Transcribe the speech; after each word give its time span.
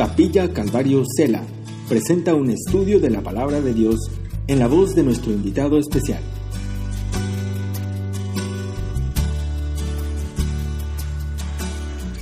Capilla 0.00 0.50
Calvario 0.54 1.02
Cela 1.14 1.42
presenta 1.86 2.32
un 2.32 2.48
estudio 2.48 3.00
de 3.00 3.10
la 3.10 3.20
palabra 3.20 3.60
de 3.60 3.74
Dios 3.74 4.10
en 4.46 4.58
la 4.58 4.66
voz 4.66 4.94
de 4.94 5.02
nuestro 5.02 5.30
invitado 5.30 5.78
especial. 5.78 6.22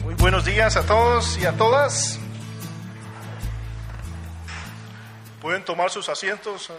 Muy 0.03 0.15
buenos 0.15 0.45
días 0.45 0.77
a 0.77 0.85
todos 0.85 1.39
y 1.39 1.47
a 1.47 1.53
todas. 1.53 2.19
Pueden 5.41 5.65
tomar 5.65 5.91
sus 5.91 6.09
asientos. 6.09 6.73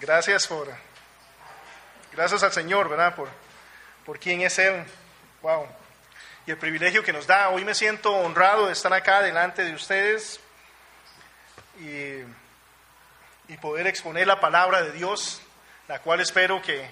Gracias 0.00 0.46
por, 0.46 0.68
gracias 2.12 2.40
al 2.44 2.52
Señor, 2.52 2.88
¿verdad? 2.88 3.16
Por, 3.16 3.28
por 4.06 4.20
quién 4.20 4.42
es 4.42 4.60
Él. 4.60 4.84
Wow. 5.42 5.66
Y 6.46 6.50
el 6.50 6.58
privilegio 6.58 7.02
que 7.02 7.12
nos 7.12 7.26
da. 7.26 7.48
Hoy 7.48 7.64
me 7.64 7.74
siento 7.74 8.12
honrado 8.12 8.66
de 8.66 8.72
estar 8.74 8.92
acá 8.92 9.22
delante 9.22 9.64
de 9.64 9.72
ustedes 9.72 10.40
y, 11.80 12.20
y 13.48 13.56
poder 13.62 13.86
exponer 13.86 14.26
la 14.26 14.40
palabra 14.40 14.82
de 14.82 14.92
Dios, 14.92 15.40
la 15.88 16.00
cual 16.00 16.20
espero 16.20 16.60
que 16.60 16.86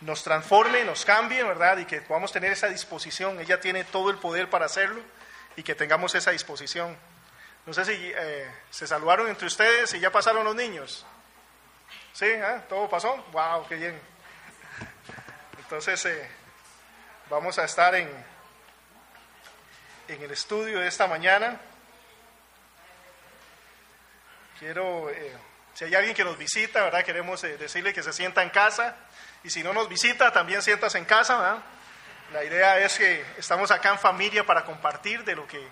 nos 0.00 0.24
transforme, 0.24 0.84
nos 0.84 1.04
cambie, 1.04 1.44
¿verdad? 1.44 1.78
Y 1.78 1.84
que 1.84 2.00
podamos 2.00 2.32
tener 2.32 2.50
esa 2.50 2.66
disposición. 2.66 3.38
Ella 3.38 3.60
tiene 3.60 3.84
todo 3.84 4.10
el 4.10 4.18
poder 4.18 4.50
para 4.50 4.66
hacerlo 4.66 5.00
y 5.54 5.62
que 5.62 5.76
tengamos 5.76 6.12
esa 6.16 6.32
disposición. 6.32 6.96
No 7.66 7.72
sé 7.72 7.84
si 7.84 7.92
eh, 7.94 8.50
se 8.70 8.88
saludaron 8.88 9.28
entre 9.28 9.46
ustedes 9.46 9.94
y 9.94 10.00
ya 10.00 10.10
pasaron 10.10 10.42
los 10.42 10.56
niños. 10.56 11.06
¿Sí? 12.12 12.26
¿Ah? 12.42 12.64
¿Todo 12.68 12.90
pasó? 12.90 13.24
¡Wow! 13.30 13.68
¡Qué 13.68 13.76
bien! 13.76 14.00
Entonces, 15.58 16.04
eh, 16.06 16.28
vamos 17.28 17.56
a 17.60 17.64
estar 17.64 17.94
en, 17.94 18.08
en 20.14 20.22
el 20.22 20.30
estudio 20.32 20.80
de 20.80 20.88
esta 20.88 21.06
mañana. 21.06 21.56
Quiero, 24.58 25.08
eh, 25.08 25.36
si 25.74 25.84
hay 25.84 25.94
alguien 25.94 26.14
que 26.14 26.24
nos 26.24 26.36
visita, 26.36 26.82
¿verdad? 26.82 27.04
Queremos 27.04 27.42
eh, 27.44 27.56
decirle 27.56 27.94
que 27.94 28.02
se 28.02 28.12
sienta 28.12 28.42
en 28.42 28.50
casa. 28.50 28.96
Y 29.44 29.50
si 29.50 29.62
no 29.62 29.72
nos 29.72 29.88
visita, 29.88 30.32
también 30.32 30.62
sientas 30.62 30.96
en 30.96 31.04
casa, 31.04 31.38
¿verdad? 31.38 31.62
La 32.32 32.44
idea 32.44 32.78
es 32.78 32.98
que 32.98 33.24
estamos 33.38 33.70
acá 33.70 33.90
en 33.90 33.98
familia 33.98 34.44
para 34.44 34.64
compartir 34.64 35.24
de 35.24 35.36
lo 35.36 35.46
que 35.46 35.64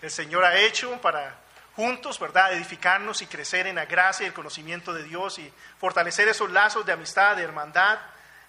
el 0.00 0.10
Señor 0.10 0.44
ha 0.44 0.56
hecho, 0.56 0.98
para 1.00 1.36
juntos, 1.76 2.18
¿verdad? 2.18 2.54
Edificarnos 2.54 3.20
y 3.20 3.26
crecer 3.26 3.66
en 3.66 3.76
la 3.76 3.84
gracia 3.84 4.24
y 4.24 4.28
el 4.28 4.34
conocimiento 4.34 4.92
de 4.94 5.04
Dios 5.04 5.38
y 5.38 5.52
fortalecer 5.78 6.28
esos 6.28 6.50
lazos 6.50 6.84
de 6.86 6.92
amistad, 6.92 7.36
de 7.36 7.42
hermandad, 7.42 7.98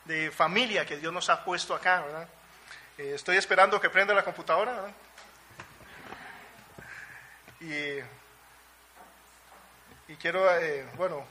de 0.05 0.31
familia 0.31 0.85
que 0.85 0.97
Dios 0.97 1.11
nos 1.11 1.29
ha 1.29 1.43
puesto 1.43 1.75
acá, 1.75 2.01
¿verdad? 2.01 2.27
Eh, 2.97 3.11
estoy 3.15 3.37
esperando 3.37 3.79
que 3.81 3.89
prenda 3.89 4.13
la 4.13 4.23
computadora, 4.23 4.71
¿verdad? 4.71 4.93
Y, 7.63 8.03
quiero, 10.19 10.53
eh, 10.59 10.85
bueno, 10.97 11.25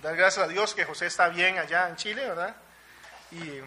dar 0.00 0.16
gracias 0.16 0.46
a 0.46 0.48
Dios 0.48 0.74
que 0.74 0.86
José 0.86 1.04
está 1.06 1.28
bien 1.28 1.58
allá 1.58 1.90
en 1.90 1.96
Chile, 1.96 2.26
¿verdad? 2.26 2.56
Y, 3.30 3.60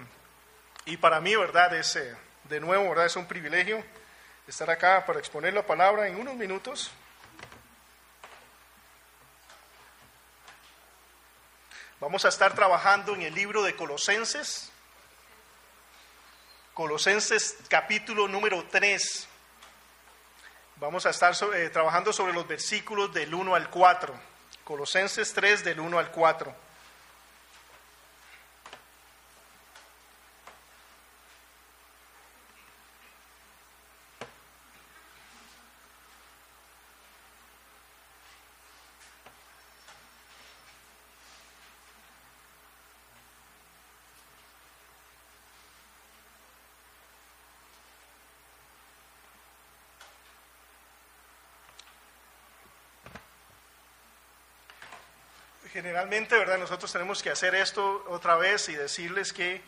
y 0.92 0.98
para 0.98 1.22
mí, 1.22 1.36
¿verdad? 1.36 1.76
Es, 1.76 1.96
eh, 1.96 2.16
de 2.46 2.60
nuevo, 2.60 2.90
¿verdad? 2.90 3.06
Es 3.06 3.16
un 3.16 3.28
privilegio 3.28 3.86
estar 4.48 4.68
acá 4.72 5.06
para 5.06 5.20
exponer 5.20 5.54
la 5.54 5.64
palabra 5.64 6.08
en 6.08 6.20
unos 6.20 6.34
minutos. 6.36 6.90
Vamos 12.00 12.26
a 12.26 12.30
estar 12.30 12.56
trabajando 12.56 13.14
en 13.14 13.22
el 13.22 13.36
libro 13.36 13.62
de 13.62 13.76
Colosenses, 13.76 14.72
Colosenses 16.74 17.58
capítulo 17.68 18.28
número 18.28 18.66
3. 18.72 19.29
Vamos 20.80 21.06
a 21.06 21.10
estar 21.10 21.34
eh, 21.56 21.70
trabajando 21.70 22.14
sobre 22.14 22.32
los 22.32 22.48
versículos 22.48 23.14
del 23.14 23.34
1 23.34 23.54
al 23.54 23.70
4. 23.70 24.14
Colosenses 24.64 25.34
3 25.34 25.66
del 25.66 25.82
1 25.82 26.00
al 26.00 26.10
4. 26.10 26.56
Generalmente, 55.80 56.38
¿verdad? 56.38 56.58
Nosotros 56.58 56.92
tenemos 56.92 57.24
que 57.24 57.30
hacer 57.30 57.56
esto 57.56 58.04
otra 58.10 58.36
vez 58.36 58.68
y 58.68 58.76
decirles 58.76 59.32
que 59.32 59.62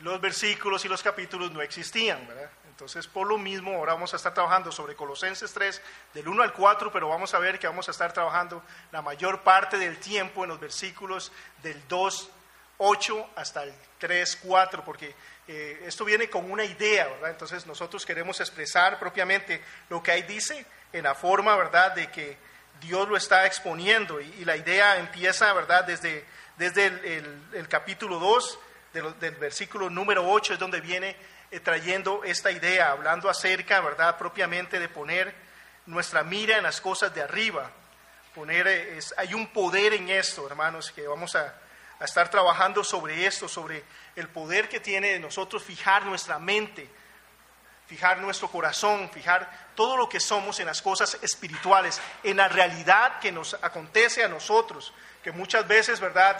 los 0.00 0.20
versículos 0.20 0.84
y 0.84 0.88
los 0.88 1.02
capítulos 1.02 1.50
no 1.52 1.62
existían, 1.62 2.28
¿verdad? 2.28 2.50
Entonces, 2.68 3.06
por 3.06 3.26
lo 3.26 3.38
mismo, 3.38 3.74
ahora 3.74 3.94
vamos 3.94 4.12
a 4.12 4.18
estar 4.18 4.34
trabajando 4.34 4.70
sobre 4.70 4.94
Colosenses 4.94 5.50
3, 5.54 5.80
del 6.12 6.28
1 6.28 6.42
al 6.42 6.52
4, 6.52 6.92
pero 6.92 7.08
vamos 7.08 7.32
a 7.32 7.38
ver 7.38 7.58
que 7.58 7.66
vamos 7.66 7.88
a 7.88 7.92
estar 7.92 8.12
trabajando 8.12 8.62
la 8.92 9.00
mayor 9.00 9.42
parte 9.42 9.78
del 9.78 9.98
tiempo 9.98 10.44
en 10.44 10.50
los 10.50 10.60
versículos 10.60 11.32
del 11.62 11.82
2, 11.88 12.30
8 12.76 13.30
hasta 13.34 13.62
el 13.62 13.72
3, 13.96 14.40
4, 14.44 14.84
porque 14.84 15.14
eh, 15.48 15.82
esto 15.86 16.04
viene 16.04 16.28
con 16.28 16.50
una 16.50 16.64
idea, 16.64 17.06
¿verdad? 17.06 17.30
Entonces, 17.30 17.64
nosotros 17.64 18.04
queremos 18.04 18.38
expresar 18.40 18.98
propiamente 18.98 19.62
lo 19.88 20.02
que 20.02 20.10
ahí 20.10 20.22
dice 20.24 20.66
en 20.92 21.04
la 21.04 21.14
forma, 21.14 21.56
¿verdad?, 21.56 21.94
de 21.94 22.10
que 22.10 22.36
Dios 22.80 23.08
lo 23.08 23.16
está 23.16 23.46
exponiendo 23.46 24.20
y, 24.20 24.44
la 24.44 24.56
idea 24.56 24.98
empieza, 24.98 25.52
¿verdad?, 25.52 25.84
desde, 25.84 26.24
desde 26.56 26.86
el, 26.86 27.68
capítulo 27.68 28.18
2, 28.18 28.58
del 29.20 29.34
versículo 29.36 29.90
número 29.90 30.28
8, 30.28 30.54
es 30.54 30.58
donde 30.58 30.80
viene 30.80 31.16
eh, 31.50 31.60
trayendo 31.60 32.22
esta 32.24 32.50
idea, 32.50 32.90
hablando 32.90 33.28
acerca, 33.28 33.80
¿verdad?, 33.80 34.16
propiamente 34.16 34.78
de 34.78 34.88
poner 34.88 35.34
nuestra 35.86 36.22
mira 36.22 36.56
en 36.56 36.62
las 36.62 36.80
cosas 36.80 37.14
de 37.14 37.22
arriba. 37.22 37.70
Poner, 38.34 38.66
eh, 38.68 38.98
hay 39.16 39.34
un 39.34 39.48
poder 39.48 39.94
en 39.94 40.08
esto, 40.08 40.46
hermanos, 40.46 40.90
que 40.92 41.06
vamos 41.06 41.34
a, 41.34 41.54
a 41.98 42.04
estar 42.04 42.30
trabajando 42.30 42.84
sobre 42.84 43.26
esto, 43.26 43.48
sobre 43.48 43.82
el 44.16 44.28
poder 44.28 44.68
que 44.68 44.80
tiene 44.80 45.12
de 45.12 45.20
nosotros 45.20 45.62
fijar 45.62 46.04
nuestra 46.06 46.38
mente 46.38 46.88
fijar 47.88 48.18
nuestro 48.18 48.48
corazón, 48.48 49.10
fijar 49.10 49.50
todo 49.74 49.96
lo 49.96 50.08
que 50.08 50.20
somos 50.20 50.60
en 50.60 50.66
las 50.66 50.82
cosas 50.82 51.18
espirituales, 51.22 52.00
en 52.22 52.36
la 52.36 52.46
realidad 52.46 53.18
que 53.18 53.32
nos 53.32 53.54
acontece 53.54 54.22
a 54.22 54.28
nosotros, 54.28 54.92
que 55.22 55.32
muchas 55.32 55.66
veces, 55.66 55.98
¿verdad? 55.98 56.38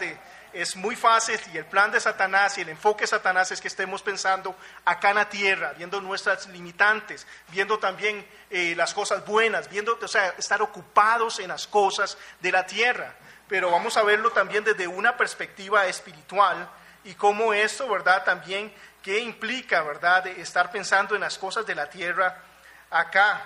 es 0.53 0.75
muy 0.75 0.95
fácil 0.95 1.39
y 1.53 1.57
el 1.57 1.65
plan 1.65 1.91
de 1.91 1.99
Satanás 1.99 2.57
y 2.57 2.61
el 2.61 2.69
enfoque 2.69 3.01
de 3.01 3.07
Satanás 3.07 3.51
es 3.51 3.61
que 3.61 3.67
estemos 3.67 4.01
pensando 4.01 4.55
acá 4.85 5.09
en 5.09 5.15
la 5.15 5.29
tierra, 5.29 5.73
viendo 5.75 6.01
nuestras 6.01 6.47
limitantes, 6.47 7.25
viendo 7.49 7.79
también 7.79 8.25
eh, 8.49 8.73
las 8.75 8.93
cosas 8.93 9.25
buenas, 9.25 9.69
viendo, 9.69 9.97
o 9.99 10.07
sea, 10.07 10.35
estar 10.37 10.61
ocupados 10.61 11.39
en 11.39 11.49
las 11.49 11.67
cosas 11.67 12.17
de 12.41 12.51
la 12.51 12.65
tierra. 12.65 13.15
Pero 13.47 13.71
vamos 13.71 13.97
a 13.97 14.03
verlo 14.03 14.31
también 14.31 14.63
desde 14.63 14.87
una 14.87 15.17
perspectiva 15.17 15.87
espiritual 15.87 16.69
y 17.03 17.13
cómo 17.15 17.53
esto, 17.53 17.87
¿verdad? 17.87 18.23
También 18.23 18.73
¿Qué 19.09 19.21
implica, 19.21 19.81
verdad, 19.81 20.27
estar 20.27 20.69
pensando 20.69 21.15
en 21.15 21.21
las 21.21 21.39
cosas 21.39 21.65
de 21.65 21.73
la 21.73 21.89
tierra 21.89 22.43
acá? 22.91 23.43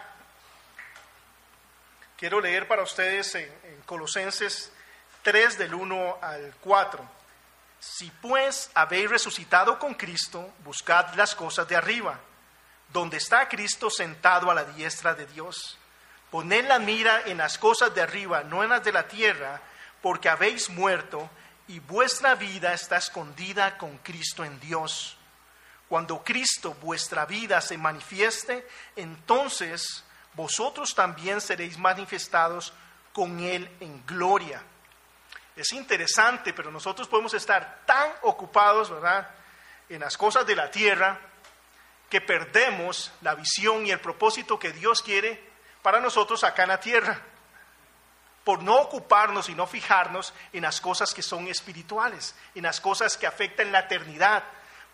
Quiero 2.17 2.41
leer 2.41 2.67
para 2.67 2.83
ustedes 2.83 3.33
en, 3.35 3.49
en 3.63 3.81
Colosenses 3.85 4.73
3 5.21 5.57
del 5.57 5.73
1 5.73 6.17
al 6.21 6.53
4. 6.59 7.09
Si 7.79 8.11
pues 8.11 8.71
habéis 8.73 9.09
resucitado 9.09 9.79
con 9.79 9.93
Cristo, 9.93 10.53
buscad 10.65 11.13
las 11.13 11.33
cosas 11.33 11.65
de 11.69 11.77
arriba, 11.77 12.19
donde 12.89 13.15
está 13.15 13.47
Cristo 13.47 13.89
sentado 13.89 14.51
a 14.51 14.53
la 14.53 14.65
diestra 14.65 15.13
de 15.13 15.27
Dios. 15.27 15.77
Poned 16.29 16.67
la 16.67 16.79
mira 16.79 17.21
en 17.25 17.37
las 17.37 17.57
cosas 17.57 17.95
de 17.95 18.01
arriba, 18.01 18.43
no 18.43 18.65
en 18.65 18.69
las 18.71 18.83
de 18.83 18.91
la 18.91 19.07
tierra, 19.07 19.61
porque 20.01 20.27
habéis 20.27 20.69
muerto 20.69 21.29
y 21.69 21.79
vuestra 21.79 22.35
vida 22.35 22.73
está 22.73 22.97
escondida 22.97 23.77
con 23.77 23.97
Cristo 23.99 24.43
en 24.43 24.59
Dios. 24.59 25.19
Cuando 25.93 26.23
Cristo 26.23 26.73
vuestra 26.81 27.27
vida 27.27 27.61
se 27.61 27.77
manifieste, 27.77 28.67
entonces 28.95 30.03
vosotros 30.33 30.95
también 30.95 31.39
seréis 31.39 31.77
manifestados 31.77 32.73
con 33.13 33.39
Él 33.39 33.69
en 33.79 34.03
gloria. 34.03 34.59
Es 35.55 35.71
interesante, 35.71 36.51
pero 36.51 36.71
nosotros 36.71 37.07
podemos 37.07 37.35
estar 37.35 37.83
tan 37.85 38.11
ocupados, 38.23 38.89
¿verdad?, 38.89 39.29
en 39.87 39.99
las 39.99 40.17
cosas 40.17 40.47
de 40.47 40.55
la 40.55 40.71
tierra, 40.71 41.19
que 42.09 42.21
perdemos 42.21 43.11
la 43.21 43.35
visión 43.35 43.85
y 43.85 43.91
el 43.91 43.99
propósito 43.99 44.57
que 44.57 44.71
Dios 44.71 45.03
quiere 45.03 45.47
para 45.83 45.99
nosotros 45.99 46.43
acá 46.43 46.63
en 46.63 46.69
la 46.69 46.79
tierra, 46.79 47.21
por 48.43 48.63
no 48.63 48.77
ocuparnos 48.77 49.47
y 49.47 49.53
no 49.53 49.67
fijarnos 49.67 50.33
en 50.53 50.63
las 50.63 50.81
cosas 50.81 51.13
que 51.13 51.21
son 51.21 51.47
espirituales, 51.47 52.33
en 52.55 52.63
las 52.63 52.81
cosas 52.81 53.15
que 53.15 53.27
afectan 53.27 53.71
la 53.71 53.81
eternidad, 53.81 54.43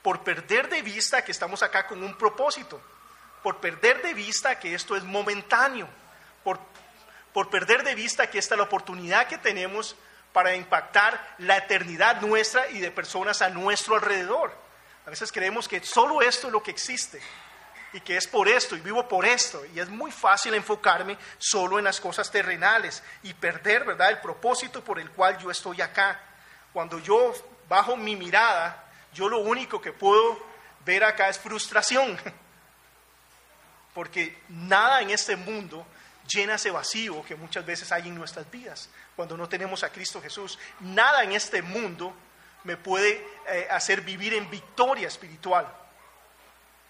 por 0.01 0.23
perder 0.23 0.69
de 0.69 0.81
vista 0.81 1.23
que 1.23 1.31
estamos 1.31 1.63
acá 1.63 1.87
con 1.87 2.03
un 2.03 2.15
propósito. 2.17 2.81
por 3.43 3.61
perder 3.61 4.01
de 4.01 4.13
vista 4.13 4.59
que 4.59 4.75
esto 4.75 4.97
es 4.97 5.03
momentáneo, 5.05 5.87
por, 6.43 6.59
por 7.31 7.49
perder 7.49 7.83
de 7.83 7.95
vista 7.95 8.29
que 8.29 8.37
esta 8.37 8.55
es 8.55 8.57
la 8.57 8.65
oportunidad 8.65 9.27
que 9.27 9.37
tenemos 9.37 9.95
para 10.33 10.55
impactar 10.55 11.35
la 11.37 11.57
eternidad 11.57 12.19
nuestra 12.21 12.69
y 12.69 12.79
de 12.79 12.91
personas 12.91 13.41
a 13.41 13.49
nuestro 13.49 13.95
alrededor. 13.95 14.53
A 15.05 15.09
veces 15.09 15.31
creemos 15.31 15.67
que 15.67 15.81
solo 15.83 16.21
esto 16.21 16.47
es 16.47 16.53
lo 16.53 16.61
que 16.61 16.71
existe 16.71 17.21
y 17.93 18.01
que 18.01 18.17
es 18.17 18.27
por 18.27 18.47
esto 18.47 18.75
y 18.75 18.81
vivo 18.81 19.07
por 19.07 19.25
esto. 19.25 19.65
Y 19.73 19.79
es 19.79 19.89
muy 19.89 20.11
fácil 20.11 20.53
enfocarme 20.53 21.17
solo 21.37 21.79
en 21.79 21.85
las 21.85 21.99
cosas 21.99 22.29
terrenales 22.29 23.01
y 23.23 23.33
perder, 23.33 23.85
¿verdad?, 23.85 24.09
el 24.09 24.19
propósito 24.19 24.83
por 24.83 24.99
el 24.99 25.09
cual 25.11 25.37
yo 25.39 25.49
estoy 25.49 25.81
acá. 25.81 26.19
Cuando 26.73 26.99
yo 26.99 27.33
bajo 27.67 27.95
mi 27.95 28.15
mirada, 28.15 28.88
yo 29.13 29.29
lo 29.29 29.39
único 29.39 29.81
que 29.81 29.93
puedo 29.93 30.39
ver 30.85 31.03
acá 31.03 31.29
es 31.29 31.39
frustración. 31.39 32.17
Porque 33.93 34.37
nada 34.49 35.01
en 35.01 35.09
este 35.09 35.35
mundo 35.35 35.85
llena 36.27 36.55
ese 36.55 36.71
vacío 36.71 37.23
que 37.23 37.35
muchas 37.35 37.65
veces 37.65 37.91
hay 37.91 38.07
en 38.07 38.15
nuestras 38.15 38.49
vidas 38.49 38.89
cuando 39.15 39.35
no 39.35 39.49
tenemos 39.49 39.83
a 39.83 39.91
Cristo 39.91 40.21
Jesús. 40.21 40.57
Nada 40.79 41.23
en 41.23 41.33
este 41.33 41.61
mundo 41.61 42.13
me 42.63 42.77
puede 42.77 43.25
eh, 43.47 43.67
hacer 43.71 44.01
vivir 44.01 44.33
en 44.33 44.49
victoria 44.49 45.07
espiritual. 45.07 45.67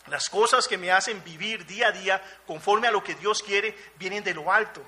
Las 0.07 0.29
cosas 0.29 0.67
que 0.67 0.77
me 0.77 0.91
hacen 0.91 1.23
vivir 1.23 1.65
día 1.65 1.87
a 1.87 1.91
día 1.91 2.23
conforme 2.47 2.87
a 2.87 2.91
lo 2.91 3.03
que 3.03 3.15
Dios 3.15 3.43
quiere 3.43 3.75
vienen 3.97 4.23
de 4.23 4.33
lo 4.33 4.51
alto. 4.51 4.83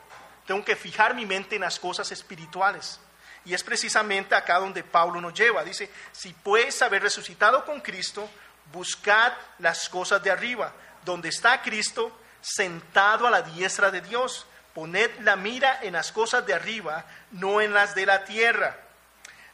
Tengo 0.46 0.66
que 0.66 0.76
fijar 0.76 1.16
mi 1.16 1.26
mente 1.26 1.56
en 1.56 1.62
las 1.62 1.80
cosas 1.80 2.12
espirituales. 2.12 3.00
Y 3.46 3.54
es 3.54 3.64
precisamente 3.64 4.36
acá 4.36 4.60
donde 4.60 4.84
Pablo 4.84 5.20
nos 5.20 5.34
lleva. 5.34 5.64
Dice, 5.64 5.90
si 6.12 6.34
puedes 6.34 6.82
haber 6.82 7.02
resucitado 7.02 7.66
con 7.66 7.82
Cristo, 7.82 8.30
buscad 8.72 9.34
las 9.60 9.90
cosas 9.90 10.22
de 10.24 10.32
arriba, 10.32 10.74
donde 11.04 11.30
está 11.30 11.62
Cristo 11.62 12.18
sentado 12.42 13.28
a 13.28 13.32
la 13.32 13.42
diestra 13.42 13.92
de 13.92 14.02
Dios. 14.02 14.46
Poned 14.74 15.10
la 15.22 15.36
mira 15.36 15.80
en 15.82 15.94
las 15.94 16.12
cosas 16.12 16.46
de 16.46 16.54
arriba, 16.54 17.06
no 17.32 17.62
en 17.62 17.74
las 17.74 17.96
de 17.96 18.06
la 18.06 18.24
tierra. 18.24 18.78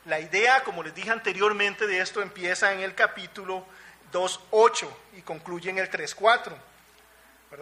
La 0.05 0.19
idea, 0.19 0.63
como 0.63 0.83
les 0.83 0.93
dije 0.93 1.09
anteriormente, 1.09 1.87
de 1.87 1.99
esto 1.99 2.21
empieza 2.21 2.71
en 2.73 2.81
el 2.81 2.93
capítulo 2.93 3.65
2.8 4.13 4.87
y 5.17 5.21
concluye 5.21 5.69
en 5.69 5.79
el 5.79 5.89
3.4. 5.89 6.53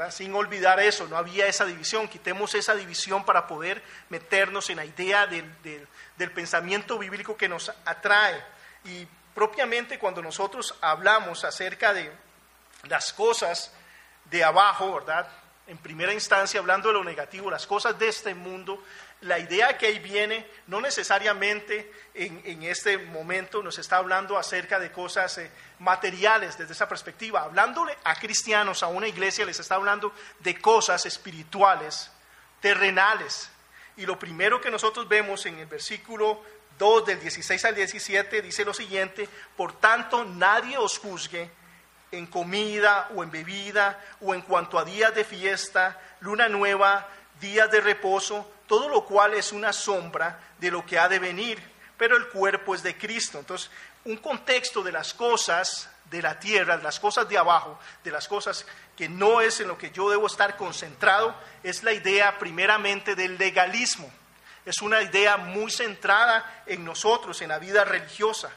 Sin 0.10 0.34
olvidar 0.34 0.80
eso, 0.80 1.08
no 1.08 1.16
había 1.16 1.48
esa 1.48 1.66
división. 1.66 2.08
Quitemos 2.08 2.56
esa 2.56 2.74
división 2.76 3.24
para 3.24 3.48
poder 3.48 3.84
meternos 4.10 4.70
en 4.70 4.78
la 4.78 4.86
idea 4.86 5.28
del, 5.28 5.46
del 6.18 6.32
pensamiento 6.32 6.98
bíblico 6.98 7.38
que 7.38 7.48
nos 7.48 7.72
atrae. 7.86 8.44
Y 8.84 9.08
propiamente 9.34 10.00
cuando 10.00 10.22
nosotros 10.22 10.76
hablamos 10.82 11.44
acerca 11.44 11.94
de 11.94 12.12
las 12.84 13.14
cosas 13.14 13.72
de 14.26 14.44
abajo, 14.44 14.96
¿verdad? 14.96 15.28
En 15.68 15.78
primera 15.78 16.14
instancia, 16.14 16.60
hablando 16.60 16.90
de 16.90 16.96
lo 16.96 17.04
negativo, 17.04 17.50
las 17.50 17.68
cosas 17.68 17.98
de 17.98 18.08
este 18.08 18.34
mundo, 18.34 18.84
la 19.26 19.40
idea 19.40 19.76
que 19.78 19.88
ahí 19.88 20.00
viene, 20.00 20.46
no 20.68 20.80
necesariamente 20.80 21.92
en, 22.14 22.64
este 22.64 22.98
momento 22.98 23.64
nos 23.64 23.80
está 23.80 23.98
hablando 23.98 24.38
acerca 24.38 24.80
de 24.80 24.92
cosas 24.92 25.40
eh, 25.40 25.50
materiales 25.80 26.58
desde 26.58 26.74
esa 26.74 26.88
perspectiva. 26.88 27.42
Hablándole 27.42 27.98
a 28.04 28.16
cristianos, 28.16 28.84
a 28.84 28.88
una 28.88 29.08
iglesia, 29.08 29.46
les 29.46 29.60
está 29.60 29.76
hablando 29.76 30.14
de 30.40 30.60
cosas 30.60 31.08
espirituales, 31.08 32.12
terrenales. 32.62 33.50
Y 33.98 34.06
lo 34.06 34.20
primero 34.20 34.62
que 34.62 34.70
nosotros 34.70 35.08
vemos 35.08 35.46
en 35.48 35.58
el 35.58 35.66
versículo 35.66 36.44
2 36.78 37.06
del 37.06 37.20
16 37.20 37.66
al 37.66 37.76
17 37.76 38.42
dice 38.44 38.64
lo 38.64 38.74
siguiente, 38.74 39.28
por 39.58 39.80
tanto 39.80 40.24
nadie 40.24 40.78
os 40.78 41.00
juzgue 41.00 41.50
en 42.12 42.28
comida 42.28 43.10
o 43.16 43.24
en 43.24 43.32
bebida 43.32 44.00
o 44.22 44.36
en 44.36 44.42
cuanto 44.42 44.78
a 44.78 44.86
días 44.86 45.16
de 45.16 45.24
fiesta, 45.24 46.00
luna 46.20 46.48
nueva, 46.48 47.08
días 47.40 47.72
de 47.72 47.82
reposo, 47.82 48.52
todo 48.68 48.90
lo 48.90 49.06
cual 49.06 49.34
es 49.34 49.52
una 49.52 49.74
sombra 49.74 50.40
de 50.60 50.72
lo 50.72 50.86
que 50.86 51.00
ha 51.00 51.08
de 51.08 51.20
venir, 51.20 51.62
pero 51.98 52.18
el 52.18 52.28
cuerpo 52.30 52.76
es 52.76 52.84
de 52.84 52.98
Cristo. 52.98 53.40
Entonces, 53.40 53.70
un 54.06 54.18
contexto 54.18 54.84
de 54.84 54.92
las 54.92 55.14
cosas 55.14 55.90
de 56.10 56.22
la 56.22 56.40
tierra, 56.40 56.78
de 56.78 56.84
las 56.84 57.00
cosas 57.00 57.28
de 57.28 57.38
abajo, 57.38 57.80
de 58.04 58.12
las 58.12 58.28
cosas 58.28 58.66
que 58.96 59.10
no 59.10 59.42
es 59.42 59.60
en 59.60 59.68
lo 59.68 59.78
que 59.78 59.92
yo 59.92 60.10
debo 60.10 60.28
estar 60.28 60.56
concentrado, 60.58 61.36
es 61.64 61.84
la 61.84 61.94
idea 61.94 62.38
primeramente 62.38 63.16
del 63.16 63.38
legalismo. 63.38 64.12
Es 64.66 64.82
una 64.82 65.02
idea 65.02 65.38
muy 65.38 65.72
centrada 65.72 66.64
en 66.66 66.84
nosotros, 66.84 67.42
en 67.42 67.50
la 67.50 67.60
vida 67.60 67.84
religiosa 67.84 68.52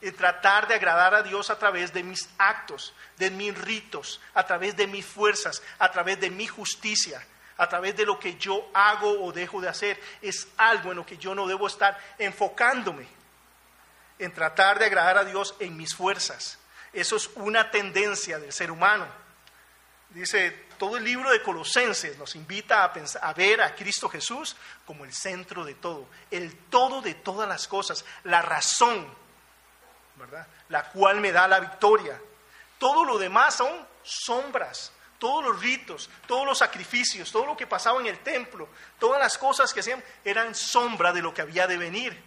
en 0.00 0.14
tratar 0.14 0.68
de 0.68 0.74
agradar 0.74 1.14
a 1.14 1.22
Dios 1.22 1.50
a 1.50 1.58
través 1.58 1.92
de 1.92 2.02
mis 2.02 2.28
actos, 2.38 2.94
de 3.16 3.30
mis 3.30 3.56
ritos, 3.56 4.20
a 4.34 4.46
través 4.46 4.76
de 4.76 4.86
mis 4.86 5.04
fuerzas, 5.04 5.62
a 5.78 5.90
través 5.90 6.20
de 6.20 6.30
mi 6.30 6.46
justicia, 6.46 7.24
a 7.58 7.68
través 7.68 7.96
de 7.96 8.06
lo 8.06 8.18
que 8.18 8.36
yo 8.36 8.70
hago 8.72 9.22
o 9.24 9.32
dejo 9.32 9.60
de 9.60 9.68
hacer. 9.68 10.00
Es 10.22 10.48
algo 10.56 10.90
en 10.90 10.96
lo 10.96 11.06
que 11.06 11.18
yo 11.18 11.34
no 11.34 11.46
debo 11.46 11.66
estar 11.66 11.98
enfocándome, 12.18 13.06
en 14.18 14.32
tratar 14.32 14.78
de 14.78 14.86
agradar 14.86 15.18
a 15.18 15.24
Dios 15.24 15.54
en 15.60 15.76
mis 15.76 15.94
fuerzas. 15.94 16.58
Eso 16.92 17.16
es 17.16 17.28
una 17.34 17.70
tendencia 17.70 18.38
del 18.38 18.52
ser 18.52 18.70
humano. 18.70 19.06
Dice, 20.08 20.68
todo 20.78 20.96
el 20.96 21.04
libro 21.04 21.30
de 21.30 21.42
Colosenses 21.42 22.16
nos 22.16 22.34
invita 22.34 22.82
a, 22.82 22.92
a, 23.20 23.34
ver 23.34 23.60
a 23.60 23.74
Cristo 23.74 24.08
Jesús 24.08 24.56
como 24.86 25.04
el 25.04 25.12
centro 25.12 25.64
de 25.66 25.74
todo, 25.74 26.08
el 26.30 26.56
todo 26.70 27.02
de 27.02 27.12
todas 27.12 27.46
las 27.46 27.68
cosas, 27.68 28.06
la 28.24 28.40
razón 28.40 29.06
la 30.68 30.84
cual 30.90 31.20
me 31.20 31.32
da 31.32 31.48
la 31.48 31.60
victoria. 31.60 32.20
Todo 32.78 33.04
lo 33.04 33.18
demás 33.18 33.54
son 33.56 33.86
sombras, 34.02 34.92
todos 35.18 35.44
los 35.44 35.60
ritos, 35.60 36.08
todos 36.26 36.46
los 36.46 36.58
sacrificios, 36.58 37.30
todo 37.30 37.46
lo 37.46 37.56
que 37.56 37.66
pasaba 37.66 38.00
en 38.00 38.06
el 38.06 38.18
templo, 38.20 38.68
todas 38.98 39.20
las 39.20 39.36
cosas 39.36 39.72
que 39.72 39.80
hacían 39.80 40.02
eran 40.24 40.54
sombra 40.54 41.12
de 41.12 41.22
lo 41.22 41.34
que 41.34 41.42
había 41.42 41.66
de 41.66 41.76
venir. 41.76 42.20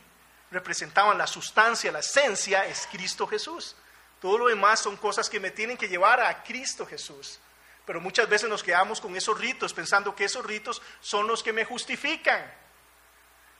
Representaban 0.52 1.18
la 1.18 1.28
sustancia, 1.28 1.92
la 1.92 2.00
esencia 2.00 2.66
es 2.66 2.88
Cristo 2.92 3.26
Jesús. 3.28 3.76
Todo 4.20 4.38
lo 4.38 4.48
demás 4.48 4.80
son 4.80 4.98
cosas 4.98 5.30
que 5.30 5.40
me 5.40 5.52
tienen 5.52 5.78
que 5.78 5.88
llevar 5.88 6.20
a 6.20 6.44
Cristo 6.44 6.86
Jesús. 6.86 7.40
Pero 7.86 8.02
muchas 8.02 8.30
veces 8.30 8.50
nos 8.50 8.64
quedamos 8.64 9.02
con 9.02 9.16
esos 9.16 9.40
ritos 9.40 9.74
pensando 9.74 10.16
que 10.16 10.26
esos 10.26 10.46
ritos 10.46 10.82
son 11.00 11.28
los 11.28 11.42
que 11.42 11.54
me 11.54 11.66
justifican. 11.66 12.54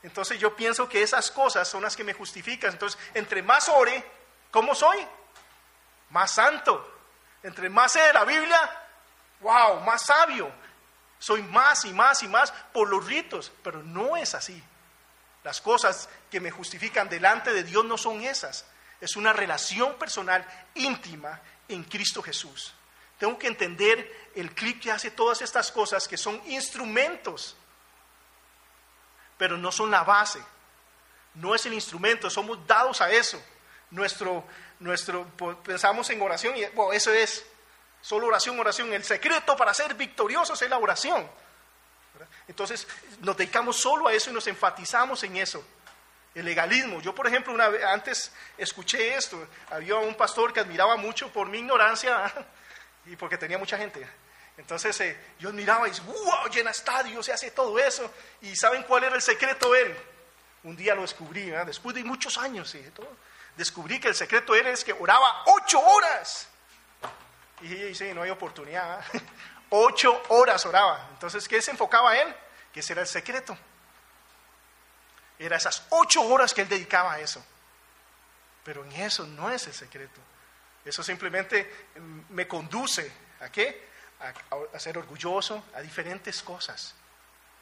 Entonces 0.02 0.38
yo 0.38 0.54
pienso 0.54 0.88
que 0.88 1.02
esas 1.02 1.30
cosas 1.30 1.66
son 1.68 1.82
las 1.82 1.96
que 1.96 2.04
me 2.04 2.12
justifican. 2.12 2.72
Entonces, 2.72 2.98
entre 3.14 3.42
más 3.42 3.68
ore, 3.68 4.04
¿Cómo 4.52 4.74
soy? 4.74 4.98
Más 6.10 6.30
santo. 6.30 6.88
Entre 7.42 7.68
más 7.70 7.90
sé 7.90 8.00
de 8.00 8.12
la 8.12 8.24
Biblia, 8.24 8.81
wow, 9.42 9.80
más 9.80 10.06
sabio. 10.06 10.50
Soy 11.18 11.42
más 11.42 11.84
y 11.84 11.92
más 11.92 12.22
y 12.22 12.28
más 12.28 12.52
por 12.72 12.88
los 12.88 13.06
ritos, 13.06 13.52
pero 13.62 13.82
no 13.82 14.16
es 14.16 14.34
así. 14.34 14.62
Las 15.44 15.60
cosas 15.60 16.08
que 16.30 16.40
me 16.40 16.50
justifican 16.50 17.08
delante 17.08 17.52
de 17.52 17.62
Dios 17.62 17.84
no 17.84 17.96
son 17.96 18.22
esas. 18.22 18.64
Es 19.00 19.16
una 19.16 19.32
relación 19.32 19.94
personal 19.94 20.46
íntima 20.74 21.40
en 21.68 21.84
Cristo 21.84 22.22
Jesús. 22.22 22.74
Tengo 23.18 23.38
que 23.38 23.46
entender 23.46 24.30
el 24.34 24.52
clip 24.52 24.82
que 24.82 24.90
hace 24.90 25.10
todas 25.10 25.42
estas 25.42 25.70
cosas 25.70 26.08
que 26.08 26.16
son 26.16 26.40
instrumentos, 26.46 27.56
pero 29.38 29.56
no 29.56 29.70
son 29.70 29.90
la 29.90 30.02
base. 30.02 30.42
No 31.34 31.54
es 31.54 31.64
el 31.66 31.74
instrumento, 31.74 32.30
somos 32.30 32.66
dados 32.66 33.00
a 33.00 33.10
eso 33.10 33.42
nuestro, 33.92 34.44
nuestro, 34.80 35.26
pensamos 35.62 36.10
en 36.10 36.20
oración 36.20 36.56
y 36.56 36.64
bueno, 36.74 36.92
eso 36.92 37.12
es 37.12 37.44
solo 38.02 38.26
oración, 38.26 38.60
oración. 38.60 38.92
El 38.92 39.04
secreto 39.04 39.56
para 39.56 39.72
ser 39.72 39.94
victoriosos 39.94 40.60
es 40.60 40.68
la 40.68 40.76
oración. 40.76 41.26
Entonces 42.46 42.86
nos 43.20 43.36
dedicamos 43.36 43.78
solo 43.78 44.08
a 44.08 44.12
eso 44.12 44.30
y 44.30 44.34
nos 44.34 44.46
enfatizamos 44.46 45.22
en 45.22 45.38
eso. 45.38 45.64
El 46.34 46.44
legalismo. 46.44 47.00
Yo, 47.00 47.14
por 47.14 47.26
ejemplo, 47.26 47.52
una 47.52 47.68
vez 47.68 47.84
antes 47.84 48.32
escuché 48.58 49.14
esto. 49.14 49.46
Había 49.70 49.96
un 49.96 50.14
pastor 50.14 50.52
que 50.52 50.60
admiraba 50.60 50.96
mucho 50.96 51.32
por 51.32 51.48
mi 51.48 51.58
ignorancia 51.58 52.32
y 53.06 53.16
porque 53.16 53.38
tenía 53.38 53.58
mucha 53.58 53.78
gente. 53.78 54.06
Entonces 54.56 54.98
eh, 55.00 55.18
yo 55.38 55.48
admiraba 55.48 55.86
y 55.86 55.90
dice, 55.90 56.02
wow, 56.02 56.48
llena 56.50 56.70
estadios, 56.70 57.24
se 57.24 57.32
hace 57.32 57.50
todo 57.50 57.78
eso. 57.78 58.12
¿Y 58.42 58.54
saben 58.56 58.82
cuál 58.84 59.04
era 59.04 59.14
el 59.14 59.22
secreto 59.22 59.74
él? 59.74 59.96
Un 60.64 60.76
día 60.76 60.94
lo 60.94 61.02
descubrí, 61.02 61.50
después 61.66 61.94
de 61.94 62.04
muchos 62.04 62.38
años. 62.38 62.74
todo 62.94 63.08
descubrí 63.56 64.00
que 64.00 64.08
el 64.08 64.14
secreto 64.14 64.54
era 64.54 64.70
es 64.70 64.84
que 64.84 64.92
oraba 64.92 65.42
ocho 65.46 65.80
horas. 65.80 66.48
Y 67.62 67.94
sí, 67.94 68.12
no 68.14 68.22
hay 68.22 68.30
oportunidad. 68.30 69.04
ocho 69.70 70.22
horas 70.28 70.64
oraba. 70.66 71.08
Entonces, 71.12 71.46
¿qué 71.48 71.60
se 71.62 71.70
enfocaba 71.70 72.16
él? 72.16 72.34
Que 72.72 72.80
ese 72.80 72.92
era 72.92 73.02
el 73.02 73.08
secreto. 73.08 73.56
Era 75.38 75.56
esas 75.56 75.86
ocho 75.90 76.22
horas 76.22 76.52
que 76.52 76.62
él 76.62 76.68
dedicaba 76.68 77.14
a 77.14 77.20
eso. 77.20 77.44
Pero 78.64 78.84
en 78.84 78.92
eso 78.92 79.26
no 79.26 79.50
es 79.50 79.66
el 79.66 79.74
secreto. 79.74 80.20
Eso 80.84 81.02
simplemente 81.02 81.88
mm, 81.96 82.34
me 82.34 82.46
conduce 82.46 83.12
a 83.40 83.50
qué? 83.50 83.90
A, 84.20 84.76
a, 84.76 84.78
ser 84.78 84.98
orgulloso, 84.98 85.64
a 85.74 85.80
diferentes 85.80 86.42
cosas. 86.42 86.94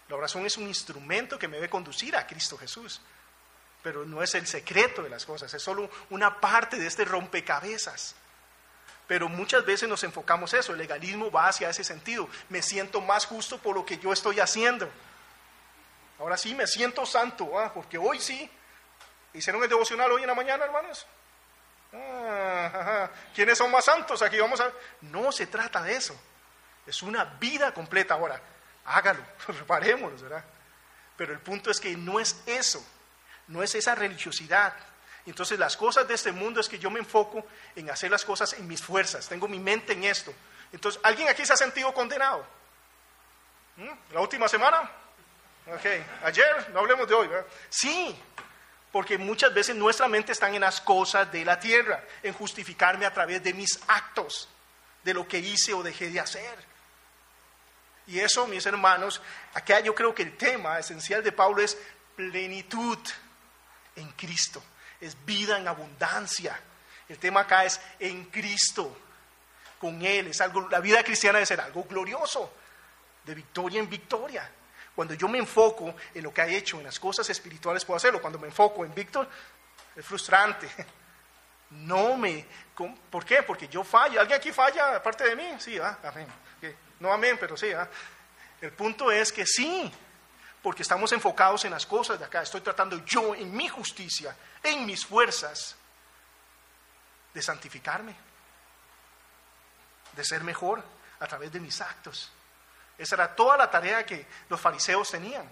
La 0.09 0.17
oración 0.17 0.45
es 0.45 0.57
un 0.57 0.67
instrumento 0.67 1.39
que 1.39 1.49
me 1.49 1.57
debe 1.57 1.71
conducir 1.71 2.17
a 2.17 2.27
Cristo 2.27 2.59
Jesús 2.59 3.01
pero 3.83 4.05
no 4.05 4.23
es 4.23 4.35
el 4.35 4.47
secreto 4.47 5.03
de 5.03 5.09
las 5.09 5.25
cosas, 5.25 5.53
es 5.55 5.63
solo 5.63 5.91
una 6.11 6.41
parte 6.41 6.79
de 6.79 6.87
este 6.87 7.05
rompecabezas. 7.05 8.15
Pero 9.11 9.29
muchas 9.29 9.67
veces 9.67 9.89
nos 9.89 10.05
enfocamos 10.05 10.55
eso, 10.55 10.71
el 10.71 10.79
legalismo 10.79 11.33
va 11.33 11.49
hacia 11.49 11.69
ese 11.69 11.83
sentido. 11.83 12.29
Me 12.49 12.63
siento 12.63 13.01
más 13.01 13.27
justo 13.27 13.59
por 13.59 13.75
lo 13.75 13.85
que 13.85 13.99
yo 13.99 14.13
estoy 14.13 14.39
haciendo. 14.39 14.89
Ahora 16.21 16.37
sí, 16.37 16.55
me 16.55 16.65
siento 16.69 17.05
santo, 17.05 17.59
¿ah? 17.59 17.73
porque 17.75 17.99
hoy 17.99 18.21
sí. 18.21 18.49
¿Hicieron 19.35 19.65
el 19.65 19.69
devocional 19.69 20.13
hoy 20.13 20.21
en 20.21 20.29
la 20.29 20.35
mañana, 20.37 20.65
hermanos? 20.65 21.09
Ah, 21.93 23.11
¿Quiénes 23.35 23.59
son 23.59 23.73
más 23.73 23.85
santos? 23.85 24.23
Aquí 24.23 24.39
vamos 24.39 24.61
a... 24.61 24.71
No 25.01 25.33
se 25.33 25.49
trata 25.49 25.83
de 25.83 25.97
eso. 25.97 26.15
Es 26.87 27.03
una 27.03 27.25
vida 27.25 27.75
completa. 27.75 28.15
Ahora, 28.15 28.41
hágalo, 28.85 29.25
reparémonos, 29.49 30.23
¿verdad? 30.23 30.45
Pero 31.17 31.33
el 31.33 31.41
punto 31.41 31.73
es 31.73 31.81
que 31.81 31.97
no 31.97 32.21
es 32.21 32.41
eso, 32.47 32.81
no 33.49 33.65
es 33.65 33.75
esa 33.75 33.97
religiosidad, 33.97 34.73
entonces 35.27 35.59
las 35.59 35.77
cosas 35.77 36.09
de 36.09 36.15
este 36.15 36.33
mundo 36.33 36.61
es 36.61 36.69
que 36.69 36.79
yo 36.79 36.91
me 36.91 37.01
enfoco 37.01 37.45
en 37.77 37.91
hacer 37.91 38.11
las 38.11 38.25
cosas 38.25 38.53
en 38.55 38.67
mis 38.67 38.83
fuerzas, 38.83 39.29
tengo 39.29 39.49
mi 39.49 39.59
mente 39.59 39.93
en 39.93 40.05
esto. 40.05 40.33
Entonces, 40.73 41.01
¿alguien 41.05 41.29
aquí 41.29 41.45
se 41.45 41.53
ha 41.53 41.57
sentido 41.57 41.93
condenado? 41.93 42.47
¿Mm? 43.77 44.15
¿La 44.15 44.21
última 44.21 44.49
semana? 44.49 44.91
Ok, 45.67 45.87
ayer, 46.25 46.71
no 46.73 46.81
hablemos 46.81 47.07
de 47.09 47.15
hoy, 47.15 47.29
¿verdad? 47.29 47.47
Sí, 47.69 48.17
porque 48.91 49.19
muchas 49.19 49.53
veces 49.53 49.77
nuestra 49.77 50.09
mente 50.09 50.33
está 50.33 50.49
en 50.49 50.61
las 50.61 50.81
cosas 50.81 51.31
de 51.31 51.45
la 51.45 51.61
tierra, 51.61 52.03
en 52.23 52.33
justificarme 52.33 53.05
a 53.05 53.13
través 53.13 53.43
de 53.43 53.53
mis 53.53 53.79
actos, 53.89 54.49
de 55.05 55.15
lo 55.15 55.29
que 55.29 55.39
hice 55.39 55.75
o 55.75 55.83
dejé 55.83 56.11
de 56.11 56.21
hacer. 56.21 56.71
Y 58.07 58.19
eso, 58.21 58.47
mis 58.47 58.65
hermanos, 58.67 59.21
acá 59.55 59.81
yo 59.81 59.95
creo 59.95 60.15
que 60.15 60.23
el 60.23 60.37
tema 60.37 60.79
esencial 60.79 61.23
de 61.23 61.31
Pablo 61.31 61.63
es 61.63 61.77
plenitud 62.17 62.99
en 63.97 64.11
Cristo 64.13 64.63
es 65.01 65.25
vida 65.25 65.59
en 65.59 65.67
abundancia. 65.67 66.59
El 67.09 67.19
tema 67.19 67.41
acá 67.41 67.65
es 67.65 67.81
en 67.99 68.27
Cristo, 68.27 68.97
con 69.79 70.03
Él. 70.03 70.29
Es 70.29 70.41
algo, 70.41 70.69
la 70.69 70.81
vida 70.81 71.03
cristiana 71.03 71.39
debe 71.39 71.47
ser 71.47 71.61
algo 71.61 71.85
glorioso, 71.85 72.53
de 73.25 73.35
victoria 73.35 73.81
en 73.81 73.89
victoria. 73.89 74.51
Cuando 74.95 75.15
yo 75.15 75.29
me 75.29 75.39
enfoco 75.39 75.95
en 76.15 76.23
lo 76.23 76.33
que 76.33 76.43
ha 76.43 76.47
hecho, 76.47 76.79
en 76.79 76.85
las 76.85 77.01
cosas 77.01 77.29
espirituales, 77.31 77.85
puedo 77.85 77.97
hacerlo. 77.97 78.21
Cuando 78.21 78.39
me 78.39 78.49
enfoco 78.49 78.85
en 78.85 78.95
Víctor, 78.95 79.29
es 79.97 80.05
frustrante. 80.05 80.69
No 81.71 82.17
me... 82.17 82.45
¿Por 83.09 83.25
qué? 83.25 83.45
Porque 83.45 83.69
yo 83.69 83.85
fallo. 83.85 84.21
¿Alguien 84.21 84.41
aquí 84.41 84.51
falla 84.51 84.97
aparte 84.97 85.23
de 85.23 85.37
mí? 85.37 85.55
Sí, 85.61 85.79
ah, 85.79 86.01
amén. 86.03 86.27
No 86.99 87.13
amén, 87.13 87.37
pero 87.39 87.57
sí. 87.57 87.71
Ah. 87.71 87.89
El 88.61 88.73
punto 88.73 89.13
es 89.13 89.33
que 89.33 89.47
sí, 89.47 89.89
porque 90.63 90.83
estamos 90.83 91.13
enfocados 91.13 91.65
en 91.65 91.71
las 91.71 91.87
cosas 91.87 92.19
de 92.19 92.25
acá. 92.25 92.43
Estoy 92.43 92.61
tratando 92.61 93.05
yo 93.05 93.35
en 93.35 93.55
mi 93.55 93.69
justicia, 93.69 94.37
en 94.63 94.85
mis 94.85 95.05
fuerzas, 95.07 95.77
de 97.33 97.43
santificarme, 97.43 98.15
de 100.13 100.25
ser 100.25 100.43
mejor 100.43 100.83
a 101.21 101.27
través 101.27 101.53
de 101.53 101.61
mis 101.61 101.81
actos. 101.81 102.31
Esa 102.99 103.15
era 103.15 103.35
toda 103.35 103.57
la 103.57 103.71
tarea 103.71 104.05
que 104.05 104.27
los 104.49 104.61
fariseos 104.61 105.11
tenían. 105.11 105.49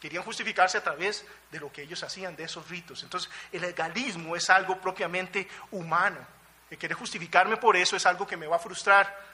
Querían 0.00 0.24
justificarse 0.24 0.78
a 0.78 0.82
través 0.82 1.24
de 1.50 1.60
lo 1.60 1.70
que 1.70 1.82
ellos 1.82 2.02
hacían, 2.02 2.34
de 2.34 2.44
esos 2.44 2.68
ritos. 2.68 3.02
Entonces, 3.02 3.30
el 3.52 3.62
legalismo 3.62 4.34
es 4.34 4.50
algo 4.50 4.80
propiamente 4.80 5.48
humano. 5.70 6.18
El 6.70 6.78
querer 6.78 6.96
justificarme 6.96 7.56
por 7.56 7.76
eso 7.76 7.96
es 7.96 8.06
algo 8.06 8.26
que 8.26 8.36
me 8.36 8.46
va 8.46 8.56
a 8.56 8.60
frustrar. 8.60 9.30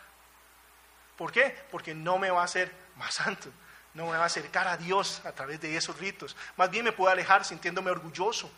¿Por 1.16 1.32
qué? 1.32 1.66
Porque 1.70 1.94
no 1.94 2.18
me 2.18 2.30
va 2.30 2.42
a 2.42 2.44
hacer 2.44 2.72
más 2.96 3.14
santo 3.14 3.50
no 3.96 4.10
me 4.10 4.18
va 4.18 4.24
a 4.24 4.26
acercar 4.26 4.68
a 4.68 4.76
Dios 4.76 5.22
a 5.24 5.32
través 5.32 5.58
de 5.58 5.74
esos 5.74 5.98
ritos. 5.98 6.36
Más 6.58 6.70
bien 6.70 6.84
me 6.84 6.92
puedo 6.92 7.10
alejar 7.10 7.46
sintiéndome 7.46 7.90
orgulloso. 7.90 8.50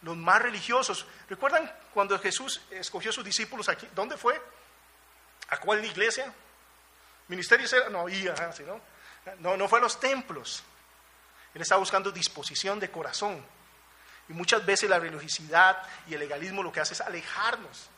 Los 0.00 0.16
más 0.16 0.40
religiosos. 0.40 1.06
¿Recuerdan 1.28 1.70
cuando 1.92 2.18
Jesús 2.18 2.62
escogió 2.70 3.10
a 3.10 3.12
sus 3.12 3.24
discípulos 3.24 3.68
aquí? 3.68 3.86
¿Dónde 3.94 4.16
fue? 4.16 4.40
¿A 5.50 5.58
cuál 5.58 5.84
iglesia? 5.84 6.32
¿Ministerio 7.28 7.66
No, 7.90 8.06
¿no? 8.06 8.80
no, 9.40 9.56
no 9.58 9.68
fue 9.68 9.78
a 9.78 9.82
los 9.82 10.00
templos. 10.00 10.62
Él 11.52 11.60
estaba 11.60 11.80
buscando 11.80 12.10
disposición 12.10 12.80
de 12.80 12.90
corazón. 12.90 13.44
Y 14.30 14.32
muchas 14.32 14.64
veces 14.64 14.88
la 14.88 14.98
religiosidad 14.98 15.82
y 16.06 16.14
el 16.14 16.20
legalismo 16.20 16.62
lo 16.62 16.72
que 16.72 16.80
hace 16.80 16.94
es 16.94 17.02
alejarnos 17.02 17.90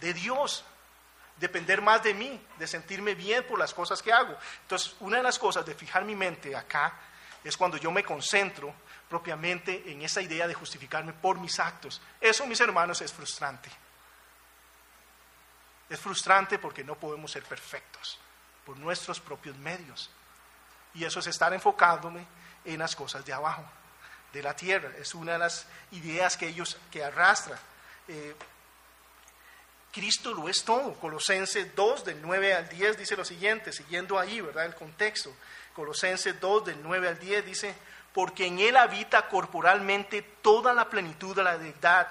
de 0.00 0.14
Dios 0.14 0.64
depender 1.42 1.82
más 1.82 2.04
de 2.04 2.14
mí, 2.14 2.40
de 2.56 2.66
sentirme 2.68 3.16
bien 3.16 3.44
por 3.44 3.58
las 3.58 3.74
cosas 3.74 4.00
que 4.00 4.12
hago. 4.12 4.38
Entonces, 4.62 4.94
una 5.00 5.16
de 5.16 5.24
las 5.24 5.40
cosas 5.40 5.66
de 5.66 5.74
fijar 5.74 6.04
mi 6.04 6.14
mente 6.14 6.54
acá 6.54 6.94
es 7.42 7.56
cuando 7.56 7.76
yo 7.76 7.90
me 7.90 8.04
concentro 8.04 8.72
propiamente 9.08 9.90
en 9.90 10.02
esa 10.02 10.22
idea 10.22 10.46
de 10.46 10.54
justificarme 10.54 11.12
por 11.12 11.40
mis 11.40 11.58
actos. 11.58 12.00
Eso, 12.20 12.46
mis 12.46 12.60
hermanos, 12.60 13.00
es 13.00 13.12
frustrante. 13.12 13.68
Es 15.90 15.98
frustrante 15.98 16.60
porque 16.60 16.84
no 16.84 16.94
podemos 16.94 17.32
ser 17.32 17.42
perfectos 17.42 18.20
por 18.64 18.76
nuestros 18.76 19.18
propios 19.18 19.56
medios. 19.58 20.10
Y 20.94 21.04
eso 21.04 21.18
es 21.18 21.26
estar 21.26 21.52
enfocándome 21.52 22.24
en 22.64 22.78
las 22.78 22.94
cosas 22.94 23.24
de 23.24 23.32
abajo, 23.32 23.64
de 24.32 24.44
la 24.44 24.54
tierra. 24.54 24.92
Es 24.96 25.12
una 25.12 25.32
de 25.32 25.38
las 25.40 25.66
ideas 25.90 26.36
que 26.36 26.46
ellos 26.46 26.78
que 26.88 27.02
arrastran. 27.02 27.58
Eh, 28.06 28.36
Cristo 29.92 30.32
lo 30.32 30.48
es 30.48 30.64
todo. 30.64 30.94
Colosenses 30.94 31.74
2, 31.76 32.04
del 32.04 32.22
9 32.22 32.54
al 32.54 32.68
10, 32.68 32.96
dice 32.96 33.14
lo 33.14 33.24
siguiente, 33.24 33.72
siguiendo 33.72 34.18
ahí, 34.18 34.40
¿verdad? 34.40 34.64
El 34.64 34.74
contexto. 34.74 35.32
Colosenses 35.74 36.40
2, 36.40 36.64
del 36.64 36.82
9 36.82 37.08
al 37.08 37.18
10, 37.18 37.44
dice, 37.44 37.74
porque 38.14 38.46
en 38.46 38.58
Él 38.58 38.76
habita 38.76 39.28
corporalmente 39.28 40.22
toda 40.22 40.72
la 40.72 40.88
plenitud 40.88 41.36
de 41.36 41.44
la 41.44 41.58
deidad, 41.58 42.08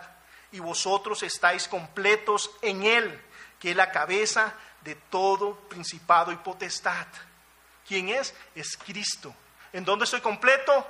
y 0.51 0.59
vosotros 0.59 1.23
estáis 1.23 1.67
completos 1.67 2.51
en 2.61 2.83
Él, 2.83 3.19
que 3.59 3.71
es 3.71 3.75
la 3.75 3.91
cabeza 3.91 4.53
de 4.81 4.95
todo 4.95 5.55
principado 5.55 6.31
y 6.31 6.35
potestad. 6.35 7.07
¿Quién 7.87 8.09
es? 8.09 8.35
Es 8.53 8.77
Cristo. 8.77 9.33
¿En 9.73 9.83
dónde 9.85 10.05
estoy 10.05 10.21
completo? 10.21 10.87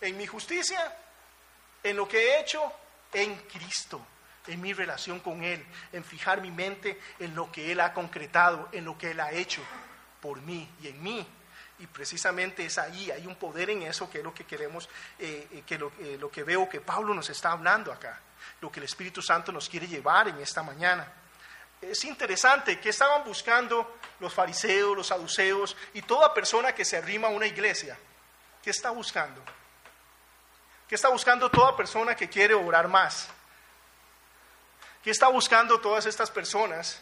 En 0.00 0.16
mi 0.16 0.26
justicia, 0.26 0.96
en 1.82 1.96
lo 1.96 2.08
que 2.08 2.18
he 2.18 2.40
hecho, 2.40 2.72
en 3.12 3.36
Cristo 3.42 4.04
en 4.46 4.60
mi 4.60 4.72
relación 4.72 5.20
con 5.20 5.42
Él, 5.42 5.64
en 5.92 6.04
fijar 6.04 6.40
mi 6.40 6.50
mente 6.50 7.00
en 7.18 7.34
lo 7.34 7.50
que 7.52 7.72
Él 7.72 7.80
ha 7.80 7.92
concretado, 7.92 8.68
en 8.72 8.84
lo 8.84 8.98
que 8.98 9.12
Él 9.12 9.20
ha 9.20 9.32
hecho 9.32 9.62
por 10.20 10.40
mí 10.40 10.68
y 10.82 10.88
en 10.88 11.02
mí. 11.02 11.26
Y 11.78 11.86
precisamente 11.86 12.64
es 12.64 12.78
ahí, 12.78 13.10
hay 13.10 13.26
un 13.26 13.34
poder 13.34 13.70
en 13.70 13.82
eso 13.82 14.08
que 14.08 14.18
es 14.18 14.24
lo 14.24 14.32
que 14.32 14.44
queremos, 14.44 14.88
eh, 15.18 15.48
eh, 15.50 15.62
que 15.66 15.74
eh, 15.74 16.16
lo, 16.18 16.30
que 16.30 16.44
veo 16.44 16.68
que 16.68 16.80
Pablo 16.80 17.12
nos 17.12 17.28
está 17.30 17.52
hablando 17.52 17.92
acá, 17.92 18.20
lo 18.60 18.70
que 18.70 18.78
el 18.78 18.84
Espíritu 18.84 19.20
Santo 19.20 19.50
nos 19.50 19.68
quiere 19.68 19.88
llevar 19.88 20.28
en 20.28 20.38
esta 20.38 20.62
mañana. 20.62 21.06
Es 21.80 22.04
interesante 22.04 22.78
que 22.78 22.90
estaban 22.90 23.24
buscando 23.24 23.98
los 24.20 24.32
fariseos, 24.32 24.96
los 24.96 25.08
saduceos 25.08 25.76
y 25.94 26.02
toda 26.02 26.32
persona 26.32 26.72
que 26.72 26.84
se 26.84 26.96
arrima 26.96 27.26
a 27.26 27.32
una 27.32 27.46
iglesia. 27.46 27.98
¿Qué 28.62 28.70
está 28.70 28.90
buscando? 28.90 29.42
¿Qué 30.86 30.94
está 30.94 31.08
buscando 31.08 31.50
toda 31.50 31.76
persona 31.76 32.14
que 32.14 32.28
quiere 32.28 32.54
orar 32.54 32.86
más? 32.86 33.28
¿Qué 35.02 35.10
está 35.10 35.28
buscando 35.28 35.80
todas 35.80 36.06
estas 36.06 36.30
personas? 36.30 37.00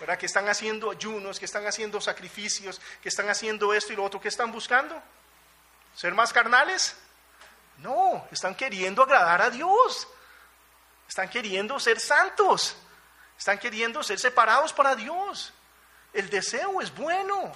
¿verdad? 0.00 0.18
Que 0.18 0.26
están 0.26 0.48
haciendo 0.48 0.90
ayunos, 0.90 1.38
que 1.38 1.44
están 1.44 1.66
haciendo 1.66 2.00
sacrificios, 2.00 2.80
que 3.02 3.08
están 3.08 3.28
haciendo 3.28 3.74
esto 3.74 3.92
y 3.92 3.96
lo 3.96 4.04
otro. 4.04 4.20
¿Qué 4.20 4.28
están 4.28 4.52
buscando? 4.52 5.00
¿Ser 5.94 6.14
más 6.14 6.32
carnales? 6.32 6.96
No, 7.78 8.26
están 8.30 8.54
queriendo 8.54 9.02
agradar 9.02 9.42
a 9.42 9.50
Dios. 9.50 10.08
Están 11.08 11.28
queriendo 11.28 11.78
ser 11.80 11.98
santos. 11.98 12.76
Están 13.36 13.58
queriendo 13.58 14.02
ser 14.02 14.18
separados 14.18 14.72
para 14.72 14.94
Dios. 14.94 15.52
El 16.12 16.30
deseo 16.30 16.80
es 16.80 16.94
bueno. 16.94 17.52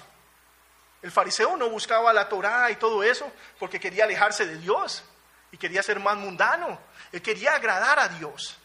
El 1.01 1.11
fariseo 1.11 1.57
no 1.57 1.69
buscaba 1.69 2.13
la 2.13 2.29
Torah 2.29 2.71
y 2.71 2.75
todo 2.77 3.03
eso 3.03 3.29
porque 3.59 3.79
quería 3.79 4.05
alejarse 4.05 4.45
de 4.45 4.57
Dios 4.57 5.03
y 5.51 5.57
quería 5.57 5.83
ser 5.83 5.99
más 5.99 6.15
mundano. 6.15 6.79
Él 7.11 7.21
quería 7.21 7.55
agradar 7.55 7.99
a 7.99 8.07
Dios. 8.07 8.57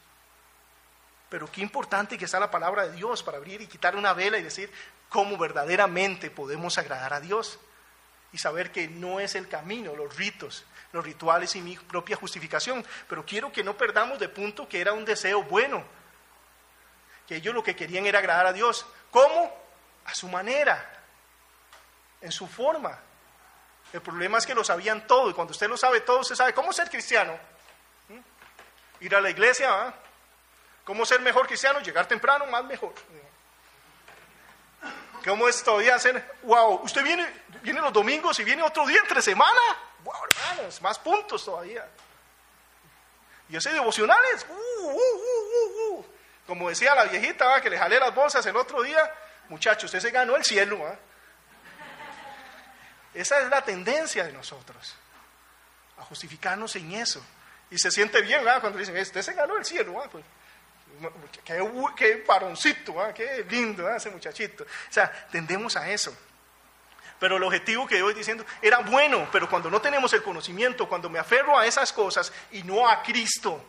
Pero 1.29 1.51
qué 1.51 1.61
importante 1.61 2.17
que 2.17 2.25
está 2.25 2.41
la 2.41 2.51
palabra 2.51 2.89
de 2.89 2.97
Dios 2.97 3.23
para 3.23 3.37
abrir 3.37 3.61
y 3.61 3.67
quitar 3.67 3.97
una 3.97 4.15
vela 4.15 4.39
y 4.39 4.43
decir 4.43 4.73
cómo 5.09 5.37
verdaderamente 5.37 6.31
podemos 6.31 6.79
agradar 6.79 7.13
a 7.13 7.21
Dios. 7.21 7.59
Y 8.33 8.39
saber 8.39 8.73
que 8.73 8.89
no 8.89 9.21
es 9.21 9.35
el 9.35 9.49
camino, 9.49 9.97
los 9.97 10.15
ritos, 10.17 10.65
los 10.93 11.05
rituales 11.05 11.55
y 11.57 11.61
mi 11.61 11.77
propia 11.77 12.17
justificación. 12.17 12.85
Pero 13.09 13.25
quiero 13.25 13.53
que 13.53 13.65
no 13.65 13.77
perdamos 13.77 14.19
de 14.19 14.29
punto 14.29 14.69
que 14.69 14.81
era 14.81 14.93
un 14.93 15.05
deseo 15.05 15.43
bueno. 15.43 15.85
Que 17.27 17.37
ellos 17.37 17.55
lo 17.55 17.63
que 17.63 17.77
querían 17.77 18.07
era 18.07 18.19
agradar 18.19 18.47
a 18.47 18.53
Dios. 18.53 18.87
¿Cómo? 19.11 19.55
A 20.07 20.15
su 20.15 20.29
manera, 20.29 21.03
en 22.21 22.33
su 22.33 22.47
forma. 22.47 22.99
El 23.93 24.01
problema 24.03 24.39
es 24.39 24.47
que 24.47 24.55
lo 24.55 24.65
sabían 24.65 25.07
todo. 25.07 25.31
Y 25.31 25.35
cuando 25.35 25.53
usted 25.53 25.69
lo 25.69 25.77
sabe 25.77 26.01
todo, 26.01 26.21
usted 26.21 26.35
sabe 26.35 26.55
cómo 26.55 26.73
ser 26.73 26.89
cristiano. 26.91 27.39
¿Mm? 28.09 29.05
Ir 29.05 29.15
a 29.15 29.21
la 29.21 29.31
iglesia, 29.31 29.69
¿ah? 29.71 29.95
¿Cómo 30.89 31.05
ser 31.05 31.21
mejor 31.21 31.47
cristiano? 31.47 31.81
Llegar 31.81 32.09
temprano, 32.09 32.47
más 32.47 32.65
mejor. 32.65 32.95
¿Cómo 35.23 35.47
es 35.47 35.63
todavía 35.63 35.95
hacer? 35.95 36.37
Wow, 36.45 36.81
usted 36.83 37.03
viene, 37.03 37.31
viene 37.61 37.83
los 37.83 37.93
domingos 37.93 38.39
y 38.39 38.45
viene 38.45 38.63
otro 38.63 38.87
día 38.87 38.99
entre 38.99 39.21
semana. 39.21 39.61
Wow, 40.03 40.15
hermanos, 40.31 40.81
más 40.81 40.99
puntos 40.99 41.45
todavía. 41.45 41.87
Y 43.51 43.57
hace 43.57 43.71
devocionales. 43.71 44.47
Uh, 44.49 44.91
uh, 44.91 45.99
uh, 45.99 46.07
Como 46.47 46.71
decía 46.71 46.95
la 46.95 47.05
viejita 47.05 47.47
¿va? 47.47 47.61
que 47.61 47.69
le 47.69 47.77
jalé 47.77 48.01
las 48.01 48.15
bolsas 48.15 48.47
el 48.47 48.57
otro 48.57 48.81
día, 48.81 49.13
muchachos, 49.51 49.85
usted 49.85 50.01
se 50.01 50.11
ganó 50.11 50.37
el 50.37 50.45
cielo. 50.47 50.79
¿va? 50.79 50.97
Esa 53.13 53.43
es 53.43 53.51
la 53.51 53.61
tendencia 53.61 54.25
de 54.25 54.33
nosotros, 54.33 54.95
a 55.99 56.05
justificarnos 56.05 56.75
en 56.77 56.93
eso. 56.93 57.23
Y 57.71 57.77
se 57.77 57.91
siente 57.91 58.23
bien 58.23 58.43
cuando 58.63 58.79
dicen, 58.79 58.97
usted 58.97 59.21
se 59.21 59.35
ganó 59.35 59.59
el 59.59 59.67
cielo. 59.67 60.03
Pues, 60.11 60.25
qué, 61.45 61.63
qué 61.97 62.25
varoncito, 62.27 62.95
qué 63.15 63.47
lindo 63.49 63.89
ese 63.89 64.11
muchachito. 64.11 64.65
O 64.65 64.93
sea, 64.93 65.11
tendemos 65.31 65.77
a 65.77 65.91
eso. 65.91 66.17
Pero 67.19 67.37
el 67.37 67.43
objetivo 67.43 67.87
que 67.87 68.01
voy 68.01 68.15
diciendo 68.15 68.45
era 68.63 68.79
bueno, 68.79 69.29
pero 69.33 69.49
cuando 69.49 69.71
no 69.71 69.81
tenemos 69.81 70.13
el 70.13 70.23
conocimiento, 70.23 70.89
cuando 70.89 71.11
me 71.11 71.19
aferro 71.19 71.59
a 71.59 71.67
esas 71.67 71.93
cosas 71.93 72.33
y 72.53 72.63
no 72.63 72.89
a 72.89 73.03
Cristo, 73.03 73.61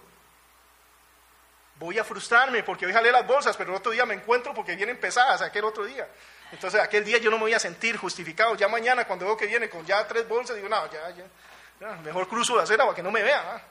voy 1.76 1.98
a 1.98 2.04
frustrarme 2.04 2.62
porque 2.62 2.86
hoy 2.86 2.94
jalé 2.94 3.12
las 3.12 3.26
bolsas, 3.26 3.58
pero 3.58 3.72
el 3.72 3.78
otro 3.78 3.92
día 3.92 4.06
me 4.06 4.14
encuentro 4.14 4.54
porque 4.54 4.76
vienen 4.76 5.00
pesadas 5.00 5.42
aquel 5.42 5.64
otro 5.64 5.86
día. 5.86 6.08
Entonces 6.52 6.80
aquel 6.80 7.04
día 7.04 7.18
yo 7.18 7.32
no 7.32 7.38
me 7.38 7.44
voy 7.44 7.54
a 7.54 7.60
sentir 7.60 7.98
justificado. 7.98 8.56
Ya 8.56 8.68
mañana 8.68 9.06
cuando 9.06 9.26
veo 9.26 9.38
que 9.38 9.48
viene 9.48 9.70
con 9.70 9.86
ya 9.86 10.08
tres 10.08 10.28
bolsas, 10.28 10.56
digo, 10.56 10.70
no, 10.70 10.92
ya, 10.92 11.10
ya, 11.10 11.96
mejor 12.04 12.28
cruzo 12.28 12.56
la 12.56 12.64
acera 12.64 12.84
para 12.84 12.96
que 12.96 13.04
no 13.04 13.12
me 13.12 13.24
vea. 13.24 13.64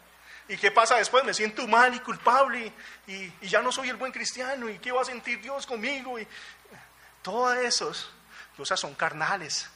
¿Y 0.49 0.57
qué 0.57 0.71
pasa 0.71 0.97
después? 0.97 1.25
Me 1.25 1.35
siento 1.35 1.67
mal 1.67 1.95
y 1.95 2.01
culpable 2.01 2.73
y, 3.07 3.13
y, 3.13 3.49
ya 3.49 3.61
no 3.61 3.71
soy 3.71 3.91
el 3.91 3.97
buen 3.97 4.13
cristiano. 4.13 4.69
¿Y 4.69 4.79
qué 4.79 4.91
va 4.91 5.03
a 5.03 5.05
sentir 5.05 5.41
Dios 5.43 5.67
conmigo? 5.67 6.19
Y 6.19 6.27
todas 7.23 7.59
esas 7.59 8.09
cosas 8.57 8.81
son 8.81 8.95
carnales, 8.95 9.69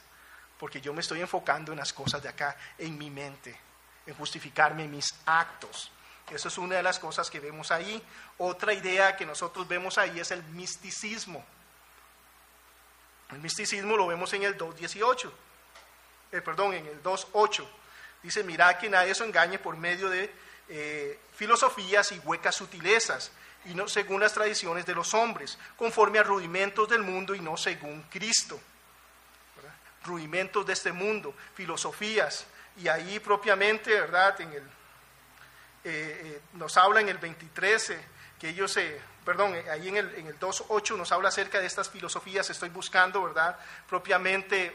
porque 0.59 0.81
yo 0.81 0.93
me 0.93 1.01
estoy 1.01 1.21
enfocando 1.21 1.71
en 1.71 1.77
las 1.77 1.93
cosas 1.93 2.21
de 2.23 2.29
acá, 2.29 2.57
en 2.77 2.97
mi 2.97 3.09
mente, 3.09 3.57
en 4.07 4.15
justificarme 4.15 4.87
mis 4.87 5.13
actos. 5.25 5.91
Eso 6.31 6.47
es 6.47 6.57
una 6.57 6.77
de 6.77 6.83
las 6.83 6.99
cosas 6.99 7.29
que 7.29 7.39
vemos 7.39 7.71
ahí. 7.71 8.01
Otra 8.39 8.73
idea 8.73 9.15
que 9.15 9.25
nosotros 9.25 9.67
vemos 9.67 9.97
ahí 9.97 10.19
es 10.19 10.31
el 10.31 10.43
misticismo. 10.43 11.45
El 13.29 13.39
misticismo 13.39 13.95
lo 13.97 14.07
vemos 14.07 14.33
en 14.33 14.43
el 14.43 14.57
2.18, 14.57 15.31
eh, 16.31 16.41
perdón, 16.41 16.73
en 16.73 16.87
el 16.87 17.03
2.8. 17.03 17.67
Dice, 18.21 18.43
mirad 18.43 18.77
que 18.77 18.89
nadie 18.89 19.13
se 19.13 19.25
engañe 19.25 19.59
por 19.59 19.75
medio 19.75 20.09
de 20.09 20.33
eh, 20.69 21.19
filosofías 21.35 22.11
y 22.11 22.19
huecas 22.19 22.55
sutilezas, 22.55 23.31
y 23.65 23.75
no 23.75 23.87
según 23.87 24.19
las 24.19 24.33
tradiciones 24.33 24.85
de 24.85 24.95
los 24.95 25.13
hombres, 25.13 25.57
conforme 25.77 26.19
a 26.19 26.23
rudimentos 26.23 26.89
del 26.89 27.01
mundo 27.01 27.33
y 27.33 27.39
no 27.39 27.55
según 27.57 28.03
Cristo. 28.09 28.59
Rudimentos 30.03 30.65
de 30.65 30.73
este 30.73 30.91
mundo, 30.91 31.33
filosofías, 31.55 32.45
y 32.77 32.87
ahí 32.87 33.19
propiamente, 33.19 33.91
¿verdad? 33.91 34.41
En 34.41 34.53
el 34.53 34.63
eh, 35.85 36.21
eh, 36.23 36.41
nos 36.53 36.77
habla 36.77 37.01
en 37.01 37.09
el 37.09 37.17
23, 37.17 37.93
que 38.39 38.49
ellos, 38.49 38.77
perdón, 39.25 39.53
eh, 39.53 39.69
ahí 39.69 39.89
en 39.89 39.97
el, 39.97 40.15
en 40.15 40.27
el 40.27 40.39
2.8 40.39 40.95
nos 40.95 41.11
habla 41.11 41.27
acerca 41.27 41.59
de 41.59 41.65
estas 41.65 41.89
filosofías, 41.89 42.49
estoy 42.49 42.69
buscando, 42.69 43.21
¿verdad? 43.21 43.57
Propiamente 43.89 44.73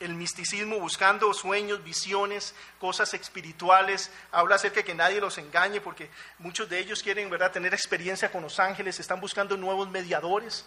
el 0.00 0.14
misticismo, 0.14 0.78
buscando 0.78 1.32
sueños, 1.32 1.82
visiones, 1.82 2.54
cosas 2.78 3.14
espirituales, 3.14 4.10
habla 4.30 4.56
acerca 4.56 4.76
de 4.76 4.84
que 4.84 4.94
nadie 4.94 5.20
los 5.20 5.38
engañe, 5.38 5.80
porque 5.80 6.10
muchos 6.38 6.68
de 6.68 6.78
ellos 6.78 7.02
quieren, 7.02 7.30
¿verdad?, 7.30 7.52
tener 7.52 7.72
experiencia 7.72 8.30
con 8.30 8.42
los 8.42 8.60
ángeles, 8.60 9.00
están 9.00 9.20
buscando 9.20 9.56
nuevos 9.56 9.88
mediadores. 9.88 10.66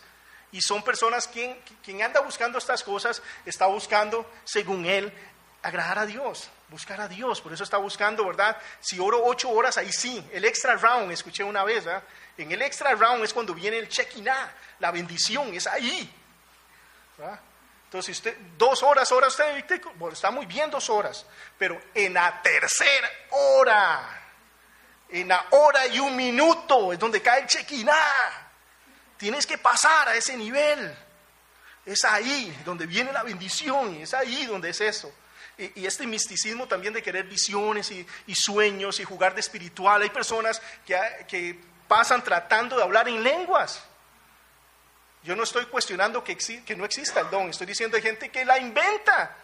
Y 0.51 0.61
son 0.61 0.81
personas 0.83 1.27
quien, 1.27 1.59
quien 1.83 2.01
anda 2.01 2.21
buscando 2.21 2.57
estas 2.57 2.83
cosas, 2.83 3.21
está 3.45 3.67
buscando, 3.67 4.29
según 4.45 4.85
él, 4.85 5.13
agradar 5.61 5.99
a 5.99 6.05
Dios, 6.07 6.49
buscar 6.69 6.99
a 7.01 7.07
Dios. 7.07 7.39
Por 7.39 7.53
eso 7.53 7.63
está 7.63 7.77
buscando, 7.77 8.25
¿verdad? 8.25 8.57
Si 8.79 8.99
oro 8.99 9.23
ocho 9.23 9.49
horas, 9.49 9.77
ahí 9.77 9.91
sí. 9.91 10.25
El 10.31 10.45
extra 10.45 10.75
round, 10.75 11.11
escuché 11.11 11.43
una 11.43 11.63
vez, 11.63 11.85
¿verdad? 11.85 12.03
En 12.35 12.51
el 12.51 12.61
extra 12.63 12.95
round 12.95 13.23
es 13.23 13.33
cuando 13.33 13.53
viene 13.53 13.77
el 13.77 13.89
check 13.89 14.11
la 14.79 14.91
bendición, 14.91 15.53
es 15.53 15.67
ahí. 15.67 16.11
¿verdad? 17.17 17.39
Entonces, 17.89 18.17
usted, 18.17 18.37
dos 18.57 18.83
horas, 18.83 19.11
horas, 19.11 19.33
usted 19.33 19.81
bueno, 19.95 20.13
está 20.13 20.29
muy 20.29 20.45
bien 20.45 20.69
dos 20.69 20.89
horas, 20.89 21.25
pero 21.57 21.81
en 21.93 22.13
la 22.13 22.41
tercera 22.41 23.09
hora, 23.31 24.21
en 25.09 25.27
la 25.27 25.43
hora 25.51 25.87
y 25.87 25.99
un 25.99 26.15
minuto, 26.15 26.93
es 26.93 26.99
donde 26.99 27.21
cae 27.21 27.41
el 27.41 27.47
check 27.47 27.67
Tienes 29.17 29.45
que 29.45 29.57
pasar 29.57 30.07
a 30.07 30.15
ese 30.15 30.37
nivel. 30.37 30.95
Es 31.85 32.05
ahí 32.05 32.55
donde 32.63 32.85
viene 32.85 33.11
la 33.11 33.23
bendición, 33.23 33.95
es 33.95 34.13
ahí 34.13 34.45
donde 34.45 34.69
es 34.69 34.81
eso 34.81 35.11
y, 35.59 35.85
este 35.85 36.07
misticismo 36.07 36.67
también 36.67 36.93
de 36.93 37.03
querer 37.03 37.25
visiones 37.25 37.91
y, 37.91 38.35
sueños 38.35 38.99
y 38.99 39.03
jugar 39.03 39.33
de 39.33 39.41
espiritual. 39.41 40.01
Hay 40.01 40.09
personas 40.09 40.61
que, 40.85 41.59
pasan 41.87 42.23
tratando 42.23 42.77
de 42.77 42.83
hablar 42.83 43.09
en 43.09 43.23
lenguas. 43.23 43.83
Yo 45.23 45.35
no 45.35 45.43
estoy 45.43 45.65
cuestionando 45.65 46.23
que, 46.23 46.37
que 46.37 46.75
no 46.75 46.85
exista 46.85 47.19
el 47.21 47.29
don, 47.29 47.49
estoy 47.49 47.67
diciendo 47.67 47.97
hay 47.97 48.03
gente 48.03 48.29
que 48.29 48.45
la 48.45 48.57
inventa 48.57 49.35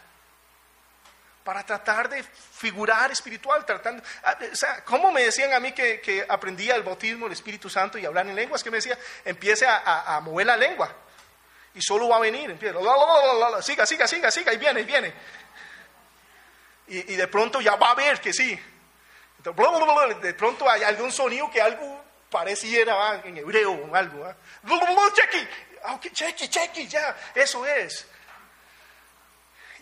para 1.43 1.63
tratar 1.63 2.09
de 2.09 2.23
figurar 2.23 3.11
espiritual, 3.11 3.63
tratando, 3.65 4.01
ah, 4.23 4.35
o 4.51 4.55
sea, 4.55 4.83
¿cómo 4.83 5.11
me 5.11 5.23
decían 5.23 5.53
a 5.53 5.59
mí 5.59 5.73
que, 5.73 6.25
aprendía 6.27 6.75
el 6.75 6.81
bautismo, 6.81 7.27
el 7.27 7.33
Espíritu 7.33 7.69
Santo 7.69 7.99
y 7.99 8.05
hablar 8.05 8.25
en 8.27 8.35
lenguas? 8.35 8.63
Que 8.63 8.71
me 8.71 8.77
decía, 8.77 8.97
empiece 9.23 9.65
a, 9.67 10.19
mover 10.23 10.47
la 10.47 10.57
lengua 10.57 10.91
y 11.73 11.81
solo 11.81 12.09
va 12.09 12.17
a 12.17 12.21
venir, 12.21 12.49
empieza, 12.49 12.79
siga, 13.61 13.85
siga, 13.85 14.07
siga, 14.07 14.31
siga, 14.31 14.53
y 14.53 14.57
viene, 14.57 14.81
y 14.81 14.83
viene 14.85 15.13
y, 16.87 17.15
de 17.15 17.27
pronto 17.27 17.61
ya 17.61 17.75
va 17.75 17.91
a 17.91 17.95
ver 17.95 18.19
que 18.21 18.33
sí. 18.33 18.59
de 19.43 20.33
pronto 20.33 20.69
hay 20.69 20.83
algún 20.83 21.11
sonido 21.11 21.49
que 21.49 21.61
algo 21.61 22.03
pareciera 22.29 23.21
en 23.23 23.37
hebreo 23.37 23.71
o 23.71 23.95
algo. 23.95 24.33
Chequi, 25.85 26.09
chequi, 26.11 26.49
chequi, 26.49 26.87
ya, 26.87 27.15
eso 27.33 27.65
es. 27.65 28.07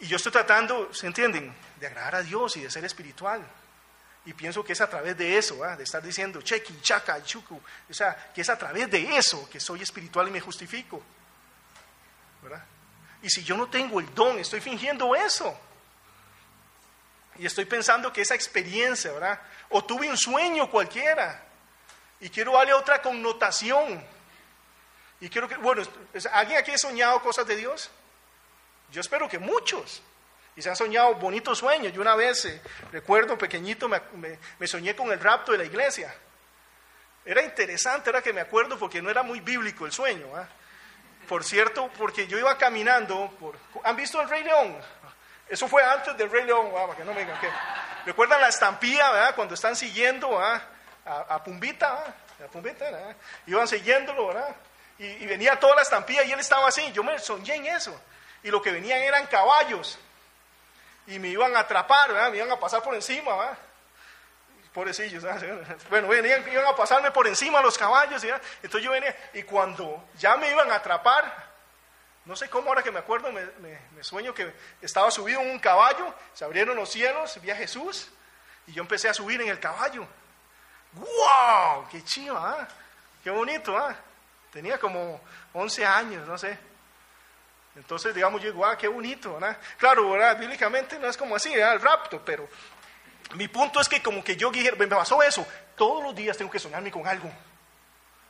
Y 0.01 0.07
yo 0.07 0.17
estoy 0.17 0.31
tratando, 0.31 0.93
¿se 0.93 1.07
entienden? 1.07 1.55
De 1.79 1.87
agradar 1.87 2.15
a 2.15 2.21
Dios 2.23 2.57
y 2.57 2.61
de 2.61 2.69
ser 2.69 2.83
espiritual. 2.85 3.41
Y 4.25 4.33
pienso 4.33 4.63
que 4.63 4.73
es 4.73 4.81
a 4.81 4.89
través 4.89 5.17
de 5.17 5.37
eso, 5.37 5.63
de 5.77 5.83
estar 5.83 6.01
diciendo 6.01 6.41
chequi, 6.41 6.79
chaca, 6.81 7.21
chuku. 7.23 7.61
O 7.89 7.93
sea, 7.93 8.31
que 8.33 8.41
es 8.41 8.49
a 8.49 8.57
través 8.57 8.89
de 8.89 9.17
eso 9.17 9.49
que 9.49 9.59
soy 9.59 9.81
espiritual 9.81 10.27
y 10.27 10.31
me 10.31 10.39
justifico. 10.39 11.01
¿verdad? 12.41 12.63
Y 13.21 13.29
si 13.29 13.43
yo 13.43 13.55
no 13.55 13.69
tengo 13.69 13.99
el 13.99 14.13
don, 14.13 14.37
estoy 14.39 14.59
fingiendo 14.59 15.15
eso. 15.15 15.57
Y 17.37 17.45
estoy 17.45 17.65
pensando 17.65 18.11
que 18.13 18.21
esa 18.21 18.35
experiencia, 18.35 19.11
¿verdad? 19.11 19.41
O 19.69 19.83
tuve 19.83 20.09
un 20.09 20.17
sueño 20.17 20.69
cualquiera 20.69 21.41
y 22.19 22.29
quiero 22.29 22.53
darle 22.53 22.73
otra 22.73 23.01
connotación. 23.01 24.05
Y 25.23 25.29
quiero 25.29 25.47
que, 25.47 25.55
bueno, 25.55 25.81
¿alguien 26.33 26.59
aquí 26.59 26.71
ha 26.71 26.77
soñado 26.77 27.21
cosas 27.21 27.47
de 27.47 27.55
Dios? 27.55 27.89
Yo 28.91 28.99
espero 28.99 29.29
que 29.29 29.39
muchos. 29.39 30.01
Y 30.57 30.62
se 30.62 30.69
han 30.69 30.75
soñado 30.75 31.15
bonitos 31.15 31.59
sueños. 31.59 31.93
Yo 31.93 32.01
una 32.01 32.13
vez, 32.13 32.43
eh, 32.43 32.62
recuerdo 32.91 33.38
pequeñito, 33.38 33.88
me, 33.88 34.67
soñé 34.67 34.93
con 34.97 35.13
el 35.13 35.21
rapto 35.21 35.53
de 35.53 35.59
la 35.59 35.63
iglesia. 35.63 36.13
Era 37.23 37.41
interesante, 37.41 38.09
era 38.09 38.21
que 38.21 38.33
me 38.33 38.41
acuerdo 38.41 38.77
porque 38.77 39.01
no 39.01 39.09
era 39.09 39.23
muy 39.23 39.39
bíblico 39.39 39.86
el 39.86 39.93
sueño. 39.93 40.27
Por 41.29 41.45
cierto, 41.45 41.89
porque 41.97 42.27
yo 42.27 42.38
iba 42.38 42.57
caminando 42.57 43.33
por... 43.39 43.57
¿Han 43.86 43.95
visto 43.95 44.19
el 44.19 44.27
Rey 44.27 44.43
León? 44.43 44.75
Eso 45.47 45.69
fue 45.69 45.86
antes 45.86 46.17
del 46.17 46.29
Rey 46.29 46.43
León, 46.43 46.69
ah, 46.75 46.93
que 46.97 47.05
no 47.05 47.13
me 47.13 47.21
digan 47.21 47.39
que. 47.39 47.47
¿Recuerdan 48.05 48.41
la 48.41 48.49
estampilla, 48.49 49.09
verdad? 49.09 49.36
Cuando 49.36 49.53
están 49.53 49.77
siguiendo 49.77 50.38
a, 50.38 50.62
a, 51.05 51.41
Pumbita, 51.41 52.13
a 52.43 52.47
Pumbita, 52.51 52.91
¿verdad? 52.91 53.15
Iban 53.47 53.69
siguiéndolo, 53.69 54.27
¿verdad? 54.27 54.53
Y, 54.99 55.25
venía 55.25 55.60
toda 55.60 55.75
la 55.75 55.82
estampilla 55.82 56.23
y 56.23 56.32
él 56.32 56.39
estaba 56.39 56.67
así. 56.67 56.91
Yo 56.91 57.03
me 57.03 57.17
soñé 57.19 57.56
en 57.56 57.65
eso. 57.67 57.99
Y 58.43 58.49
lo 58.49 58.62
que 58.62 58.71
venían 58.71 58.99
eran 59.01 59.27
caballos. 59.27 59.97
Y 61.08 61.19
me 61.19 61.29
iban 61.29 61.56
a 61.56 61.60
atrapar, 61.60 62.13
¿verdad? 62.13 62.32
Me 62.32 62.38
iban 62.38 62.51
a 62.51 62.60
pasar 62.60 62.82
por 62.84 62.95
encima, 62.95 63.36
¿verdad? 63.36 63.58
Pobrecillos, 64.73 65.23
Bueno, 65.89 66.08
venían, 66.08 66.51
iban 66.51 66.65
a 66.65 66.75
pasarme 66.75 67.12
por 67.12 67.27
encima 67.27 67.62
los 67.62 67.77
caballos. 67.77 68.23
Entonces 68.23 68.82
yo 68.82 68.91
venía, 68.91 69.15
y 69.34 69.43
cuando 69.43 70.10
ya 70.17 70.36
me 70.36 70.49
iban 70.49 70.71
a 70.71 70.75
atrapar, 70.75 71.53
no 72.25 72.36
sé 72.36 72.49
cómo 72.49 72.69
ahora 72.69 72.82
que 72.82 72.91
me 72.91 72.99
acuerdo, 72.99 73.32
me, 73.32 74.03
sueño 74.03 74.34
que 74.34 74.53
estaba 74.82 75.12
subido 75.12 75.41
en 75.41 75.51
un 75.51 75.60
caballo, 75.60 76.13
se 76.34 76.45
abrieron 76.45 76.75
los 76.75 76.89
cielos, 76.89 77.39
vi 77.41 77.51
a 77.51 77.56
Jesús 77.56 78.10
y 78.65 78.73
yo 78.73 78.82
empecé 78.82 79.10
a 79.10 79.13
subir 79.13 79.41
en 79.41 79.49
el 79.49 79.60
caballo. 79.60 80.08
¡Wow! 80.93 81.88
¡Qué 81.91 82.03
chido! 82.03 82.38
¿ah? 82.38 82.67
¡Qué 83.23 83.29
bonito! 83.29 83.77
¿ah? 83.77 83.95
Tenía 84.53 84.77
como 84.77 85.19
11 85.53 85.85
años, 85.85 86.27
no 86.27 86.37
sé. 86.37 86.57
Entonces, 87.75 88.13
digamos, 88.13 88.39
yo 88.39 88.51
digo, 88.51 88.63
¡ah, 88.63 88.77
qué 88.77 88.87
bonito! 88.87 89.33
¿verdad? 89.33 89.57
Claro, 89.77 90.11
¿verdad? 90.11 90.39
bíblicamente 90.39 90.99
no 90.99 91.07
es 91.07 91.17
como 91.17 91.35
así, 91.35 91.51
el 91.51 91.81
rapto, 91.81 92.21
pero 92.23 92.47
mi 93.33 93.47
punto 93.47 93.81
es 93.81 93.89
que 93.89 94.01
como 94.01 94.23
que 94.23 94.35
yo 94.35 94.51
me 94.51 94.87
pasó 94.87 95.23
eso, 95.23 95.45
todos 95.75 96.03
los 96.03 96.15
días 96.15 96.37
tengo 96.37 96.51
que 96.51 96.59
soñarme 96.59 96.91
con 96.91 97.07
algo 97.07 97.31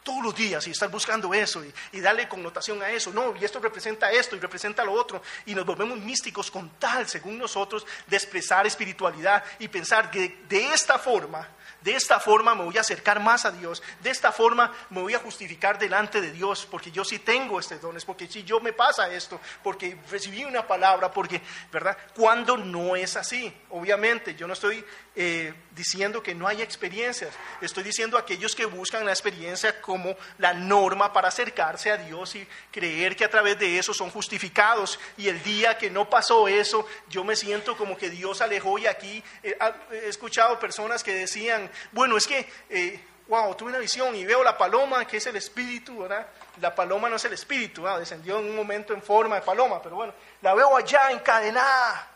todos 0.03 0.21
los 0.21 0.36
días 0.36 0.67
y 0.67 0.71
estar 0.71 0.89
buscando 0.89 1.33
eso 1.33 1.63
y, 1.91 2.01
darle 2.01 2.27
connotación 2.27 2.81
a 2.83 2.89
eso. 2.89 3.12
No, 3.12 3.36
y 3.36 3.45
esto 3.45 3.59
representa 3.59 4.12
esto 4.12 4.36
y 4.36 4.39
representa 4.39 4.83
lo 4.83 4.91
otro. 4.91 5.21
Y 5.45 5.55
nos 5.55 5.65
volvemos 5.65 5.97
místicos 5.97 6.51
con 6.51 6.71
tal, 6.77 7.07
según 7.07 7.38
nosotros, 7.38 7.86
de 8.07 8.17
expresar 8.17 8.67
espiritualidad 8.67 9.43
y 9.59 9.69
pensar 9.69 10.12
de 10.12 10.73
esta 10.73 10.99
forma, 10.99 11.47
De 11.84 11.96
esta 11.96 12.19
forma 12.19 12.56
me 12.56 12.63
voy 12.63 12.78
a 12.78 12.82
acercar 12.82 13.19
más 13.19 13.46
a 13.46 13.52
Dios. 13.52 13.84
De 14.02 14.10
esta 14.10 14.32
forma 14.32 14.72
me 14.89 15.02
voy 15.02 15.13
a 15.13 15.19
justificar 15.19 15.78
delante 15.78 16.22
de 16.22 16.32
Dios, 16.32 16.67
porque 16.69 16.91
yo 16.91 17.04
sí 17.04 17.19
tengo 17.19 17.60
este 17.60 17.78
dones, 17.78 18.06
porque 18.06 18.28
si 18.28 18.43
yo 18.43 18.60
me 18.62 18.74
pasa 18.74 19.13
esto, 19.13 19.39
porque 19.62 19.98
recibí 20.10 20.46
una 20.46 20.65
palabra, 20.65 21.12
porque, 21.12 21.41
¿verdad? 21.72 21.98
Cuando 22.15 22.58
no 22.58 22.96
es 22.96 23.17
así, 23.17 23.54
obviamente, 23.72 24.36
yo 24.36 24.48
no 24.48 24.54
estoy 24.54 24.84
eh, 25.15 25.54
diciendo 25.76 26.24
que 26.24 26.34
no 26.34 26.48
hay 26.48 26.62
experiencias, 26.62 27.34
estoy 27.62 27.84
diciendo 27.84 28.17
a 28.17 28.22
aquellos 28.22 28.56
que 28.56 28.65
buscan 28.65 29.06
la 29.06 29.12
experiencia 29.12 29.82
como 29.82 30.15
la 30.38 30.54
norma 30.54 31.12
para 31.12 31.28
acercarse 31.28 31.91
a 31.91 31.98
Dios 31.98 32.36
y 32.36 32.48
creer 32.72 33.15
que 33.15 33.26
a 33.26 33.30
través 33.30 33.60
de 33.60 33.78
eso 33.78 33.93
son 33.93 34.10
justificados. 34.10 35.00
Y 35.17 35.28
el 35.28 35.43
día 35.43 35.78
que 35.78 35.89
no 35.89 36.10
pasó 36.10 36.48
eso, 36.48 36.88
yo 37.10 37.24
me 37.24 37.36
siento 37.36 37.76
como 37.76 37.98
que 37.98 38.10
Dios 38.10 38.41
alejó 38.41 38.80
y 38.80 38.88
aquí 38.88 39.24
eh, 39.43 39.58
he 39.91 40.08
escuchado 40.08 40.60
personas 40.60 41.04
que 41.04 41.13
decían, 41.13 41.69
bueno, 41.91 42.17
es 42.17 42.27
que, 42.27 42.47
eh, 42.69 43.03
wow, 43.27 43.55
tuve 43.55 43.69
una 43.69 43.79
visión 43.79 44.15
y 44.15 44.25
veo 44.25 44.43
la 44.43 44.57
paloma, 44.57 45.05
que 45.05 45.17
es 45.17 45.27
el 45.27 45.36
espíritu, 45.36 45.99
¿verdad? 45.99 46.27
La 46.62 46.73
paloma 46.73 47.09
no 47.09 47.15
es 47.15 47.25
el 47.25 47.33
espíritu, 47.33 47.86
descendió 47.99 48.39
en 48.39 48.45
un 48.45 48.55
momento 48.55 48.93
en 48.93 49.01
forma 49.01 49.36
de 49.36 49.41
paloma, 49.41 49.81
pero 49.81 49.95
bueno, 49.95 50.13
la 50.41 50.53
veo 50.53 50.75
allá 50.75 51.12
encadenada 51.12 52.09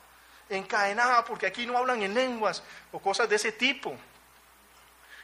encadenada 0.49 1.23
porque 1.25 1.47
aquí 1.47 1.65
no 1.65 1.77
hablan 1.77 2.01
en 2.01 2.13
lenguas 2.13 2.63
o 2.91 2.99
cosas 2.99 3.27
de 3.29 3.35
ese 3.35 3.51
tipo. 3.51 3.95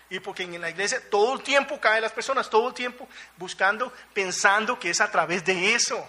Y 0.09 0.19
porque 0.19 0.43
en 0.43 0.61
la 0.61 0.69
iglesia 0.69 1.01
todo 1.09 1.33
el 1.33 1.41
tiempo 1.41 1.79
caen 1.79 2.01
las 2.01 2.11
personas, 2.11 2.49
todo 2.49 2.67
el 2.67 2.73
tiempo 2.73 3.07
buscando, 3.37 3.91
pensando 4.13 4.77
que 4.77 4.89
es 4.89 5.01
a 5.01 5.09
través 5.09 5.43
de 5.43 5.73
eso. 5.73 6.05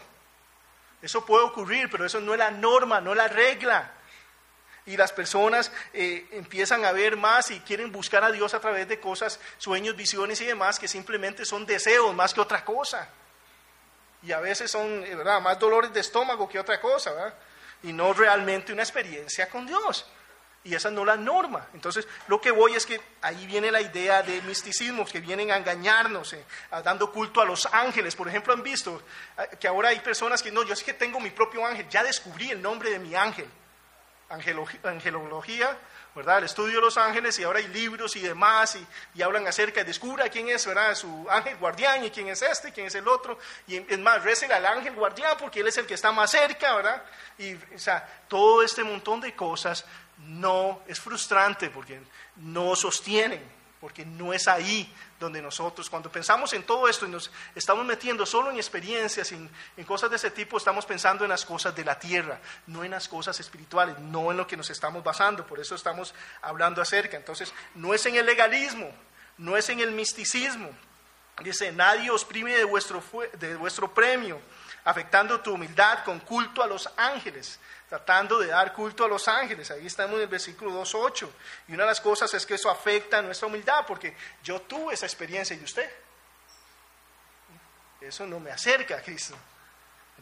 Eso 1.00 1.24
puede 1.24 1.44
ocurrir, 1.44 1.88
pero 1.90 2.04
eso 2.04 2.20
no 2.20 2.32
es 2.32 2.38
la 2.38 2.50
norma, 2.50 3.00
no 3.00 3.12
es 3.12 3.16
la 3.16 3.28
regla. 3.28 3.92
Y 4.86 4.96
las 4.96 5.12
personas 5.12 5.72
eh, 5.92 6.26
empiezan 6.32 6.84
a 6.84 6.92
ver 6.92 7.16
más 7.16 7.50
y 7.50 7.60
quieren 7.60 7.90
buscar 7.90 8.22
a 8.22 8.30
Dios 8.30 8.52
a 8.52 8.60
través 8.60 8.86
de 8.86 9.00
cosas, 9.00 9.40
sueños, 9.56 9.96
visiones 9.96 10.40
y 10.40 10.44
demás, 10.44 10.78
que 10.78 10.88
simplemente 10.88 11.44
son 11.44 11.64
deseos 11.64 12.14
más 12.14 12.34
que 12.34 12.40
otra 12.40 12.64
cosa. 12.64 13.08
Y 14.22 14.32
a 14.32 14.40
veces 14.40 14.70
son, 14.70 15.04
eh, 15.04 15.14
¿verdad?, 15.14 15.40
más 15.40 15.58
dolores 15.58 15.92
de 15.92 16.00
estómago 16.00 16.48
que 16.48 16.58
otra 16.58 16.80
cosa, 16.80 17.12
¿verdad? 17.12 17.34
y 17.84 17.92
no 17.92 18.12
realmente 18.12 18.72
una 18.72 18.82
experiencia 18.82 19.48
con 19.48 19.66
Dios. 19.66 20.06
Y 20.64 20.74
esa 20.74 20.90
no 20.90 21.02
es 21.02 21.06
la 21.08 21.16
norma. 21.16 21.68
Entonces, 21.74 22.08
lo 22.26 22.40
que 22.40 22.50
voy 22.50 22.74
es 22.74 22.86
que 22.86 22.98
ahí 23.20 23.46
viene 23.46 23.70
la 23.70 23.82
idea 23.82 24.22
de 24.22 24.40
misticismos 24.42 25.12
que 25.12 25.20
vienen 25.20 25.50
a 25.50 25.58
engañarnos, 25.58 26.32
eh, 26.32 26.44
dando 26.82 27.12
culto 27.12 27.42
a 27.42 27.44
los 27.44 27.68
ángeles. 27.70 28.16
Por 28.16 28.26
ejemplo, 28.26 28.54
han 28.54 28.62
visto 28.62 29.02
que 29.60 29.68
ahora 29.68 29.90
hay 29.90 30.00
personas 30.00 30.42
que 30.42 30.50
no, 30.50 30.62
yo 30.62 30.72
es 30.72 30.82
que 30.82 30.94
tengo 30.94 31.20
mi 31.20 31.28
propio 31.28 31.64
ángel, 31.66 31.86
ya 31.90 32.02
descubrí 32.02 32.50
el 32.50 32.62
nombre 32.62 32.90
de 32.90 32.98
mi 32.98 33.14
ángel. 33.14 33.46
Angelología, 34.28 35.78
¿verdad? 36.14 36.38
El 36.38 36.44
estudio 36.44 36.76
de 36.76 36.80
los 36.82 36.96
ángeles 36.96 37.38
y 37.38 37.44
ahora 37.44 37.58
hay 37.58 37.68
libros 37.68 38.16
y 38.16 38.20
demás 38.20 38.76
y, 39.14 39.22
hablan 39.22 39.46
acerca 39.46 39.80
de 39.80 39.86
descubra 39.86 40.28
quién 40.28 40.48
es, 40.48 40.66
¿verdad? 40.66 40.94
Su 40.94 41.26
ángel 41.28 41.56
guardián 41.56 42.04
y 42.04 42.10
quién 42.10 42.28
es 42.28 42.42
este, 42.42 42.72
quién 42.72 42.86
es 42.86 42.94
el 42.94 43.08
otro. 43.08 43.38
Y 43.66 43.76
es 43.76 43.98
más, 43.98 44.22
recen 44.22 44.52
al 44.52 44.64
ángel 44.66 44.94
guardián 44.94 45.36
porque 45.38 45.60
él 45.60 45.68
es 45.68 45.76
el 45.78 45.86
que 45.86 45.94
está 45.94 46.12
más 46.12 46.30
cerca, 46.30 46.74
¿verdad? 46.74 47.02
Y, 47.38 47.54
o 47.54 47.78
sea, 47.78 48.24
todo 48.28 48.62
este 48.62 48.84
montón 48.84 49.20
de 49.20 49.34
cosas 49.34 49.84
no 50.18 50.82
es 50.86 51.00
frustrante 51.00 51.70
porque 51.70 52.00
no 52.36 52.76
sostienen, 52.76 53.42
porque 53.84 54.06
no 54.06 54.32
es 54.32 54.48
ahí 54.48 54.90
donde 55.20 55.42
nosotros, 55.42 55.90
cuando 55.90 56.10
pensamos 56.10 56.54
en 56.54 56.62
todo 56.62 56.88
esto 56.88 57.04
y 57.04 57.10
nos 57.10 57.30
estamos 57.54 57.84
metiendo 57.84 58.24
solo 58.24 58.50
en 58.50 58.56
experiencias, 58.56 59.30
en, 59.32 59.50
cosas 59.84 60.08
de 60.08 60.16
ese 60.16 60.30
tipo, 60.30 60.56
estamos 60.56 60.86
pensando 60.86 61.22
en 61.22 61.28
las 61.28 61.44
cosas 61.44 61.76
de 61.76 61.84
la 61.84 61.98
tierra, 61.98 62.40
no 62.66 62.82
en 62.82 62.92
las 62.92 63.08
cosas 63.08 63.38
espirituales, 63.40 63.98
no 63.98 64.30
en 64.30 64.38
lo 64.38 64.46
que 64.46 64.56
nos 64.56 64.70
estamos 64.70 65.04
basando, 65.04 65.46
por 65.46 65.60
eso 65.60 65.74
estamos 65.74 66.14
hablando 66.40 66.80
acerca. 66.80 67.18
Entonces, 67.18 67.52
no 67.74 67.92
es 67.92 68.06
en 68.06 68.16
el 68.16 68.24
legalismo, 68.24 68.90
no 69.36 69.54
es 69.54 69.68
en 69.68 69.80
el 69.80 69.90
misticismo. 69.90 70.70
Dice, 71.42 71.70
nadie 71.70 72.10
os 72.10 72.24
prime 72.24 72.56
de 72.56 72.64
vuestro, 72.64 73.02
de 73.34 73.54
vuestro 73.56 73.92
premio, 73.92 74.40
afectando 74.84 75.42
tu 75.42 75.52
humildad 75.52 76.04
con 76.04 76.20
culto 76.20 76.62
a 76.62 76.66
los 76.66 76.88
ángeles 76.96 77.60
tratando 77.94 78.40
de 78.40 78.48
dar 78.48 78.72
culto 78.72 79.04
a 79.04 79.08
los 79.08 79.28
ángeles. 79.28 79.70
Ahí 79.70 79.86
estamos 79.86 80.16
en 80.16 80.22
el 80.22 80.26
versículo 80.26 80.72
2.8. 80.82 81.28
Y 81.68 81.74
una 81.74 81.84
de 81.84 81.90
las 81.90 82.00
cosas 82.00 82.34
es 82.34 82.44
que 82.44 82.54
eso 82.54 82.68
afecta 82.68 83.18
a 83.18 83.22
nuestra 83.22 83.46
humildad, 83.46 83.86
porque 83.86 84.16
yo 84.42 84.60
tuve 84.62 84.94
esa 84.94 85.06
experiencia 85.06 85.54
y 85.54 85.62
usted. 85.62 85.88
Eso 88.00 88.26
no 88.26 88.40
me 88.40 88.50
acerca 88.50 88.96
a 88.96 89.00
Cristo. 89.00 89.36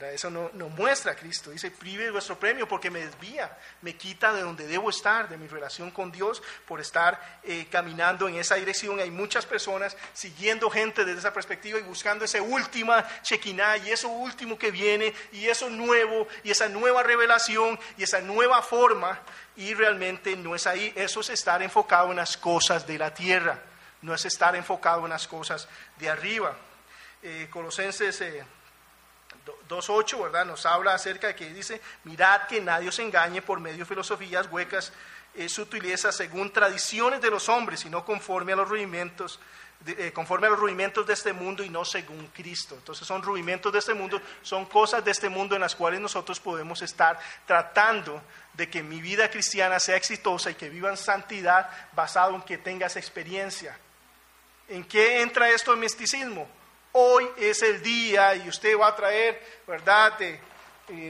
Eso 0.01 0.31
no, 0.31 0.51
muestra 0.71 1.13
a 1.13 1.15
Cristo. 1.15 1.51
Dice, 1.51 1.71
prive 1.71 2.11
vuestro 2.11 2.39
premio 2.39 2.67
porque 2.67 2.91
me 2.91 3.05
desvía, 3.05 3.57
me 3.83 3.95
quita 3.95 4.33
de 4.33 4.43
donde 4.43 4.67
debo 4.67 4.91
estar, 4.91 5.29
de 5.29 5.37
mi 5.37 5.47
relación 5.47 5.91
con 5.91 6.11
Dios, 6.11 6.43
por 6.67 6.81
estar 6.81 7.41
eh, 7.45 7.67
caminando 7.71 8.27
en 8.29 8.37
esa 8.37 8.57
dirección. 8.57 8.99
Hay 8.99 9.11
muchas 9.11 9.47
personas 9.47 9.97
siguiendo 10.13 10.71
gente 10.71 11.05
desde 11.05 11.21
esa 11.21 11.33
perspectiva 11.33 11.79
y 11.79 11.83
buscando 11.83 12.25
esa 12.25 12.43
última 12.43 13.07
chequiná 13.23 13.77
y 13.77 13.91
eso 13.91 14.09
último 14.09 14.59
que 14.59 14.71
viene 14.71 15.15
y 15.31 15.47
eso 15.47 15.71
nuevo 15.71 16.27
y 16.43 16.51
esa 16.51 16.69
nueva 16.69 17.03
revelación 17.03 17.79
y 17.97 18.03
esa 18.03 18.21
nueva 18.21 18.61
forma. 18.63 19.21
Y 19.55 19.75
realmente 19.75 20.35
no 20.37 20.57
es 20.57 20.67
ahí. 20.67 20.93
Eso 20.97 21.21
es 21.21 21.31
estar 21.31 21.63
enfocado 21.63 22.11
en 22.11 22.17
las 22.17 22.37
cosas 22.37 22.87
de 22.87 22.99
la 22.99 23.15
tierra, 23.15 23.61
no 24.01 24.15
es 24.15 24.25
estar 24.25 24.57
enfocado 24.57 25.05
en 25.05 25.11
las 25.11 25.29
cosas 25.29 25.69
de 25.99 26.11
arriba. 26.11 26.57
Eh, 27.23 27.47
Colosenses. 27.51 28.21
Eh, 28.23 28.45
2.8, 29.69 30.23
¿verdad? 30.23 30.45
Nos 30.47 30.67
habla 30.67 30.95
acerca 30.95 31.29
de 31.29 31.35
que 31.35 31.53
dice, 31.53 31.81
mirad 32.05 32.47
que 32.47 32.61
nadie 32.61 32.89
os 32.89 32.99
engañe 32.99 33.43
por 33.43 33.61
medio 33.61 33.79
de 33.79 33.85
filosofías 33.85 34.47
huecas, 34.51 34.93
eh, 35.35 35.49
sutilezas 35.49 36.17
según 36.17 36.53
tradiciones 36.53 37.21
de 37.21 37.31
los 37.31 37.49
hombres, 37.49 37.81
sino 37.81 38.05
conforme 38.05 38.53
a 38.53 38.57
los 38.57 38.69
rudimentos, 38.69 39.41
eh, 39.87 40.13
conforme 40.15 40.47
a 40.47 40.51
los 40.51 40.61
rudimentos 40.61 41.07
de 41.07 41.15
este 41.15 41.33
mundo 41.33 41.65
y 41.65 41.71
no 41.71 41.85
según 41.85 42.27
Cristo. 42.29 42.75
Entonces 42.75 43.07
son 43.07 43.23
rudimentos 43.23 43.73
de 43.73 43.79
este 43.79 43.95
mundo, 43.95 44.21
son 44.43 44.67
cosas 44.67 45.05
de 45.05 45.11
este 45.11 45.29
mundo 45.29 45.55
en 45.55 45.63
las 45.63 45.75
cuales 45.75 46.01
nosotros 46.01 46.39
podemos 46.39 46.83
estar 46.83 47.19
tratando 47.47 48.23
de 48.53 48.69
que 48.69 48.83
mi 48.83 49.01
vida 49.01 49.31
cristiana 49.31 49.81
sea 49.81 49.97
exitosa 49.97 50.51
y 50.51 50.55
que 50.55 50.69
viva 50.69 50.91
en 50.91 50.97
santidad 50.97 51.71
basado 51.95 52.35
en 52.35 52.43
que 52.43 52.59
tengas 52.59 52.97
experiencia. 52.97 53.79
¿En 54.69 54.85
qué 54.85 55.23
entra 55.23 55.51
esto 55.51 55.73
en 55.73 55.81
misticismo? 55.81 56.49
Hoy 56.93 57.27
es 57.39 57.63
el 57.63 57.83
día 57.83 58.35
y 58.35 58.49
usted 58.49 58.79
va 58.79 58.89
a 58.89 58.97
traer, 58.97 59.63
¿verdad? 59.67 60.21
Eh, 60.21 60.39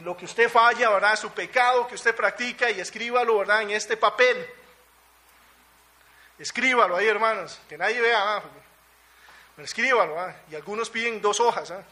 lo 0.04 0.16
que 0.16 0.26
usted 0.26 0.48
falla, 0.48 0.90
¿verdad? 0.90 1.16
Su 1.16 1.32
pecado 1.32 1.88
que 1.88 1.96
usted 1.96 2.14
practica 2.14 2.70
y 2.70 2.78
escríbalo, 2.78 3.38
¿verdad? 3.38 3.62
En 3.62 3.70
este 3.70 3.96
papel. 3.96 4.48
Escríbalo 6.38 6.96
ahí, 6.96 7.08
hermanos, 7.08 7.60
que 7.68 7.76
nadie 7.76 8.00
vea. 8.00 8.36
¿ah? 8.36 8.42
Escríbalo, 9.58 10.20
¿ah? 10.20 10.34
y 10.50 10.54
algunos 10.54 10.88
piden 10.88 11.20
dos 11.20 11.40
hojas. 11.40 11.72
¿ah? 11.72 11.82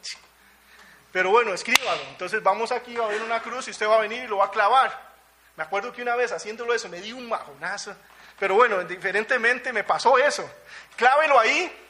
Pero 1.12 1.30
bueno, 1.30 1.52
escríbalo. 1.52 2.02
Entonces 2.10 2.40
vamos 2.44 2.70
aquí 2.70 2.96
a 2.96 3.06
ver 3.06 3.22
una 3.22 3.42
cruz 3.42 3.66
y 3.66 3.72
usted 3.72 3.88
va 3.88 3.96
a 3.96 4.02
venir 4.02 4.24
y 4.24 4.28
lo 4.28 4.36
va 4.36 4.46
a 4.46 4.50
clavar. 4.52 5.10
Me 5.56 5.64
acuerdo 5.64 5.92
que 5.92 6.02
una 6.02 6.14
vez 6.14 6.30
haciéndolo 6.30 6.72
eso 6.74 6.88
me 6.88 7.00
di 7.00 7.12
un 7.12 7.28
majonazo. 7.28 7.96
Pero 8.38 8.54
bueno, 8.54 8.84
diferentemente 8.84 9.72
me 9.72 9.82
pasó 9.82 10.16
eso. 10.16 10.48
Clávelo 10.96 11.38
ahí 11.40 11.89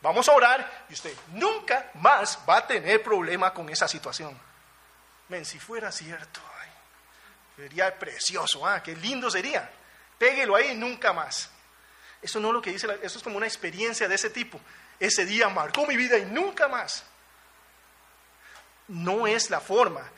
Vamos 0.00 0.28
a 0.28 0.32
orar 0.32 0.86
y 0.88 0.92
usted 0.94 1.14
nunca 1.28 1.90
más 1.94 2.38
va 2.48 2.58
a 2.58 2.66
tener 2.66 3.02
problema 3.02 3.52
con 3.52 3.68
esa 3.68 3.88
situación. 3.88 4.38
Men, 5.28 5.44
si 5.44 5.58
fuera 5.58 5.90
cierto, 5.90 6.40
sería 7.56 7.98
precioso, 7.98 8.66
¿ah? 8.66 8.82
qué 8.82 8.94
lindo 8.94 9.30
sería. 9.30 9.68
Péguelo 10.16 10.54
ahí 10.54 10.76
nunca 10.76 11.12
más. 11.12 11.50
Eso 12.22 12.38
no 12.40 12.48
es 12.48 12.54
lo 12.54 12.62
que 12.62 12.70
dice, 12.70 12.86
eso 13.02 13.18
es 13.18 13.24
como 13.24 13.36
una 13.36 13.46
experiencia 13.46 14.08
de 14.08 14.14
ese 14.14 14.30
tipo. 14.30 14.60
Ese 15.00 15.24
día 15.24 15.48
marcó 15.48 15.86
mi 15.86 15.96
vida 15.96 16.18
y 16.18 16.24
nunca 16.24 16.68
más. 16.68 17.04
No 18.88 19.26
es 19.26 19.50
la 19.50 19.60
forma. 19.60 20.08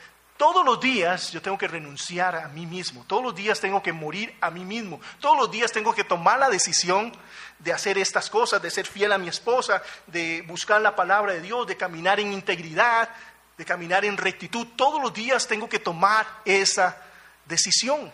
Todos 0.40 0.64
los 0.64 0.80
días 0.80 1.32
yo 1.32 1.42
tengo 1.42 1.58
que 1.58 1.68
renunciar 1.68 2.34
a 2.34 2.48
mí 2.48 2.64
mismo, 2.64 3.04
todos 3.06 3.22
los 3.22 3.34
días 3.34 3.60
tengo 3.60 3.82
que 3.82 3.92
morir 3.92 4.34
a 4.40 4.50
mí 4.50 4.64
mismo, 4.64 4.98
todos 5.20 5.36
los 5.36 5.50
días 5.50 5.70
tengo 5.70 5.94
que 5.94 6.02
tomar 6.02 6.38
la 6.38 6.48
decisión 6.48 7.12
de 7.58 7.74
hacer 7.74 7.98
estas 7.98 8.30
cosas, 8.30 8.62
de 8.62 8.70
ser 8.70 8.86
fiel 8.86 9.12
a 9.12 9.18
mi 9.18 9.28
esposa, 9.28 9.82
de 10.06 10.40
buscar 10.46 10.80
la 10.80 10.96
palabra 10.96 11.34
de 11.34 11.42
Dios, 11.42 11.66
de 11.66 11.76
caminar 11.76 12.20
en 12.20 12.32
integridad, 12.32 13.10
de 13.58 13.66
caminar 13.66 14.06
en 14.06 14.16
rectitud. 14.16 14.66
Todos 14.76 15.02
los 15.02 15.12
días 15.12 15.46
tengo 15.46 15.68
que 15.68 15.78
tomar 15.78 16.26
esa 16.46 16.96
decisión. 17.44 18.10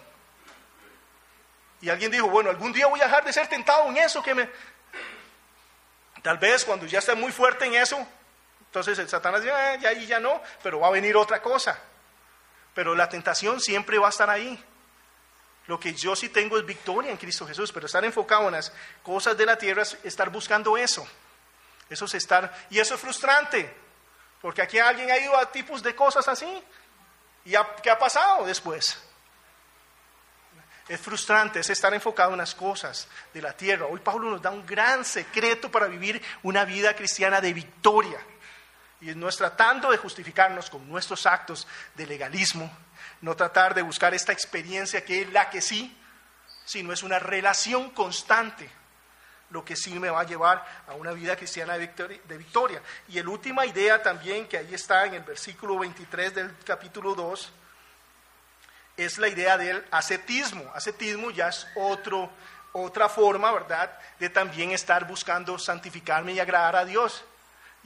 Y 1.81 1.91
alguien 1.91 2.11
dijo, 2.11 2.29
bueno, 2.29 2.51
algún 2.51 2.73
día 2.73 2.89
voy 2.89 3.01
a 3.03 3.05
dejar 3.05 3.25
de 3.25 3.33
ser 3.33 3.47
tentado 3.47 3.89
en 3.89 3.99
eso 3.99 4.21
que 4.21 4.35
me... 4.35 4.51
Tal 6.23 6.39
vez 6.39 6.65
cuando 6.65 6.87
ya 6.87 6.99
esté 6.99 7.15
muy 7.15 7.31
fuerte 7.31 7.67
en 7.67 7.77
eso, 7.77 8.05
entonces 8.63 8.99
el 8.99 9.09
Satanás 9.09 9.43
dice, 9.43 9.55
ah, 9.55 9.77
ya 9.77 9.91
ahí 9.91 10.07
ya 10.07 10.19
no, 10.19 10.43
pero 10.61 10.81
va 10.81 10.89
a 10.89 10.91
venir 10.91 11.17
otra 11.17 11.41
cosa. 11.41 11.81
Pero 12.77 12.95
la 12.95 13.09
tentación 13.09 13.59
siempre 13.59 13.99
va 13.99 14.09
a 14.09 14.11
estar 14.11 14.29
ahí. 14.29 14.63
Lo 15.67 15.81
que 15.81 15.95
yo 15.95 16.15
sí 16.15 16.29
tengo 16.29 16.59
es 16.59 16.67
victoria 16.67 17.11
en 17.11 17.17
Cristo 17.17 17.47
Jesús, 17.47 17.73
pero 17.73 17.87
estar 17.87 18.05
enfocado 18.05 18.49
en 18.49 18.53
las 18.53 18.71
cosas 19.03 19.35
de 19.35 19.47
la 19.47 19.57
tierra 19.57 19.81
es 19.81 19.97
estar 20.05 20.29
buscando 20.29 20.77
eso. 20.77 21.09
Eso 21.89 22.05
es 22.05 22.15
estar, 22.15 22.67
y 22.69 22.79
eso 22.79 22.95
es 22.95 23.01
frustrante, 23.01 23.75
porque 24.43 24.61
aquí 24.61 24.79
alguien 24.79 25.11
ha 25.11 25.17
ido 25.17 25.35
a 25.39 25.51
tipos 25.51 25.83
de 25.83 25.95
cosas 25.95 26.29
así. 26.29 26.63
¿Y 27.47 27.55
qué 27.83 27.91
ha 27.91 27.99
pasado 27.99 28.45
después? 28.45 28.99
Es 30.87 31.01
frustrante, 31.01 31.61
es 31.61 31.71
estar 31.71 31.95
enfocado 31.95 32.33
en 32.33 32.39
las 32.39 32.55
cosas 32.55 33.09
de 33.33 33.41
la 33.41 33.57
tierra. 33.57 33.87
Hoy 33.87 34.01
Pablo 34.01 34.29
nos 34.29 34.43
da 34.43 34.51
un 34.51 34.67
gran 34.67 35.03
secreto 35.03 35.71
para 35.71 35.87
vivir 35.87 36.23
una 36.43 36.67
vida 36.67 36.95
cristiana 36.95 37.41
de 37.41 37.55
victoria. 37.55 38.21
Y 39.01 39.15
no 39.15 39.29
es 39.29 39.37
tratando 39.37 39.91
de 39.91 39.99
justificarnos 39.99 40.71
con 40.71 40.89
nuestros 40.89 41.27
actos 41.27 41.67
de 41.95 42.07
legalismo, 42.07 42.71
no 43.21 43.37
tratar 43.37 43.75
de 43.75 43.83
buscar 43.83 44.15
esta 44.15 44.33
experiencia 44.33 45.05
que 45.05 45.23
es 45.23 45.33
la 45.33 45.51
que 45.51 45.61
sí, 45.61 45.97
sino 46.65 46.93
es 46.93 47.03
una 47.03 47.19
relación 47.19 47.91
constante 47.91 48.71
lo 49.51 49.65
que 49.65 49.77
sí 49.77 49.99
me 49.99 50.11
va 50.11 50.21
a 50.21 50.27
llevar 50.27 50.65
a 50.89 50.95
una 50.95 51.13
vida 51.13 51.37
cristiana 51.37 51.79
de 51.79 51.87
victoria. 52.37 52.83
Y 53.09 53.23
la 53.23 53.31
última 53.31 53.65
idea 53.65 54.03
también, 54.03 54.49
que 54.49 54.59
ahí 54.59 54.75
está 54.75 55.05
en 55.07 55.15
el 55.15 55.23
versículo 55.23 55.79
23 55.79 56.35
del 56.35 56.57
capítulo 56.65 57.15
2, 57.15 57.53
es 58.97 59.19
la 59.19 59.29
idea 59.29 59.57
del 59.57 59.85
ascetismo. 59.91 60.71
Ascetismo 60.75 61.31
ya 61.31 61.49
es 61.49 61.67
otro, 61.77 62.31
otra 62.73 63.09
forma, 63.09 63.53
¿verdad?, 63.53 63.97
de 64.19 64.31
también 64.31 64.73
estar 64.73 65.07
buscando 65.07 65.59
santificarme 65.59 66.33
y 66.33 66.41
agradar 66.41 66.77
a 66.77 66.85
Dios. 66.85 67.25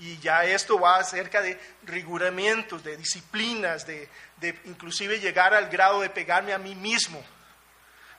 Y 0.00 0.18
ya 0.18 0.44
esto 0.44 0.80
va 0.80 0.96
acerca 0.96 1.42
de 1.42 1.60
riguramientos, 1.84 2.82
de 2.82 2.96
disciplinas, 2.96 3.86
de, 3.86 4.08
inclusive 4.64 5.20
llegar 5.20 5.54
al 5.54 5.68
grado 5.68 6.00
de 6.00 6.10
pegarme 6.10 6.52
a 6.52 6.58
mí 6.58 6.74
mismo 6.74 7.22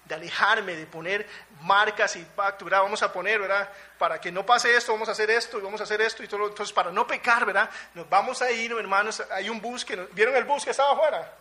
de 0.06 0.16
alejarme, 0.16 0.76
de 0.76 0.86
poner 0.86 1.28
marcas 1.62 2.16
y 2.16 2.24
pacto. 2.24 2.66
Vamos 2.66 3.02
a 3.02 3.14
poner, 3.14 3.40
¿verdad? 3.40 3.70
Para 3.98 4.20
que 4.20 4.32
no 4.32 4.46
pase 4.46 4.76
esto, 4.76 4.92
vamos 4.92 5.08
a 5.10 5.14
hacer 5.14 5.30
esto 5.30 5.58
y 5.58 5.62
vamos 5.62 5.80
a 5.80 5.84
hacer 5.84 6.02
esto 6.02 6.24
y 6.24 6.28
todo. 6.28 6.48
Entonces, 6.48 6.74
para 6.74 6.92
no 6.92 7.06
pecar, 7.08 7.46
¿verdad? 7.46 7.70
Nos 7.94 8.10
vamos 8.10 8.42
a 8.42 8.52
ir, 8.52 8.72
hermanos, 8.72 9.24
hay 9.32 9.50
un 9.50 9.62
bus 9.62 9.86
que, 9.86 9.96
¿vieron 10.12 10.36
el 10.36 10.44
bus 10.44 10.66
que 10.66 10.72
estaba 10.72 10.94
afuera? 10.94 11.32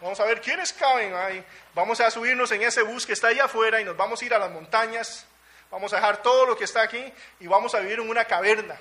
Vamos 0.00 0.20
a 0.20 0.24
ver 0.24 0.40
quiénes 0.40 0.72
caben 0.72 1.14
ahí. 1.14 1.44
Vamos 1.74 2.00
a 2.00 2.10
subirnos 2.10 2.52
en 2.52 2.62
ese 2.62 2.82
bus 2.82 3.04
que 3.04 3.14
está 3.14 3.28
allá 3.28 3.46
afuera 3.46 3.80
y 3.80 3.84
nos 3.84 3.96
vamos 3.96 4.22
a 4.22 4.24
ir 4.24 4.34
a 4.34 4.38
las 4.38 4.50
montañas. 4.50 5.26
Vamos 5.70 5.92
a 5.92 5.96
dejar 5.96 6.22
todo 6.22 6.46
lo 6.46 6.56
que 6.56 6.64
está 6.64 6.82
aquí 6.82 7.12
y 7.40 7.46
vamos 7.46 7.74
a 7.74 7.80
vivir 7.80 7.98
en 7.98 8.08
una 8.08 8.24
caverna. 8.24 8.78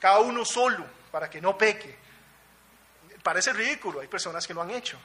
Cada 0.00 0.20
uno 0.20 0.44
solo, 0.44 0.84
para 1.12 1.28
que 1.28 1.40
no 1.40 1.56
peque. 1.56 1.96
Parece 3.22 3.52
ridículo, 3.52 4.00
hay 4.00 4.08
personas 4.08 4.46
que 4.46 4.54
lo 4.54 4.62
han 4.62 4.70
hecho. 4.70 4.98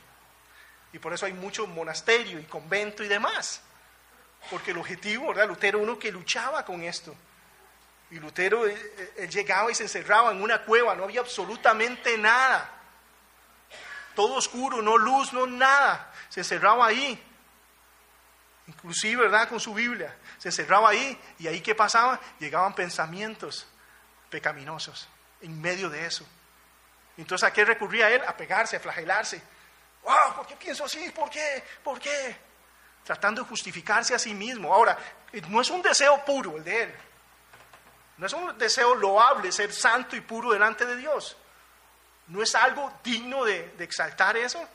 Y 0.94 1.00
por 1.00 1.14
eso 1.14 1.26
hay 1.26 1.34
mucho 1.34 1.68
monasterio 1.68 2.40
y 2.40 2.46
convento 2.46 3.04
y 3.04 3.10
demás. 3.10 3.62
Porque 4.50 4.72
el 4.72 4.78
objetivo, 4.78 5.28
¿verdad? 5.28 5.50
Lutero 5.50 5.80
uno 5.80 6.00
que 6.00 6.12
luchaba 6.12 6.64
con 6.64 6.82
esto. 6.82 7.14
Y 8.12 8.20
Lutero 8.20 8.66
eh, 8.66 9.14
eh, 9.18 9.28
llegaba 9.28 9.70
y 9.70 9.76
se 9.76 9.84
encerraba 9.84 10.32
en 10.32 10.42
una 10.42 10.62
cueva, 10.62 10.96
no 10.96 11.04
había 11.04 11.20
absolutamente 11.20 12.18
nada. 12.18 12.72
Todo 14.16 14.36
oscuro, 14.36 14.82
no 14.82 14.98
luz, 14.98 15.34
no 15.34 15.46
nada. 15.46 16.14
Se 16.30 16.40
encerraba 16.40 16.86
ahí. 16.88 17.22
Inclusive, 18.68 19.24
¿verdad? 19.24 19.50
Con 19.50 19.60
su 19.60 19.74
Biblia. 19.74 20.16
Se 20.38 20.48
encerraba 20.48 20.90
ahí 20.90 21.20
y 21.40 21.48
ahí 21.48 21.60
qué 21.60 21.76
pasaba? 21.76 22.22
Llegaban 22.40 22.74
pensamientos 22.74 23.68
pecaminosos 24.36 25.08
en 25.42 25.62
medio 25.62 25.90
de 25.90 26.06
eso. 26.06 26.26
Entonces, 27.18 27.48
¿a 27.48 27.54
qué 27.54 27.64
recurría 27.64 28.10
él? 28.10 28.22
A 28.28 28.36
pegarse, 28.36 28.76
a 28.76 28.80
flagelarse 28.82 29.42
wow, 30.06 30.36
¿por 30.36 30.48
qué 30.48 30.56
pienso 30.56 30.86
así? 30.86 31.10
¿Por 31.10 31.30
qué? 31.30 31.64
¿Por 31.84 32.00
qué? 32.00 32.38
Tratando 33.04 33.42
de 33.42 33.50
justificarse 33.50 34.14
a 34.14 34.20
sí 34.20 34.34
mismo. 34.34 34.74
Ahora, 34.74 34.98
no 35.50 35.62
es 35.62 35.70
un 35.70 35.82
deseo 35.82 36.24
puro 36.24 36.58
el 36.58 36.64
de 36.64 36.84
él. 36.84 36.96
No 38.18 38.28
es 38.28 38.34
un 38.34 38.58
deseo 38.58 38.96
loable 38.96 39.52
ser 39.52 39.74
santo 39.74 40.16
y 40.16 40.22
puro 40.22 40.52
delante 40.52 40.86
de 40.86 40.96
Dios. 40.96 41.36
No 42.28 42.42
es 42.42 42.56
algo 42.56 42.92
digno 43.04 43.44
de 43.44 43.76
exaltar 43.80 44.38
eso. 44.38 44.66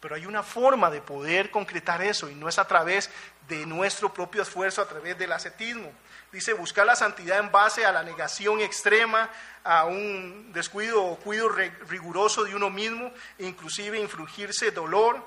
Pero 0.00 0.14
hay 0.14 0.26
una 0.26 0.42
forma 0.42 0.90
de 0.90 1.00
poder 1.00 1.50
concretar 1.50 2.02
eso 2.02 2.28
y 2.28 2.34
no 2.34 2.48
es 2.48 2.58
a 2.58 2.66
través 2.66 3.10
de 3.48 3.64
nuestro 3.66 4.12
propio 4.12 4.42
esfuerzo, 4.42 4.82
a 4.82 4.88
través 4.88 5.18
del 5.18 5.32
ascetismo. 5.32 5.92
Dice, 6.32 6.52
buscar 6.52 6.84
la 6.84 6.96
santidad 6.96 7.38
en 7.38 7.50
base 7.50 7.86
a 7.86 7.92
la 7.92 8.02
negación 8.02 8.60
extrema, 8.60 9.30
a 9.64 9.84
un 9.84 10.52
descuido 10.52 11.04
o 11.04 11.16
cuido 11.16 11.48
riguroso 11.48 12.44
de 12.44 12.54
uno 12.54 12.68
mismo, 12.68 13.12
e 13.38 13.46
inclusive 13.46 13.98
infligirse 13.98 14.70
dolor, 14.70 15.22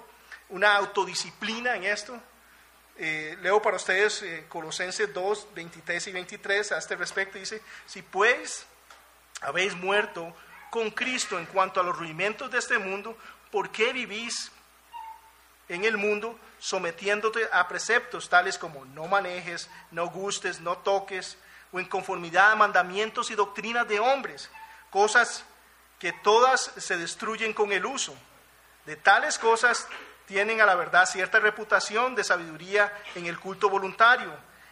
una 0.50 0.76
autodisciplina 0.76 1.76
en 1.76 1.86
esto. 1.86 2.20
Eh, 2.98 3.38
leo 3.42 3.62
para 3.62 3.78
ustedes 3.78 4.22
eh, 4.24 4.46
Colosenses 4.50 5.14
2, 5.14 5.48
23 5.56 6.08
y 6.08 6.12
23 6.12 6.72
a 6.74 6.78
este 6.78 6.96
respecto. 6.96 7.40
Dice, 7.40 7.62
si 7.86 8.02
pues 8.02 8.66
habéis 9.42 9.74
muerto 9.74 10.36
con 10.70 10.92
Cristo 10.92 11.40
en 11.40 11.46
cuanto 11.46 11.80
a 11.80 11.84
los 11.84 11.98
rudimentos 11.98 12.52
de 12.52 12.60
este 12.60 12.78
mundo, 12.78 13.18
¿por 13.52 13.72
qué 13.72 13.94
vivís 13.94 14.52
en 15.70 15.86
el 15.86 15.98
mundo 15.98 16.38
sometiéndote 16.60 17.48
a 17.54 17.68
preceptos 17.68 18.28
tales 18.28 18.58
como 18.58 18.84
no 18.86 19.08
manejes, 19.08 19.70
no 19.92 20.10
gustes, 20.10 20.60
no 20.60 20.80
toques, 20.80 21.38
o 21.72 21.80
en 21.80 21.86
conformidad 21.86 22.52
a 22.52 22.56
mandamientos 22.56 23.32
y 23.32 23.36
doctrinas 23.36 23.88
de 23.88 24.00
hombres, 24.00 24.50
cosas 24.90 25.46
que 26.00 26.12
todas 26.12 26.72
se 26.78 26.98
destruyen 26.98 27.54
con 27.54 27.72
el 27.72 27.86
uso. 27.86 28.16
De 28.86 28.96
tales 28.96 29.38
cosas 29.38 29.88
tienen 30.26 30.62
a 30.62 30.66
la 30.66 30.76
verdad 30.76 31.06
cierta 31.06 31.40
reputación 31.40 32.16
de 32.16 32.24
sabiduría 32.24 32.92
en 33.16 33.28
el 33.28 33.40
culto 33.40 33.70
voluntario, 33.70 34.32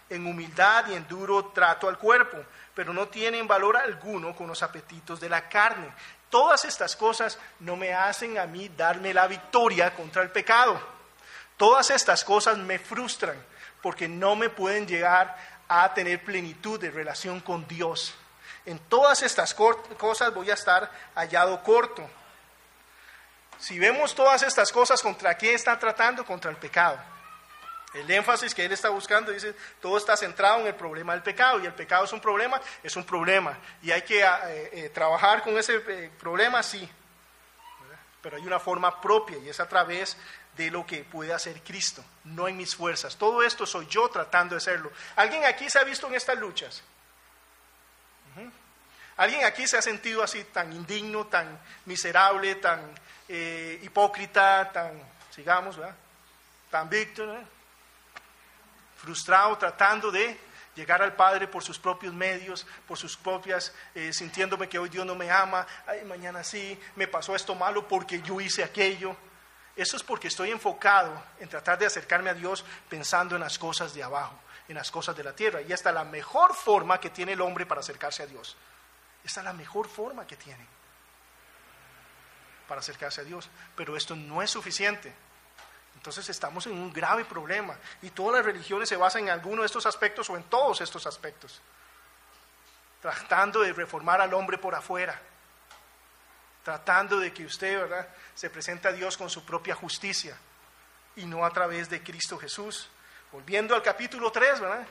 en 0.09 0.25
humildad 0.25 0.87
y 0.87 0.93
en 0.93 1.07
duro 1.07 1.51
trato 1.53 1.89
al 1.89 1.97
cuerpo, 1.97 2.37
pero 2.73 2.93
no 2.93 3.07
tienen 3.07 3.47
valor 3.47 3.77
alguno 3.77 4.35
con 4.35 4.47
los 4.47 4.63
apetitos 4.63 5.19
de 5.19 5.29
la 5.29 5.49
carne. 5.49 5.91
Todas 6.29 6.65
estas 6.65 6.95
cosas 6.95 7.37
no 7.59 7.75
me 7.75 7.93
hacen 7.93 8.37
a 8.37 8.45
mí 8.45 8.69
darme 8.69 9.13
la 9.13 9.27
victoria 9.27 9.93
contra 9.95 10.21
el 10.21 10.29
pecado. 10.29 10.79
Todas 11.55 11.89
estas 11.89 12.23
cosas 12.23 12.57
me 12.57 12.79
frustran 12.79 13.37
porque 13.81 14.07
no 14.07 14.35
me 14.35 14.49
pueden 14.49 14.85
llegar 14.85 15.37
a 15.67 15.93
tener 15.93 16.23
plenitud 16.23 16.79
de 16.79 16.91
relación 16.91 17.39
con 17.39 17.67
Dios. 17.67 18.13
En 18.65 18.79
todas 18.79 19.21
estas 19.23 19.53
cosas 19.53 20.33
voy 20.33 20.51
a 20.51 20.55
estar 20.55 20.91
hallado 21.15 21.63
corto. 21.63 22.07
Si 23.59 23.79
vemos 23.79 24.13
todas 24.13 24.43
estas 24.43 24.71
cosas, 24.71 25.01
¿contra 25.01 25.37
qué 25.37 25.53
está 25.53 25.79
tratando? 25.79 26.25
Contra 26.25 26.51
el 26.51 26.57
pecado. 26.57 26.99
El 27.93 28.09
énfasis 28.11 28.53
que 28.53 28.65
él 28.65 28.71
está 28.71 28.89
buscando 28.89 29.31
dice, 29.31 29.55
todo 29.81 29.97
está 29.97 30.17
centrado 30.17 30.59
en 30.59 30.67
el 30.67 30.75
problema 30.75 31.13
del 31.13 31.23
pecado, 31.23 31.59
y 31.61 31.65
el 31.65 31.73
pecado 31.73 32.03
es 32.03 32.11
un 32.11 32.19
problema, 32.19 32.61
es 32.83 32.95
un 32.95 33.05
problema, 33.05 33.57
y 33.81 33.91
hay 33.91 34.01
que 34.01 34.23
ah, 34.23 34.41
eh, 34.47 34.69
eh, 34.73 34.89
trabajar 34.89 35.41
con 35.41 35.57
ese 35.57 35.81
eh, 35.87 36.11
problema, 36.19 36.61
sí, 36.63 36.87
pero 38.21 38.35
hay 38.35 38.45
una 38.45 38.59
forma 38.59 38.99
propia, 38.99 39.37
y 39.37 39.47
es 39.47 39.59
a 39.61 39.69
través 39.69 40.17
de 40.57 40.69
lo 40.69 40.85
que 40.85 41.05
puede 41.05 41.33
hacer 41.33 41.61
Cristo, 41.61 42.03
no 42.25 42.47
en 42.47 42.57
mis 42.57 42.75
fuerzas. 42.75 43.15
Todo 43.15 43.41
esto 43.41 43.65
soy 43.65 43.87
yo 43.87 44.09
tratando 44.09 44.55
de 44.55 44.57
hacerlo. 44.57 44.91
¿Alguien 45.15 45.45
aquí 45.45 45.69
se 45.69 45.79
ha 45.79 45.83
visto 45.83 46.07
en 46.07 46.15
estas 46.15 46.37
luchas? 46.37 46.83
¿Alguien 49.17 49.45
aquí 49.45 49.67
se 49.67 49.77
ha 49.77 49.81
sentido 49.81 50.21
así 50.23 50.43
tan 50.45 50.73
indigno, 50.73 51.27
tan 51.27 51.59
miserable, 51.85 52.55
tan 52.55 52.81
hipócrita, 53.81 54.71
tan, 54.71 54.99
sigamos, 55.31 55.77
¿verdad? 55.77 55.95
tan 56.69 56.89
víctor? 56.89 57.39
Frustrado 58.97 59.57
tratando 59.57 60.11
de 60.11 60.39
llegar 60.75 61.01
al 61.01 61.15
Padre 61.15 61.47
por 61.47 61.63
sus 61.63 61.79
propios 61.79 62.13
medios, 62.13 62.65
por 62.87 62.97
sus 62.97 63.17
propias, 63.17 63.73
eh, 63.95 64.13
sintiéndome 64.13 64.69
que 64.69 64.77
hoy 64.77 64.89
Dios 64.89 65.05
no 65.05 65.15
me 65.15 65.29
ama, 65.31 65.65
ay, 65.87 66.05
mañana 66.05 66.43
sí, 66.43 66.79
me 66.95 67.07
pasó 67.07 67.35
esto 67.35 67.55
malo 67.55 67.87
porque 67.87 68.21
yo 68.21 68.39
hice 68.39 68.63
aquello. 68.63 69.15
Eso 69.75 69.97
es 69.97 70.03
porque 70.03 70.27
estoy 70.27 70.51
enfocado 70.51 71.23
en 71.39 71.49
tratar 71.49 71.77
de 71.77 71.85
acercarme 71.85 72.29
a 72.29 72.33
Dios 72.33 72.63
pensando 72.89 73.35
en 73.35 73.41
las 73.41 73.59
cosas 73.59 73.93
de 73.93 74.03
abajo, 74.03 74.35
en 74.67 74.75
las 74.75 74.89
cosas 74.89 75.15
de 75.15 75.23
la 75.23 75.33
tierra. 75.33 75.61
Y 75.61 75.71
esta 75.71 75.89
es 75.89 75.95
la 75.95 76.03
mejor 76.03 76.55
forma 76.55 76.99
que 76.99 77.09
tiene 77.09 77.33
el 77.33 77.41
hombre 77.41 77.65
para 77.65 77.81
acercarse 77.81 78.23
a 78.23 78.27
Dios. 78.27 78.57
Esta 79.23 79.41
es 79.41 79.45
la 79.45 79.53
mejor 79.53 79.87
forma 79.87 80.25
que 80.25 80.35
tiene 80.35 80.65
para 82.67 82.79
acercarse 82.79 83.21
a 83.21 83.23
Dios. 83.23 83.49
Pero 83.75 83.95
esto 83.95 84.15
no 84.15 84.41
es 84.41 84.49
suficiente. 84.49 85.13
Entonces 85.97 86.29
estamos 86.29 86.65
en 86.67 86.73
un 86.73 86.93
grave 86.93 87.25
problema 87.25 87.75
y 88.03 88.11
todas 88.11 88.37
las 88.37 88.45
religiones 88.45 88.87
se 88.87 88.95
basan 88.95 89.23
en 89.23 89.29
alguno 89.31 89.63
de 89.63 89.65
estos 89.65 89.85
aspectos 89.87 90.29
o 90.29 90.37
en 90.37 90.43
todos 90.43 90.79
estos 90.79 91.07
aspectos, 91.07 91.59
tratando 93.01 93.61
de 93.61 93.73
reformar 93.73 94.21
al 94.21 94.33
hombre 94.35 94.59
por 94.59 94.75
afuera, 94.75 95.19
tratando 96.63 97.19
de 97.19 97.33
que 97.33 97.45
usted 97.45 97.79
¿verdad? 97.79 98.07
se 98.35 98.49
presente 98.49 98.87
a 98.87 98.91
Dios 98.91 99.17
con 99.17 99.29
su 99.29 99.43
propia 99.43 99.73
justicia 99.73 100.37
y 101.15 101.25
no 101.25 101.43
a 101.43 101.49
través 101.49 101.89
de 101.89 102.03
Cristo 102.03 102.37
Jesús. 102.37 102.89
Volviendo 103.31 103.75
al 103.75 103.81
capítulo 103.81 104.31
3, 104.31 104.59
¿verdad? 104.59 104.87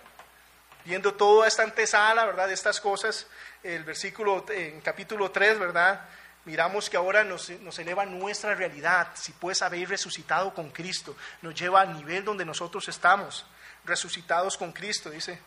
viendo 0.84 1.14
toda 1.14 1.46
esta 1.46 1.62
antesala, 1.62 2.26
¿verdad? 2.26 2.48
de 2.48 2.54
estas 2.54 2.80
cosas, 2.80 3.26
el 3.62 3.84
versículo 3.84 4.44
en 4.48 4.80
capítulo 4.80 5.30
3, 5.30 5.58
¿verdad? 5.58 6.08
Miramos 6.46 6.88
que 6.88 6.96
ahora 6.96 7.24
nos, 7.24 7.50
eleva 7.78 8.06
nuestra 8.06 8.54
realidad. 8.54 9.08
Si 9.14 9.32
puedes 9.32 9.60
haber 9.60 9.86
resucitado 9.88 10.54
con 10.54 10.70
Cristo, 10.70 11.14
nos 11.42 11.54
lleva 11.54 11.82
al 11.82 11.94
nivel 11.94 12.24
donde 12.24 12.44
nosotros 12.44 12.88
estamos, 12.88 13.44
resucitados 13.84 14.56
con 14.56 14.72
Cristo, 14.72 15.10
dice. 15.10 15.38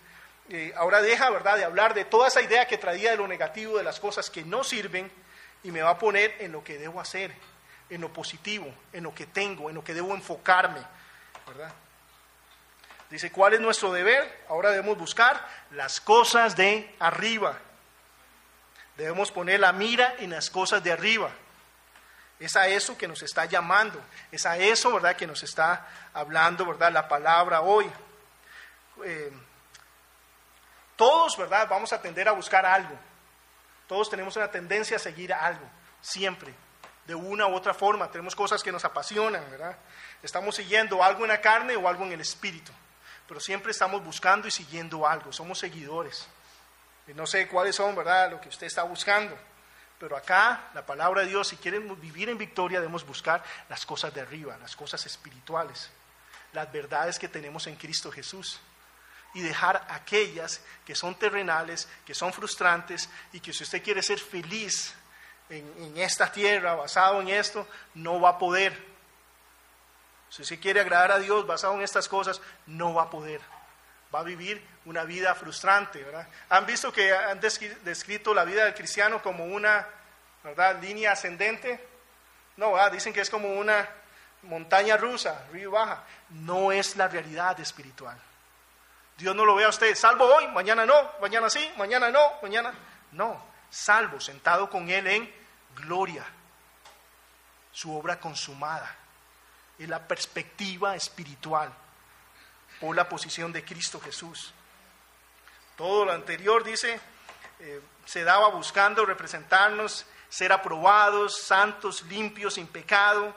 Eh, 0.49 0.73
ahora 0.75 1.01
deja, 1.01 1.29
¿verdad?, 1.29 1.57
de 1.57 1.63
hablar 1.63 1.93
de 1.93 2.05
toda 2.05 2.27
esa 2.27 2.41
idea 2.41 2.67
que 2.67 2.77
traía 2.77 3.11
de 3.11 3.17
lo 3.17 3.27
negativo, 3.27 3.77
de 3.77 3.83
las 3.83 3.99
cosas 3.99 4.29
que 4.29 4.43
no 4.43 4.63
sirven, 4.63 5.11
y 5.63 5.71
me 5.71 5.81
va 5.81 5.91
a 5.91 5.97
poner 5.97 6.35
en 6.39 6.51
lo 6.51 6.63
que 6.63 6.77
debo 6.77 6.99
hacer, 6.99 7.33
en 7.89 8.01
lo 8.01 8.11
positivo, 8.11 8.73
en 8.93 9.03
lo 9.03 9.13
que 9.13 9.25
tengo, 9.25 9.69
en 9.69 9.75
lo 9.75 9.83
que 9.83 9.93
debo 9.93 10.13
enfocarme, 10.13 10.81
¿verdad? 11.47 11.73
Dice, 13.09 13.31
¿cuál 13.31 13.53
es 13.53 13.59
nuestro 13.59 13.91
deber? 13.91 14.45
Ahora 14.49 14.69
debemos 14.69 14.97
buscar 14.97 15.47
las 15.71 15.99
cosas 15.99 16.55
de 16.55 16.93
arriba. 16.99 17.57
Debemos 18.99 19.31
poner 19.31 19.61
la 19.61 19.71
mira 19.71 20.15
en 20.19 20.31
las 20.31 20.49
cosas 20.49 20.83
de 20.83 20.91
arriba. 20.91 21.31
Es 22.37 22.57
a 22.57 22.67
eso 22.67 22.97
que 22.97 23.07
nos 23.07 23.21
está 23.21 23.45
llamando, 23.45 23.97
es 24.29 24.45
a 24.45 24.57
eso, 24.57 24.91
¿verdad?, 24.91 25.15
que 25.15 25.25
nos 25.25 25.41
está 25.41 25.87
hablando, 26.13 26.65
¿verdad?, 26.65 26.91
la 26.91 27.07
palabra 27.07 27.61
hoy. 27.61 27.89
Eh, 29.05 29.31
todos, 30.97 31.37
¿verdad?, 31.37 31.69
vamos 31.69 31.93
a 31.93 32.01
tender 32.01 32.27
a 32.27 32.33
buscar 32.33 32.65
algo. 32.65 32.93
Todos 33.87 34.09
tenemos 34.09 34.35
una 34.35 34.51
tendencia 34.51 34.97
a 34.97 34.99
seguir 34.99 35.33
algo, 35.33 35.65
siempre, 36.01 36.53
de 37.07 37.15
una 37.15 37.47
u 37.47 37.55
otra 37.55 37.73
forma. 37.73 38.11
Tenemos 38.11 38.35
cosas 38.35 38.61
que 38.61 38.73
nos 38.73 38.83
apasionan, 38.83 39.49
¿verdad? 39.49 39.77
Estamos 40.21 40.57
siguiendo 40.57 41.01
algo 41.01 41.23
en 41.23 41.29
la 41.29 41.39
carne 41.39 41.77
o 41.77 41.87
algo 41.87 42.03
en 42.03 42.11
el 42.11 42.19
espíritu, 42.19 42.73
pero 43.29 43.39
siempre 43.39 43.71
estamos 43.71 44.03
buscando 44.03 44.45
y 44.45 44.51
siguiendo 44.51 45.07
algo, 45.07 45.31
somos 45.31 45.57
seguidores. 45.57 46.27
No 47.15 47.25
sé 47.25 47.47
cuáles 47.47 47.75
son, 47.75 47.95
¿verdad?, 47.95 48.31
lo 48.31 48.41
que 48.41 48.49
usted 48.49 48.67
está 48.67 48.83
buscando. 48.83 49.37
Pero 49.99 50.15
acá, 50.15 50.69
la 50.73 50.85
palabra 50.85 51.21
de 51.21 51.27
Dios, 51.27 51.49
si 51.49 51.57
quieren 51.57 51.99
vivir 51.99 52.29
en 52.29 52.37
victoria, 52.37 52.79
debemos 52.79 53.05
buscar 53.05 53.43
las 53.67 53.85
cosas 53.85 54.13
de 54.13 54.21
arriba, 54.21 54.57
las 54.57 54.75
cosas 54.75 55.05
espirituales, 55.05 55.89
las 56.53 56.71
verdades 56.71 57.19
que 57.19 57.27
tenemos 57.27 57.67
en 57.67 57.75
Cristo 57.75 58.11
Jesús. 58.11 58.59
Y 59.33 59.41
dejar 59.41 59.85
aquellas 59.89 60.61
que 60.85 60.95
son 60.95 61.15
terrenales, 61.15 61.87
que 62.05 62.15
son 62.15 62.33
frustrantes 62.33 63.09
y 63.33 63.39
que 63.39 63.53
si 63.53 63.63
usted 63.63 63.83
quiere 63.83 64.01
ser 64.01 64.19
feliz 64.19 64.95
en, 65.49 65.71
en 65.77 65.97
esta 65.97 66.31
tierra, 66.31 66.75
basado 66.75 67.21
en 67.21 67.27
esto, 67.27 67.67
no 67.93 68.19
va 68.21 68.29
a 68.29 68.37
poder. 68.39 68.89
Si 70.29 70.43
usted 70.43 70.59
quiere 70.59 70.79
agradar 70.79 71.11
a 71.11 71.19
Dios 71.19 71.45
basado 71.45 71.73
en 71.75 71.81
estas 71.81 72.07
cosas, 72.07 72.41
no 72.65 72.93
va 72.93 73.03
a 73.03 73.09
poder. 73.09 73.41
Va 74.13 74.19
a 74.19 74.23
vivir 74.23 74.65
una 74.85 75.03
vida 75.03 75.35
frustrante, 75.35 76.03
¿verdad? 76.03 76.27
¿Han 76.49 76.65
visto 76.65 76.91
que 76.91 77.13
han 77.13 77.39
descrito 77.39 78.33
la 78.33 78.43
vida 78.43 78.65
del 78.65 78.73
cristiano 78.73 79.21
como 79.21 79.45
una, 79.45 79.85
¿verdad? 80.43 80.81
Línea 80.81 81.11
ascendente. 81.11 81.87
No, 82.57 82.89
dicen 82.89 83.13
que 83.13 83.21
es 83.21 83.29
como 83.29 83.53
una 83.53 83.87
montaña 84.43 84.97
rusa, 84.97 85.45
río 85.51 85.71
baja. 85.71 86.03
No 86.29 86.71
es 86.71 86.95
la 86.95 87.07
realidad 87.07 87.59
espiritual. 87.59 88.17
Dios 89.17 89.35
no 89.35 89.45
lo 89.45 89.55
ve 89.55 89.65
a 89.65 89.69
usted, 89.69 89.93
salvo 89.95 90.25
hoy, 90.25 90.47
mañana 90.47 90.85
no, 90.85 91.11
mañana 91.21 91.49
sí, 91.49 91.71
mañana 91.77 92.09
no, 92.09 92.19
mañana 92.41 92.73
no. 93.11 93.49
Salvo, 93.69 94.19
sentado 94.19 94.69
con 94.69 94.89
Él 94.89 95.05
en 95.07 95.31
gloria. 95.75 96.25
Su 97.71 97.95
obra 97.95 98.19
consumada. 98.19 98.95
Es 99.77 99.87
la 99.87 100.07
perspectiva 100.07 100.95
espiritual 100.95 101.71
por 102.79 102.95
la 102.95 103.07
posición 103.07 103.51
de 103.51 103.63
Cristo 103.63 103.99
Jesús. 103.99 104.53
Todo 105.75 106.05
lo 106.05 106.11
anterior, 106.11 106.63
dice, 106.63 106.99
eh, 107.59 107.81
se 108.05 108.23
daba 108.23 108.49
buscando 108.49 109.05
representarnos, 109.05 110.05
ser 110.29 110.51
aprobados, 110.51 111.41
santos, 111.41 112.03
limpios, 112.03 112.55
sin 112.55 112.67
pecado. 112.67 113.33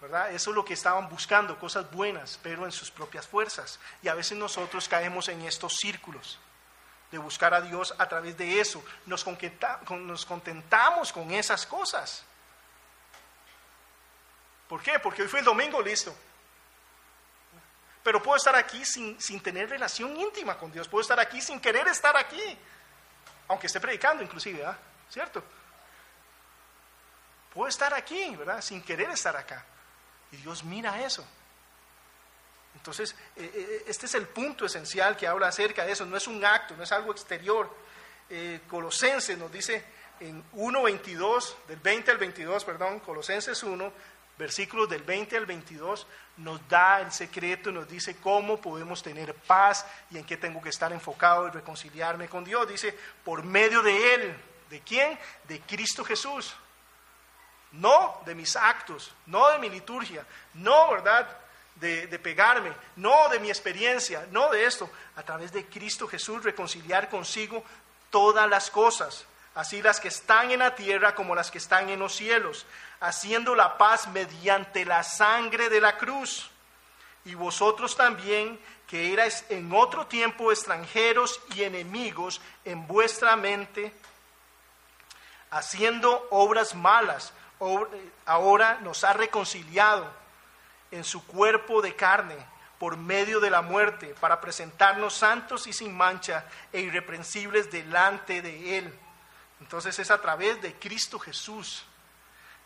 ¿verdad? 0.00 0.32
Eso 0.32 0.50
es 0.50 0.56
lo 0.56 0.64
que 0.64 0.74
estaban 0.74 1.08
buscando, 1.08 1.58
cosas 1.58 1.90
buenas, 1.90 2.38
pero 2.42 2.64
en 2.64 2.72
sus 2.72 2.90
propias 2.90 3.28
fuerzas. 3.28 3.78
Y 4.02 4.08
a 4.08 4.14
veces 4.14 4.38
nosotros 4.38 4.88
caemos 4.88 5.28
en 5.28 5.42
estos 5.42 5.76
círculos 5.76 6.38
de 7.10 7.18
buscar 7.18 7.52
a 7.52 7.60
Dios 7.60 7.94
a 7.98 8.08
través 8.08 8.36
de 8.36 8.60
eso. 8.60 8.82
Nos, 9.06 9.26
nos 9.26 10.24
contentamos 10.24 11.12
con 11.12 11.30
esas 11.32 11.66
cosas. 11.66 12.24
¿Por 14.68 14.82
qué? 14.82 14.98
Porque 15.00 15.22
hoy 15.22 15.28
fue 15.28 15.40
el 15.40 15.44
domingo, 15.44 15.82
listo. 15.82 16.14
Pero 18.02 18.22
puedo 18.22 18.36
estar 18.36 18.54
aquí 18.56 18.84
sin, 18.84 19.16
tener 19.42 19.68
relación 19.68 20.16
íntima 20.16 20.56
con 20.56 20.72
Dios. 20.72 20.88
Puedo 20.88 21.02
estar 21.02 21.20
aquí 21.20 21.40
sin 21.40 21.60
querer 21.60 21.86
estar 21.88 22.16
aquí. 22.16 22.58
Aunque 23.48 23.66
esté 23.66 23.80
predicando 23.80 24.22
inclusive, 24.22 24.58
¿verdad? 24.58 24.78
¿Cierto? 25.10 25.42
Puedo 27.52 27.68
estar 27.68 27.92
aquí, 27.92 28.34
¿verdad? 28.36 28.62
Sin 28.62 28.82
querer 28.82 29.10
estar 29.10 29.36
acá. 29.36 29.64
Y 30.32 30.36
Dios 30.38 30.64
mira 30.64 31.04
eso. 31.04 31.26
Entonces, 32.74 33.14
eh, 33.36 33.50
eh, 33.52 33.84
este 33.88 34.06
es 34.06 34.14
el 34.14 34.28
punto 34.28 34.64
esencial 34.64 35.16
que 35.16 35.26
habla 35.26 35.48
acerca 35.48 35.84
de 35.84 35.92
eso. 35.92 36.06
No 36.06 36.16
es 36.16 36.26
un 36.26 36.44
acto, 36.44 36.76
no 36.76 36.84
es 36.84 36.92
algo 36.92 37.12
exterior. 37.12 37.74
Eh, 38.28 38.60
Colosenses 38.68 39.36
nos 39.36 39.50
dice 39.50 39.84
en 40.20 40.42
1.22, 40.52 41.66
del 41.66 41.80
20 41.80 42.10
al 42.12 42.18
22, 42.18 42.64
perdón, 42.64 43.00
Colosenses 43.00 43.62
1, 43.62 43.92
versículos 44.40 44.88
del 44.88 45.02
20 45.02 45.36
al 45.36 45.44
22, 45.44 46.06
nos 46.38 46.66
da 46.66 47.00
el 47.00 47.12
secreto 47.12 47.70
nos 47.70 47.86
dice 47.86 48.16
cómo 48.16 48.58
podemos 48.58 49.02
tener 49.02 49.34
paz 49.34 49.86
y 50.10 50.16
en 50.16 50.24
qué 50.24 50.38
tengo 50.38 50.62
que 50.62 50.70
estar 50.70 50.92
enfocado 50.92 51.46
y 51.46 51.50
reconciliarme 51.50 52.28
con 52.28 52.42
Dios. 52.42 52.66
Dice, 52.66 52.98
por 53.22 53.44
medio 53.44 53.82
de 53.82 54.14
Él. 54.14 54.36
¿De 54.70 54.80
quién? 54.80 55.18
De 55.46 55.60
Cristo 55.60 56.02
Jesús. 56.04 56.54
No 57.72 58.20
de 58.24 58.34
mis 58.34 58.56
actos, 58.56 59.12
no 59.26 59.50
de 59.50 59.58
mi 59.58 59.68
liturgia, 59.68 60.24
no, 60.54 60.90
¿verdad? 60.90 61.28
De, 61.76 62.06
de, 62.06 62.18
pegarme, 62.18 62.72
no 62.96 63.28
de 63.28 63.38
mi 63.38 63.48
experiencia, 63.48 64.26
no 64.30 64.50
de 64.50 64.64
esto. 64.64 64.90
A 65.16 65.22
través 65.22 65.52
de 65.52 65.66
Cristo 65.66 66.08
Jesús 66.08 66.42
reconciliar 66.42 67.08
consigo 67.08 67.62
todas 68.10 68.48
las 68.48 68.70
cosas, 68.70 69.24
así 69.54 69.82
las 69.82 70.00
que 70.00 70.08
están 70.08 70.50
en 70.50 70.60
la 70.60 70.74
tierra 70.74 71.14
como 71.14 71.34
las 71.34 71.50
que 71.50 71.58
están 71.58 71.88
en 71.88 71.98
los 71.98 72.14
cielos, 72.14 72.66
haciendo 73.00 73.54
la 73.54 73.78
paz 73.78 74.08
mediante 74.08 74.84
la 74.84 75.02
sangre 75.02 75.68
de 75.68 75.80
la 75.80 75.96
cruz. 75.96 76.50
Y 77.24 77.34
vosotros 77.34 77.96
también, 77.96 78.58
que 78.86 79.12
erais 79.12 79.44
en 79.48 79.72
otro 79.72 80.06
tiempo 80.06 80.50
extranjeros 80.50 81.40
y 81.54 81.62
enemigos 81.62 82.40
en 82.64 82.86
vuestra 82.86 83.36
mente, 83.36 83.92
haciendo 85.50 86.28
obras 86.30 86.74
malas, 86.74 87.32
ahora 88.24 88.78
nos 88.80 89.04
ha 89.04 89.12
reconciliado 89.12 90.10
en 90.90 91.04
su 91.04 91.26
cuerpo 91.26 91.82
de 91.82 91.94
carne 91.94 92.36
por 92.78 92.96
medio 92.96 93.40
de 93.40 93.50
la 93.50 93.60
muerte, 93.60 94.14
para 94.20 94.40
presentarnos 94.40 95.14
santos 95.14 95.66
y 95.66 95.72
sin 95.74 95.94
mancha 95.94 96.46
e 96.72 96.80
irreprensibles 96.80 97.70
delante 97.70 98.40
de 98.40 98.78
Él. 98.78 98.98
Entonces 99.60 99.98
es 99.98 100.10
a 100.10 100.20
través 100.20 100.60
de 100.62 100.74
Cristo 100.74 101.18
Jesús 101.18 101.84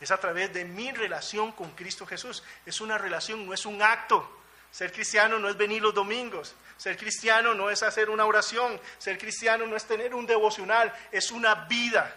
es 0.00 0.11
a 0.11 0.18
través 0.18 0.52
de 0.52 0.64
mi 0.64 0.92
relación 0.92 1.52
con 1.52 1.70
Cristo 1.70 2.07
Jesús. 2.07 2.42
Es 2.66 2.80
una 2.80 2.98
relación, 2.98 3.46
no 3.46 3.54
es 3.54 3.64
un 3.64 3.80
acto. 3.80 4.40
Ser 4.70 4.92
cristiano 4.92 5.38
no 5.38 5.48
es 5.48 5.57
venir 5.57 5.80
los 5.80 5.94
domingos. 5.94 6.54
Ser 6.76 6.96
cristiano 6.96 7.54
no 7.54 7.70
es 7.70 7.83
hacer 7.83 8.11
una 8.11 8.26
oración. 8.26 8.80
Ser 8.98 9.18
cristiano 9.18 9.66
no 9.66 9.76
es 9.76 9.87
tener 9.87 10.14
un 10.14 10.26
devocional. 10.26 10.92
Es 11.12 11.30
una 11.30 11.54
vida. 11.54 12.14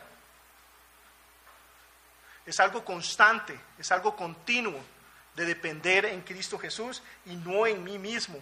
Es 2.45 2.59
algo 2.59 2.83
constante, 2.83 3.59
es 3.77 3.91
algo 3.91 4.15
continuo 4.15 4.79
de 5.35 5.45
depender 5.45 6.05
en 6.05 6.21
Cristo 6.21 6.57
Jesús 6.57 7.03
y 7.25 7.35
no 7.35 7.67
en 7.67 7.83
mí 7.83 7.99
mismo. 7.99 8.41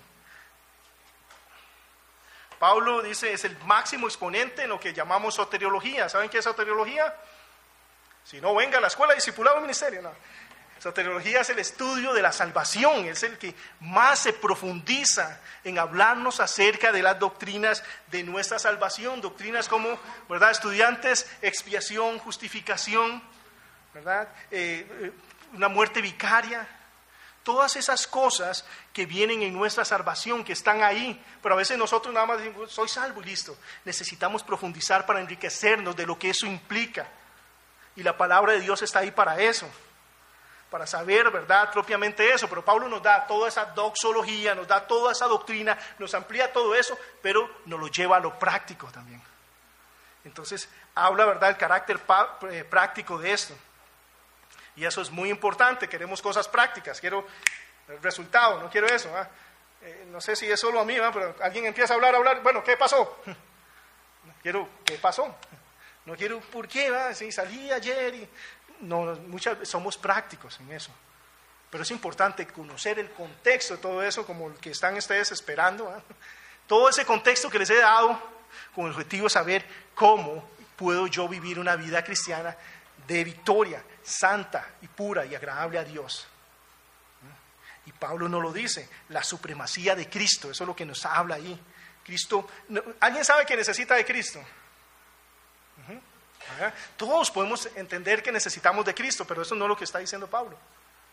Pablo 2.66 3.04
dice, 3.04 3.32
es 3.32 3.46
el 3.46 3.56
máximo 3.60 4.08
exponente 4.08 4.64
en 4.64 4.70
lo 4.70 4.80
que 4.80 4.92
llamamos 4.92 5.36
soteriología. 5.36 6.10
¿Saben 6.10 6.32
qué 6.32 6.40
es 6.40 6.44
soteriología? 6.44 7.14
Si 8.24 8.42
no, 8.42 8.56
venga 8.56 8.80
a 8.80 8.82
la 8.82 8.88
escuela 8.88 9.14
discipulado 9.14 9.62
ministerio. 9.62 10.02
No. 10.02 10.12
Soteriología 10.80 11.42
es 11.42 11.50
el 11.52 11.60
estudio 11.60 12.12
de 12.12 12.24
la 12.24 12.32
salvación, 12.32 13.06
es 13.06 13.22
el 13.22 13.38
que 13.38 13.54
más 13.82 14.18
se 14.18 14.34
profundiza 14.34 15.40
en 15.64 15.78
hablarnos 15.78 16.40
acerca 16.40 16.92
de 16.92 17.04
las 17.04 17.20
doctrinas 17.20 17.84
de 18.08 18.24
nuestra 18.24 18.58
salvación, 18.58 19.22
doctrinas 19.22 19.68
como, 19.68 20.00
¿verdad? 20.28 20.50
Estudiantes, 20.50 21.30
expiación, 21.44 22.18
justificación, 22.18 23.22
¿verdad? 23.94 24.28
Eh, 24.50 24.88
eh, 24.90 25.12
una 25.54 25.68
muerte 25.68 26.02
vicaria, 26.02 26.68
todas 27.46 27.76
esas 27.76 28.08
cosas 28.08 28.66
que 28.92 29.06
vienen 29.06 29.44
en 29.44 29.54
nuestra 29.54 29.86
salvación, 29.86 30.44
que 30.44 30.54
están 30.54 30.82
ahí, 30.82 31.24
pero 31.44 31.54
a 31.54 31.58
veces 31.58 31.78
nosotros 31.78 32.12
nada 32.12 32.26
más 32.26 32.40
decimos, 32.40 32.72
soy 32.72 32.90
salvo 32.90 33.22
y 33.22 33.26
listo. 33.26 33.56
Necesitamos 33.86 34.44
profundizar 34.44 35.06
para 35.06 35.22
enriquecernos 35.22 35.96
de 35.96 36.08
lo 36.08 36.18
que 36.18 36.32
eso 36.32 36.48
implica. 36.48 37.08
Y 37.96 38.02
la 38.02 38.18
palabra 38.18 38.54
de 38.54 38.62
Dios 38.62 38.82
está 38.82 39.00
ahí 39.00 39.12
para 39.12 39.40
eso, 39.40 39.70
para 40.72 40.88
saber, 40.88 41.30
¿verdad?, 41.30 41.72
propiamente 41.72 42.34
eso. 42.34 42.50
Pero 42.50 42.66
Pablo 42.66 42.90
nos 42.90 43.04
da 43.04 43.28
toda 43.28 43.48
esa 43.48 43.66
doxología, 43.66 44.56
nos 44.56 44.68
da 44.68 44.86
toda 44.88 45.12
esa 45.12 45.28
doctrina, 45.28 45.78
nos 46.00 46.16
amplía 46.16 46.52
todo 46.52 46.74
eso, 46.74 46.98
pero 47.22 47.48
nos 47.68 47.80
lo 47.80 47.88
lleva 47.88 48.18
a 48.18 48.20
lo 48.20 48.40
práctico 48.40 48.88
también. 48.88 49.22
Entonces, 50.26 50.68
habla, 50.96 51.26
¿verdad?, 51.26 51.52
el 51.52 51.58
carácter 51.58 52.02
eh, 52.50 52.64
práctico 52.64 53.20
de 53.20 53.34
esto. 53.34 53.56
Y 54.76 54.86
eso 54.86 55.02
es 55.02 55.10
muy 55.10 55.30
importante, 55.30 55.88
queremos 55.88 56.22
cosas 56.22 56.48
prácticas, 56.48 57.00
quiero 57.00 57.26
el 57.88 58.02
resultado, 58.02 58.62
no 58.62 58.70
quiero 58.70 58.88
eso. 58.88 59.10
Eh, 59.82 60.06
no 60.12 60.20
sé 60.20 60.36
si 60.36 60.50
es 60.52 60.60
solo 60.60 60.80
a 60.80 60.86
mí, 60.86 60.96
pero 61.14 61.36
alguien 61.42 61.66
empieza 61.66 61.94
a 61.94 61.96
hablar, 61.96 62.16
a 62.16 62.18
hablar, 62.18 62.42
bueno, 62.42 62.64
¿qué 62.64 62.76
pasó? 62.76 63.22
Quiero, 64.42 64.70
¿qué 64.84 65.00
pasó? 65.00 65.36
No 66.06 66.16
quiero, 66.16 66.40
¿por 66.40 66.68
qué? 66.68 66.94
Si 67.16 67.32
salí 67.32 67.72
ayer 67.72 68.14
y... 68.14 68.30
No, 68.82 69.16
muchas 69.28 69.68
somos 69.68 69.98
prácticos 69.98 70.60
en 70.60 70.72
eso. 70.72 70.92
Pero 71.70 71.84
es 71.84 71.90
importante 71.90 72.46
conocer 72.46 73.00
el 73.00 73.10
contexto 73.12 73.76
de 73.76 73.82
todo 73.82 74.04
eso, 74.04 74.26
como 74.26 74.48
el 74.48 74.56
que 74.56 74.70
están 74.70 74.96
ustedes 74.96 75.32
esperando. 75.32 75.92
Todo 76.68 76.90
ese 76.90 77.06
contexto 77.06 77.50
que 77.50 77.58
les 77.58 77.70
he 77.72 77.78
dado 77.78 78.22
con 78.76 78.86
el 78.86 78.92
objetivo 78.92 79.24
de 79.24 79.30
saber 79.32 79.66
cómo 79.96 80.48
puedo 80.76 81.08
yo 81.08 81.28
vivir 81.28 81.58
una 81.58 81.76
vida 81.76 82.04
cristiana 82.04 82.56
de 83.08 83.24
victoria, 83.24 83.82
santa 84.06 84.76
y 84.82 84.88
pura 84.88 85.26
y 85.26 85.36
agradable 85.36 85.80
a 85.80 85.84
Dios. 85.84 86.28
Y 87.86 87.92
Pablo 87.92 88.30
no 88.30 88.40
lo 88.40 88.52
dice, 88.52 88.90
la 89.10 89.24
supremacía 89.24 89.96
de 89.96 90.10
Cristo, 90.10 90.50
eso 90.50 90.64
es 90.64 90.68
lo 90.68 90.76
que 90.76 90.86
nos 90.86 91.06
habla 91.06 91.36
ahí. 91.36 91.60
Cristo, 92.04 92.48
¿alguien 93.00 93.26
sabe 93.26 93.46
que 93.46 93.58
necesita 93.58 93.96
de 93.96 94.06
Cristo? 94.06 94.44
Todos 96.98 97.32
podemos 97.32 97.68
entender 97.76 98.22
que 98.22 98.32
necesitamos 98.32 98.86
de 98.86 98.94
Cristo, 98.94 99.26
pero 99.26 99.42
eso 99.42 99.56
no 99.56 99.66
es 99.66 99.70
lo 99.70 99.78
que 99.78 99.84
está 99.84 100.00
diciendo 100.00 100.28
Pablo. 100.28 100.58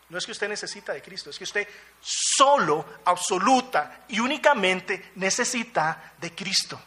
No 0.09 0.17
es 0.17 0.25
que 0.25 0.31
usted 0.31 0.47
necesita 0.47 0.93
de 0.93 1.01
Cristo, 1.01 1.29
es 1.29 1.37
que 1.37 1.43
usted 1.43 1.67
solo, 1.99 2.85
absoluta 3.05 4.03
y 4.09 4.19
únicamente 4.19 5.11
necesita 5.15 6.13
de 6.19 6.35
Cristo. 6.35 6.79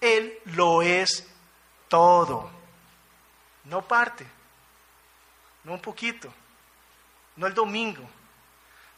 Él 0.00 0.38
lo 0.46 0.82
es 0.82 1.26
todo, 1.88 2.50
no 3.64 3.86
parte, 3.86 4.26
no 5.70 5.76
un 5.76 5.82
poquito, 5.82 6.34
no 7.36 7.46
el 7.46 7.54
domingo, 7.54 8.02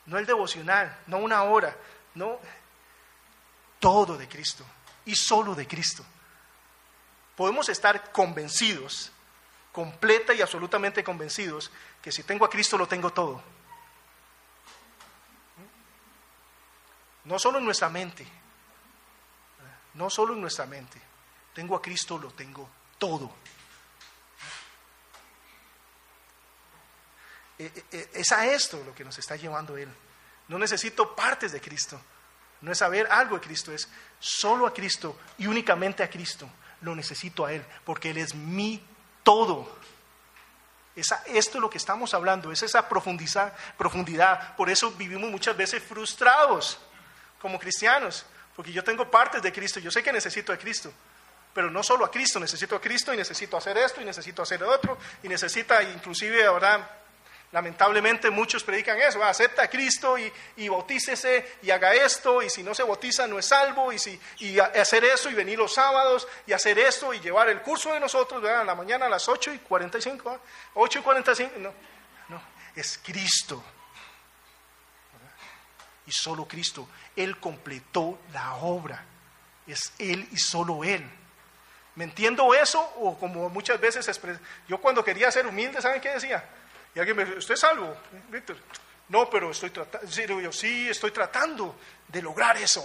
no 0.06 0.16
el 0.16 0.24
devocional, 0.24 1.02
no 1.06 1.18
una 1.18 1.42
hora, 1.42 1.76
no 2.14 2.38
todo 3.78 4.16
de 4.16 4.26
Cristo 4.26 4.64
y 5.04 5.14
solo 5.14 5.54
de 5.54 5.68
Cristo. 5.68 6.02
Podemos 7.36 7.68
estar 7.68 8.10
convencidos, 8.10 9.12
completa 9.70 10.32
y 10.32 10.40
absolutamente 10.40 11.04
convencidos, 11.04 11.70
que 12.00 12.10
si 12.10 12.22
tengo 12.22 12.46
a 12.46 12.48
Cristo 12.48 12.78
lo 12.78 12.88
tengo 12.88 13.12
todo. 13.12 13.42
No 17.24 17.38
solo 17.38 17.58
en 17.58 17.66
nuestra 17.66 17.90
mente, 17.90 18.26
no 19.92 20.08
solo 20.08 20.32
en 20.32 20.40
nuestra 20.40 20.64
mente. 20.64 20.98
Tengo 21.52 21.76
a 21.76 21.82
Cristo, 21.82 22.16
lo 22.16 22.30
tengo 22.30 22.66
todo. 22.96 23.30
E, 27.51 27.51
e, 27.51 27.51
e, 27.51 27.51
es 28.12 28.32
a 28.32 28.46
esto 28.46 28.82
lo 28.84 28.94
que 28.94 29.04
nos 29.04 29.18
está 29.18 29.36
llevando 29.36 29.76
Él. 29.76 29.88
No 30.48 30.58
necesito 30.58 31.14
partes 31.14 31.52
de 31.52 31.60
Cristo. 31.60 32.00
No 32.60 32.70
es 32.70 32.78
saber 32.78 33.08
algo 33.10 33.36
de 33.36 33.44
Cristo, 33.44 33.72
es 33.72 33.88
solo 34.20 34.66
a 34.66 34.72
Cristo 34.72 35.18
y 35.38 35.46
únicamente 35.46 36.02
a 36.02 36.08
Cristo. 36.08 36.48
Lo 36.80 36.94
necesito 36.94 37.44
a 37.44 37.52
Él, 37.52 37.64
porque 37.84 38.10
Él 38.10 38.18
es 38.18 38.34
mi 38.34 38.84
todo. 39.22 39.68
Esa, 40.94 41.22
esto 41.26 41.58
es 41.58 41.62
lo 41.62 41.70
que 41.70 41.78
estamos 41.78 42.14
hablando, 42.14 42.52
es 42.52 42.62
esa 42.62 42.88
profundidad, 42.88 43.52
profundidad. 43.76 44.54
Por 44.56 44.70
eso 44.70 44.92
vivimos 44.92 45.30
muchas 45.30 45.56
veces 45.56 45.82
frustrados 45.82 46.78
como 47.40 47.58
cristianos, 47.58 48.24
porque 48.54 48.72
yo 48.72 48.84
tengo 48.84 49.10
partes 49.10 49.42
de 49.42 49.52
Cristo, 49.52 49.80
yo 49.80 49.90
sé 49.90 50.02
que 50.02 50.12
necesito 50.12 50.52
a 50.52 50.56
Cristo, 50.56 50.92
pero 51.52 51.70
no 51.70 51.82
solo 51.82 52.04
a 52.04 52.10
Cristo, 52.10 52.38
necesito 52.38 52.76
a 52.76 52.80
Cristo 52.80 53.12
y 53.12 53.16
necesito 53.16 53.56
hacer 53.56 53.76
esto 53.78 54.00
y 54.00 54.04
necesito 54.04 54.42
hacer 54.42 54.62
otro 54.62 54.98
y 55.22 55.28
necesita 55.28 55.82
inclusive 55.82 56.44
ahora 56.46 57.01
lamentablemente 57.52 58.30
muchos 58.30 58.64
predican 58.64 58.98
eso, 58.98 59.22
acepta 59.22 59.62
a 59.62 59.70
Cristo 59.70 60.18
y, 60.18 60.32
y, 60.56 60.68
bautícese 60.68 61.58
y 61.62 61.70
haga 61.70 61.92
esto 61.92 62.42
y 62.42 62.48
si 62.48 62.62
no 62.62 62.74
se 62.74 62.82
bautiza 62.82 63.26
no 63.26 63.38
es 63.38 63.46
salvo 63.46 63.92
y, 63.92 63.98
si, 63.98 64.18
y 64.38 64.58
hacer 64.58 65.04
eso 65.04 65.30
y 65.30 65.34
venir 65.34 65.58
los 65.58 65.74
sábados 65.74 66.26
y 66.46 66.54
hacer 66.54 66.78
esto 66.78 67.12
y 67.12 67.20
llevar 67.20 67.50
el 67.50 67.60
curso 67.60 67.92
de 67.92 68.00
nosotros 68.00 68.40
¿verdad? 68.40 68.62
en 68.62 68.66
la 68.66 68.74
mañana 68.74 69.06
a 69.06 69.10
las 69.10 69.28
8 69.28 69.52
y 69.52 69.58
45, 69.58 70.40
8 70.74 70.98
y 70.98 71.02
45, 71.02 71.52
no, 71.58 71.72
no, 72.28 72.42
es 72.74 72.98
Cristo. 73.04 73.62
Y 76.04 76.10
solo 76.10 76.48
Cristo, 76.48 76.88
Él 77.14 77.38
completó 77.38 78.18
la 78.32 78.54
obra, 78.56 79.04
es 79.66 79.92
Él 79.98 80.26
y 80.32 80.38
solo 80.38 80.82
Él. 80.82 81.08
¿Me 81.94 82.04
entiendo 82.04 82.54
eso? 82.54 82.80
O 82.96 83.16
como 83.18 83.48
muchas 83.50 83.78
veces, 83.78 84.20
yo 84.66 84.78
cuando 84.80 85.04
quería 85.04 85.30
ser 85.30 85.46
humilde, 85.46 85.80
¿saben 85.80 86.00
qué 86.00 86.08
decía? 86.08 86.42
Y 86.94 86.98
alguien 86.98 87.16
me 87.16 87.24
dice, 87.24 87.38
¿usted 87.38 87.54
es 87.54 87.60
salvo, 87.60 87.96
Víctor? 88.28 88.56
No, 89.08 89.28
pero 89.28 89.50
estoy 89.50 89.70
tratando, 89.70 90.40
yo 90.40 90.52
sí, 90.52 90.88
estoy 90.88 91.10
tratando 91.10 91.76
de 92.08 92.22
lograr 92.22 92.56
eso, 92.56 92.82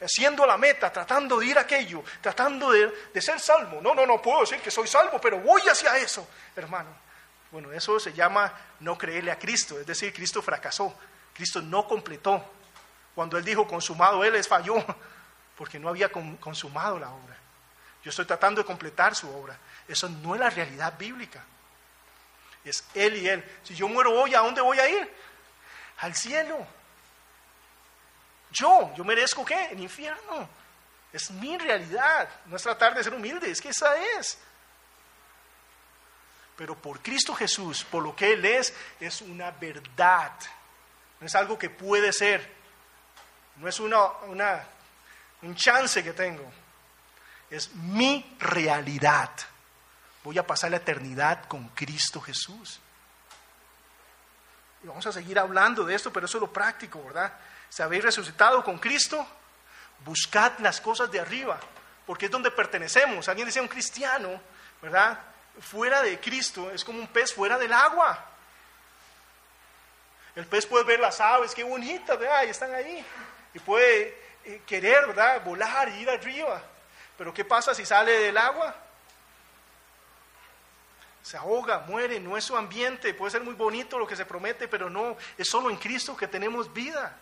haciendo 0.00 0.46
la 0.46 0.56
meta, 0.56 0.90
tratando 0.92 1.38
de 1.38 1.46
ir 1.46 1.58
a 1.58 1.62
aquello, 1.62 2.02
tratando 2.20 2.70
de, 2.70 2.92
de 3.12 3.20
ser 3.20 3.38
salvo. 3.40 3.80
No, 3.80 3.94
no, 3.94 4.06
no 4.06 4.22
puedo 4.22 4.40
decir 4.40 4.60
que 4.60 4.70
soy 4.70 4.86
salvo, 4.86 5.20
pero 5.20 5.40
voy 5.40 5.62
hacia 5.68 5.96
eso, 5.98 6.26
hermano. 6.56 6.88
Bueno, 7.50 7.72
eso 7.72 7.98
se 7.98 8.12
llama 8.12 8.52
no 8.80 8.96
creerle 8.96 9.30
a 9.30 9.38
Cristo, 9.38 9.78
es 9.78 9.86
decir, 9.86 10.12
Cristo 10.12 10.42
fracasó, 10.42 10.94
Cristo 11.34 11.60
no 11.62 11.86
completó. 11.86 12.44
Cuando 13.14 13.36
Él 13.36 13.44
dijo 13.44 13.66
consumado, 13.66 14.22
Él 14.22 14.42
falló, 14.44 14.76
porque 15.56 15.78
no 15.78 15.88
había 15.88 16.08
consumado 16.08 16.98
la 16.98 17.10
obra. 17.10 17.36
Yo 18.04 18.10
estoy 18.10 18.26
tratando 18.26 18.62
de 18.62 18.66
completar 18.66 19.14
su 19.14 19.28
obra. 19.28 19.58
Eso 19.88 20.08
no 20.08 20.34
es 20.34 20.40
la 20.40 20.50
realidad 20.50 20.96
bíblica. 20.96 21.44
Es 22.64 22.84
Él 22.94 23.16
y 23.16 23.28
Él. 23.28 23.44
Si 23.62 23.74
yo 23.74 23.88
muero 23.88 24.12
hoy, 24.12 24.34
¿a 24.34 24.40
dónde 24.40 24.60
voy 24.60 24.78
a 24.78 24.88
ir? 24.88 25.12
Al 25.98 26.14
cielo. 26.14 26.66
Yo, 28.50 28.92
yo 28.96 29.04
merezco 29.04 29.44
qué? 29.44 29.66
El 29.66 29.80
infierno. 29.80 30.48
Es 31.12 31.30
mi 31.30 31.56
realidad. 31.56 32.28
No 32.46 32.56
es 32.56 32.62
tratar 32.62 32.94
de 32.94 33.02
ser 33.02 33.14
humilde, 33.14 33.50
es 33.50 33.60
que 33.60 33.70
esa 33.70 33.96
es. 34.18 34.38
Pero 36.56 36.74
por 36.76 37.00
Cristo 37.00 37.34
Jesús, 37.34 37.84
por 37.84 38.02
lo 38.02 38.14
que 38.16 38.32
Él 38.32 38.44
es, 38.44 38.74
es 38.98 39.22
una 39.22 39.50
verdad. 39.52 40.32
No 41.20 41.26
es 41.26 41.34
algo 41.34 41.58
que 41.58 41.70
puede 41.70 42.12
ser. 42.12 42.58
No 43.56 43.68
es 43.68 43.80
una, 43.80 44.06
una, 44.26 44.64
un 45.42 45.54
chance 45.54 46.02
que 46.02 46.12
tengo. 46.12 46.50
Es 47.50 47.72
mi 47.74 48.36
realidad. 48.38 49.30
Voy 50.28 50.36
a 50.36 50.46
pasar 50.46 50.70
la 50.70 50.76
eternidad 50.76 51.46
con 51.46 51.70
Cristo 51.70 52.20
Jesús. 52.20 52.80
Y 54.84 54.86
vamos 54.86 55.06
a 55.06 55.10
seguir 55.10 55.38
hablando 55.38 55.86
de 55.86 55.94
esto, 55.94 56.12
pero 56.12 56.26
eso 56.26 56.36
es 56.36 56.42
lo 56.42 56.52
práctico, 56.52 57.02
¿verdad? 57.02 57.32
Si 57.70 57.80
habéis 57.80 58.04
resucitado 58.04 58.62
con 58.62 58.78
Cristo, 58.78 59.26
buscad 60.04 60.58
las 60.58 60.82
cosas 60.82 61.10
de 61.10 61.18
arriba, 61.18 61.58
porque 62.04 62.26
es 62.26 62.30
donde 62.30 62.50
pertenecemos. 62.50 63.26
Alguien 63.26 63.46
decía 63.46 63.62
un 63.62 63.68
cristiano, 63.68 64.38
¿verdad? 64.82 65.18
Fuera 65.62 66.02
de 66.02 66.20
Cristo 66.20 66.70
es 66.72 66.84
como 66.84 66.98
un 66.98 67.08
pez 67.08 67.32
fuera 67.32 67.56
del 67.56 67.72
agua. 67.72 68.22
El 70.36 70.46
pez 70.46 70.66
puede 70.66 70.84
ver 70.84 71.00
las 71.00 71.22
aves, 71.22 71.54
qué 71.54 71.64
bonitas, 71.64 72.18
¿verdad? 72.18 72.42
Y 72.44 72.50
están 72.50 72.74
ahí. 72.74 73.02
Y 73.54 73.58
puede 73.60 74.14
eh, 74.44 74.60
querer, 74.66 75.06
¿verdad? 75.06 75.42
Volar 75.42 75.88
ir 75.88 76.10
arriba. 76.10 76.60
Pero 77.16 77.32
¿qué 77.32 77.46
pasa 77.46 77.74
si 77.74 77.86
sale 77.86 78.12
del 78.12 78.36
agua? 78.36 78.87
Se 81.28 81.36
ahoga, 81.36 81.80
muere, 81.80 82.18
no 82.20 82.38
es 82.38 82.44
su 82.44 82.56
ambiente, 82.56 83.12
puede 83.12 83.30
ser 83.30 83.42
muy 83.42 83.52
bonito 83.52 83.98
lo 83.98 84.06
que 84.06 84.16
se 84.16 84.24
promete, 84.24 84.66
pero 84.66 84.88
no, 84.88 85.14
es 85.36 85.46
solo 85.46 85.68
en 85.68 85.76
Cristo 85.76 86.16
que 86.16 86.26
tenemos 86.26 86.72
vida, 86.72 87.18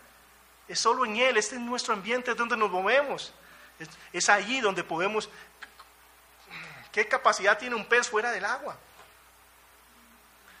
es 0.65 0.79
solo 0.79 1.03
en 1.03 1.17
Él, 1.17 1.35
este 1.35 1.55
es 1.55 1.61
nuestro 1.61 1.93
ambiente, 1.93 2.31
es 2.31 2.37
donde 2.37 2.55
nos 2.55 2.71
movemos, 2.71 3.33
es, 4.13 4.29
allí 4.29 4.61
donde 4.61 4.85
podemos... 4.85 5.29
¿Qué 6.93 7.05
capacidad 7.09 7.57
tiene 7.57 7.75
un 7.75 7.85
pez 7.85 8.07
fuera 8.07 8.31
del 8.31 8.45
agua? 8.45 8.77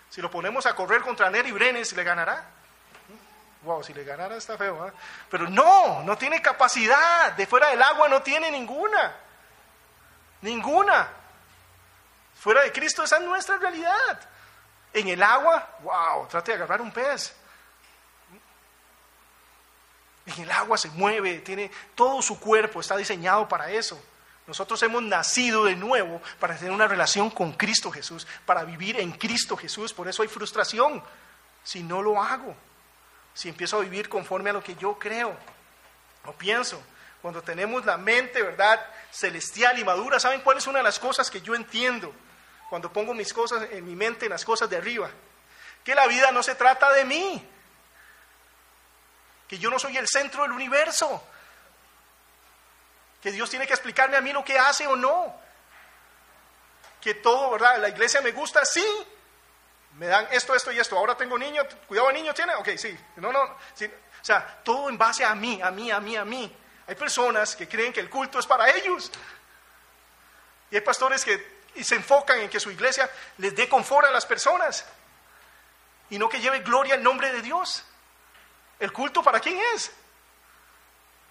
Si 0.09 0.21
lo 0.21 0.29
ponemos 0.29 0.65
a 0.65 0.75
correr 0.75 1.01
contra 1.01 1.29
Neri 1.29 1.53
Brenes, 1.53 1.93
¿le 1.93 2.03
ganará? 2.03 2.49
Wow, 3.61 3.81
si 3.81 3.93
le 3.93 4.03
ganara 4.03 4.35
está 4.35 4.57
feo, 4.57 4.89
¿eh? 4.89 4.91
Pero 5.29 5.49
no, 5.49 6.03
no 6.03 6.17
tiene 6.17 6.41
capacidad, 6.41 7.31
de 7.31 7.47
fuera 7.47 7.69
del 7.69 7.81
agua 7.81 8.09
no 8.09 8.21
tiene 8.21 8.51
ninguna, 8.51 9.15
ninguna. 10.41 11.16
Fuera 12.47 12.63
de 12.63 12.71
Cristo, 12.71 13.03
esa 13.03 13.17
es 13.17 13.23
nuestra 13.23 13.57
realidad. 13.57 14.21
En 14.93 15.09
el 15.09 15.21
agua, 15.21 15.69
wow, 15.81 16.27
trate 16.29 16.51
de 16.51 16.55
agarrar 16.55 16.79
un 16.79 16.93
pez. 16.93 17.35
En 20.27 20.43
el 20.43 20.51
agua 20.51 20.77
se 20.77 20.87
mueve, 20.91 21.39
tiene 21.39 21.69
todo 21.93 22.21
su 22.21 22.39
cuerpo, 22.39 22.79
está 22.79 22.95
diseñado 22.95 23.49
para 23.49 23.69
eso. 23.69 24.01
Nosotros 24.47 24.81
hemos 24.83 25.03
nacido 25.03 25.65
de 25.65 25.75
nuevo 25.75 26.21
para 26.39 26.55
tener 26.55 26.71
una 26.71 26.87
relación 26.87 27.29
con 27.31 27.51
Cristo 27.51 27.91
Jesús, 27.91 28.25
para 28.45 28.63
vivir 28.63 28.97
en 28.97 29.11
Cristo 29.11 29.57
Jesús. 29.57 29.91
Por 29.91 30.07
eso 30.07 30.21
hay 30.21 30.29
frustración 30.29 31.03
si 31.65 31.83
no 31.83 32.01
lo 32.01 32.23
hago, 32.23 32.55
si 33.33 33.49
empiezo 33.49 33.75
a 33.75 33.81
vivir 33.81 34.07
conforme 34.07 34.51
a 34.51 34.53
lo 34.53 34.63
que 34.63 34.75
yo 34.77 34.97
creo 34.97 35.35
o 36.23 36.31
pienso. 36.31 36.81
Cuando 37.21 37.41
tenemos 37.41 37.83
la 37.83 37.97
mente, 37.97 38.41
¿verdad? 38.41 38.79
Celestial 39.11 39.77
y 39.79 39.83
madura, 39.83 40.17
¿saben 40.17 40.39
cuál 40.39 40.59
es 40.59 40.67
una 40.67 40.77
de 40.77 40.83
las 40.83 40.97
cosas 40.97 41.29
que 41.29 41.41
yo 41.41 41.53
entiendo? 41.53 42.13
Cuando 42.69 42.91
pongo 42.91 43.13
mis 43.13 43.33
cosas 43.33 43.67
en 43.71 43.85
mi 43.85 43.95
mente, 43.95 44.25
en 44.25 44.31
las 44.31 44.43
cosas 44.43 44.69
de 44.69 44.77
arriba. 44.77 45.09
Que 45.83 45.95
la 45.95 46.07
vida 46.07 46.31
no 46.31 46.43
se 46.43 46.55
trata 46.55 46.91
de 46.93 47.05
mí. 47.05 47.49
Que 49.47 49.57
yo 49.57 49.69
no 49.69 49.79
soy 49.79 49.95
el 49.97 50.07
centro 50.07 50.43
del 50.43 50.51
universo. 50.51 51.23
Que 53.21 53.31
Dios 53.31 53.49
tiene 53.49 53.65
que 53.65 53.73
explicarme 53.73 54.17
a 54.17 54.21
mí 54.21 54.33
lo 54.33 54.43
que 54.43 54.59
hace 54.59 54.85
o 54.85 54.95
no. 54.95 55.33
Que 56.99 57.15
todo, 57.15 57.51
¿verdad? 57.51 57.77
La 57.79 57.89
iglesia 57.89 58.21
me 58.21 58.31
gusta, 58.31 58.65
sí. 58.65 58.85
Me 59.93 60.07
dan 60.07 60.27
esto, 60.31 60.53
esto 60.53 60.71
y 60.71 60.79
esto. 60.79 60.97
Ahora 60.97 61.15
tengo 61.15 61.37
niño, 61.37 61.63
cuidado, 61.87 62.11
niño 62.11 62.33
tiene. 62.33 62.53
Ok, 62.55 62.69
sí. 62.77 62.97
No, 63.15 63.31
no. 63.31 63.41
O 63.43 63.57
sea, 64.21 64.59
todo 64.63 64.89
en 64.89 64.97
base 64.97 65.23
a 65.23 65.33
mí, 65.33 65.61
a 65.61 65.71
mí, 65.71 65.89
a 65.89 65.99
mí, 66.01 66.17
a 66.17 66.25
mí. 66.25 66.55
Hay 66.85 66.95
personas 66.95 67.55
que 67.55 67.67
creen 67.67 67.93
que 67.93 68.01
el 68.01 68.09
culto 68.09 68.39
es 68.39 68.45
para 68.45 68.69
ellos. 68.69 69.09
Y 70.69 70.75
hay 70.75 70.81
pastores 70.81 71.23
que 71.23 71.56
se 71.83 71.95
enfocan 71.95 72.39
en 72.39 72.49
que 72.49 72.59
su 72.59 72.71
iglesia 72.71 73.09
les 73.37 73.55
dé 73.55 73.67
confort 73.69 74.07
a 74.07 74.11
las 74.11 74.25
personas 74.25 74.85
y 76.09 76.17
no 76.17 76.29
que 76.29 76.39
lleve 76.39 76.59
gloria 76.59 76.95
al 76.95 77.03
nombre 77.03 77.31
de 77.31 77.41
Dios. 77.41 77.83
¿El 78.79 78.91
culto 78.91 79.23
para 79.23 79.39
quién 79.39 79.59
es? 79.75 79.91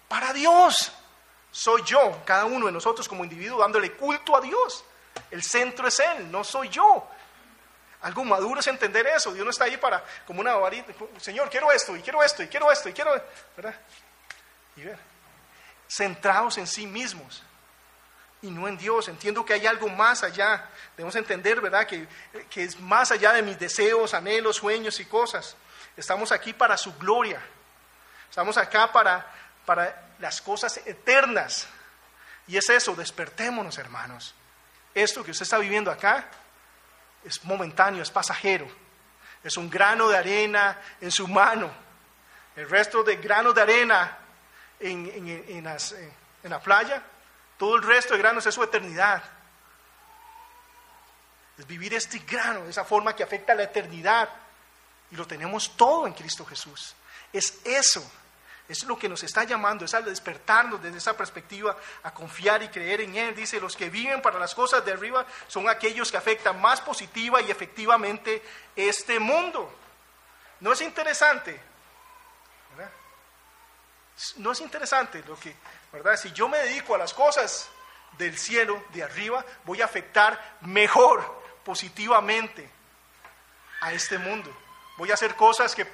Para 0.07 0.33
Dios. 0.33 0.93
Soy 1.51 1.81
yo, 1.83 2.21
cada 2.25 2.45
uno 2.45 2.67
de 2.67 2.71
nosotros 2.71 3.07
como 3.07 3.23
individuo, 3.23 3.59
dándole 3.59 3.93
culto 3.93 4.35
a 4.35 4.41
Dios. 4.41 4.83
El 5.31 5.43
centro 5.43 5.87
es 5.87 5.99
Él, 5.99 6.31
no 6.31 6.43
soy 6.43 6.69
yo. 6.69 7.07
Algo 8.01 8.23
maduro 8.23 8.59
es 8.59 8.67
entender 8.67 9.07
eso. 9.07 9.33
Dios 9.33 9.43
no 9.43 9.49
está 9.49 9.63
ahí 9.63 9.77
para, 9.77 10.03
como 10.25 10.41
una 10.41 10.55
varita, 10.55 10.93
Señor, 11.19 11.49
quiero 11.49 11.71
esto, 11.71 11.95
y 11.95 12.01
quiero 12.01 12.21
esto, 12.21 12.43
y 12.43 12.47
quiero 12.47 12.71
esto, 12.71 12.89
y 12.89 12.93
quiero, 12.93 13.11
¿verdad? 13.55 13.75
Y 14.75 14.83
ver, 14.83 14.99
centrados 15.87 16.57
en 16.57 16.67
sí 16.67 16.85
mismos 16.85 17.43
y 18.47 18.51
no 18.51 18.67
en 18.67 18.77
Dios. 18.77 19.07
Entiendo 19.07 19.45
que 19.45 19.53
hay 19.53 19.67
algo 19.67 19.87
más 19.89 20.23
allá. 20.23 20.69
Debemos 20.95 21.15
entender, 21.15 21.61
¿verdad? 21.61 21.85
Que, 21.85 22.07
que 22.49 22.63
es 22.63 22.79
más 22.79 23.11
allá 23.11 23.33
de 23.33 23.41
mis 23.41 23.59
deseos, 23.59 24.13
anhelos, 24.13 24.57
sueños 24.57 24.99
y 24.99 25.05
cosas. 25.05 25.55
Estamos 25.95 26.31
aquí 26.31 26.53
para 26.53 26.77
su 26.77 26.95
gloria. 26.97 27.41
Estamos 28.29 28.57
acá 28.57 28.91
para, 28.91 29.25
para 29.65 30.09
las 30.19 30.41
cosas 30.41 30.77
eternas. 30.85 31.67
Y 32.47 32.57
es 32.57 32.69
eso, 32.69 32.95
despertémonos, 32.95 33.77
hermanos. 33.77 34.33
Esto 34.93 35.23
que 35.23 35.31
usted 35.31 35.43
está 35.43 35.57
viviendo 35.57 35.91
acá 35.91 36.29
es 37.23 37.43
momentáneo, 37.43 38.01
es 38.01 38.09
pasajero. 38.09 38.67
Es 39.43 39.57
un 39.57 39.69
grano 39.69 40.07
de 40.07 40.17
arena 40.17 40.79
en 41.01 41.11
su 41.11 41.27
mano. 41.27 41.69
El 42.55 42.69
resto 42.69 43.03
de 43.03 43.17
granos 43.17 43.53
de 43.53 43.61
arena 43.61 44.17
en, 44.79 45.05
en, 45.07 45.67
en 45.67 46.49
la 46.49 46.59
playa 46.59 47.03
todo 47.57 47.75
el 47.75 47.83
resto 47.83 48.13
de 48.13 48.19
granos 48.19 48.45
es 48.45 48.55
su 48.55 48.63
eternidad. 48.63 49.23
Es 51.57 51.65
vivir 51.65 51.93
este 51.93 52.19
grano 52.19 52.63
de 52.63 52.69
esa 52.69 52.85
forma 52.85 53.15
que 53.15 53.23
afecta 53.23 53.53
a 53.53 53.55
la 53.55 53.63
eternidad. 53.63 54.29
Y 55.11 55.15
lo 55.15 55.25
tenemos 55.25 55.75
todo 55.75 56.05
en 56.05 56.13
Cristo 56.13 56.45
Jesús. 56.45 56.95
Es 57.33 57.59
eso. 57.65 58.09
Es 58.69 58.83
lo 58.83 58.99
que 58.99 59.07
nos 59.07 59.23
está 59.23 59.45
llamando, 59.45 59.85
es 59.85 59.93
al 59.93 60.03
despertarnos 60.03 60.83
desde 60.83 60.97
esa 60.97 61.15
perspectiva 61.15 61.77
a 62.03 62.13
confiar 62.13 62.61
y 62.63 62.67
creer 62.67 62.99
en 63.01 63.15
Él. 63.15 63.33
Dice, 63.33 63.61
los 63.61 63.77
que 63.77 63.89
viven 63.89 64.21
para 64.21 64.37
las 64.37 64.53
cosas 64.53 64.83
de 64.83 64.91
arriba 64.91 65.25
son 65.47 65.69
aquellos 65.69 66.11
que 66.11 66.17
afectan 66.17 66.59
más 66.59 66.81
positiva 66.81 67.41
y 67.41 67.49
efectivamente 67.49 68.43
este 68.75 69.19
mundo. 69.19 69.73
¿No 70.59 70.73
es 70.73 70.81
interesante? 70.81 71.61
¿No 74.37 74.51
es 74.51 74.61
interesante 74.61 75.23
lo 75.27 75.39
que 75.39 75.55
¿verdad? 75.91 76.17
Si 76.17 76.31
yo 76.31 76.47
me 76.47 76.57
dedico 76.59 76.95
a 76.95 76.97
las 76.97 77.13
cosas 77.13 77.69
del 78.17 78.37
cielo, 78.37 78.83
de 78.93 79.03
arriba, 79.03 79.45
voy 79.63 79.81
a 79.81 79.85
afectar 79.85 80.57
mejor, 80.61 81.43
positivamente, 81.63 82.69
a 83.81 83.93
este 83.93 84.17
mundo. 84.17 84.55
Voy 84.97 85.11
a 85.11 85.13
hacer 85.13 85.35
cosas 85.35 85.75
que, 85.75 85.85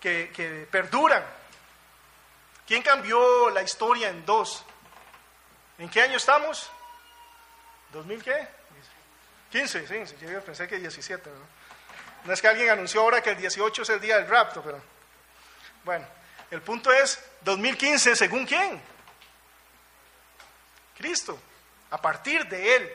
que, 0.00 0.68
perduran. 0.70 1.24
¿Quién 2.66 2.82
cambió 2.82 3.50
la 3.50 3.62
historia 3.62 4.08
en 4.08 4.24
dos? 4.24 4.64
¿En 5.78 5.88
qué 5.88 6.02
año 6.02 6.16
estamos? 6.16 6.70
¿2000 7.92 8.22
qué? 8.22 8.48
15, 9.50 10.06
sí, 10.06 10.16
yo 10.26 10.42
pensé 10.42 10.66
que 10.66 10.78
17. 10.78 11.28
¿no? 11.28 11.36
no 12.24 12.32
es 12.32 12.40
que 12.40 12.48
alguien 12.48 12.70
anunció 12.70 13.02
ahora 13.02 13.20
que 13.20 13.30
el 13.30 13.36
18 13.36 13.82
es 13.82 13.88
el 13.90 14.00
día 14.00 14.16
del 14.16 14.28
rapto, 14.28 14.62
pero 14.62 14.80
bueno, 15.84 16.06
el 16.52 16.60
punto 16.60 16.92
es 16.92 17.18
2015, 17.40 18.14
¿según 18.14 18.44
quién? 18.44 18.78
Cristo, 20.94 21.38
a 21.90 22.00
partir 22.00 22.46
de 22.46 22.76
Él. 22.76 22.92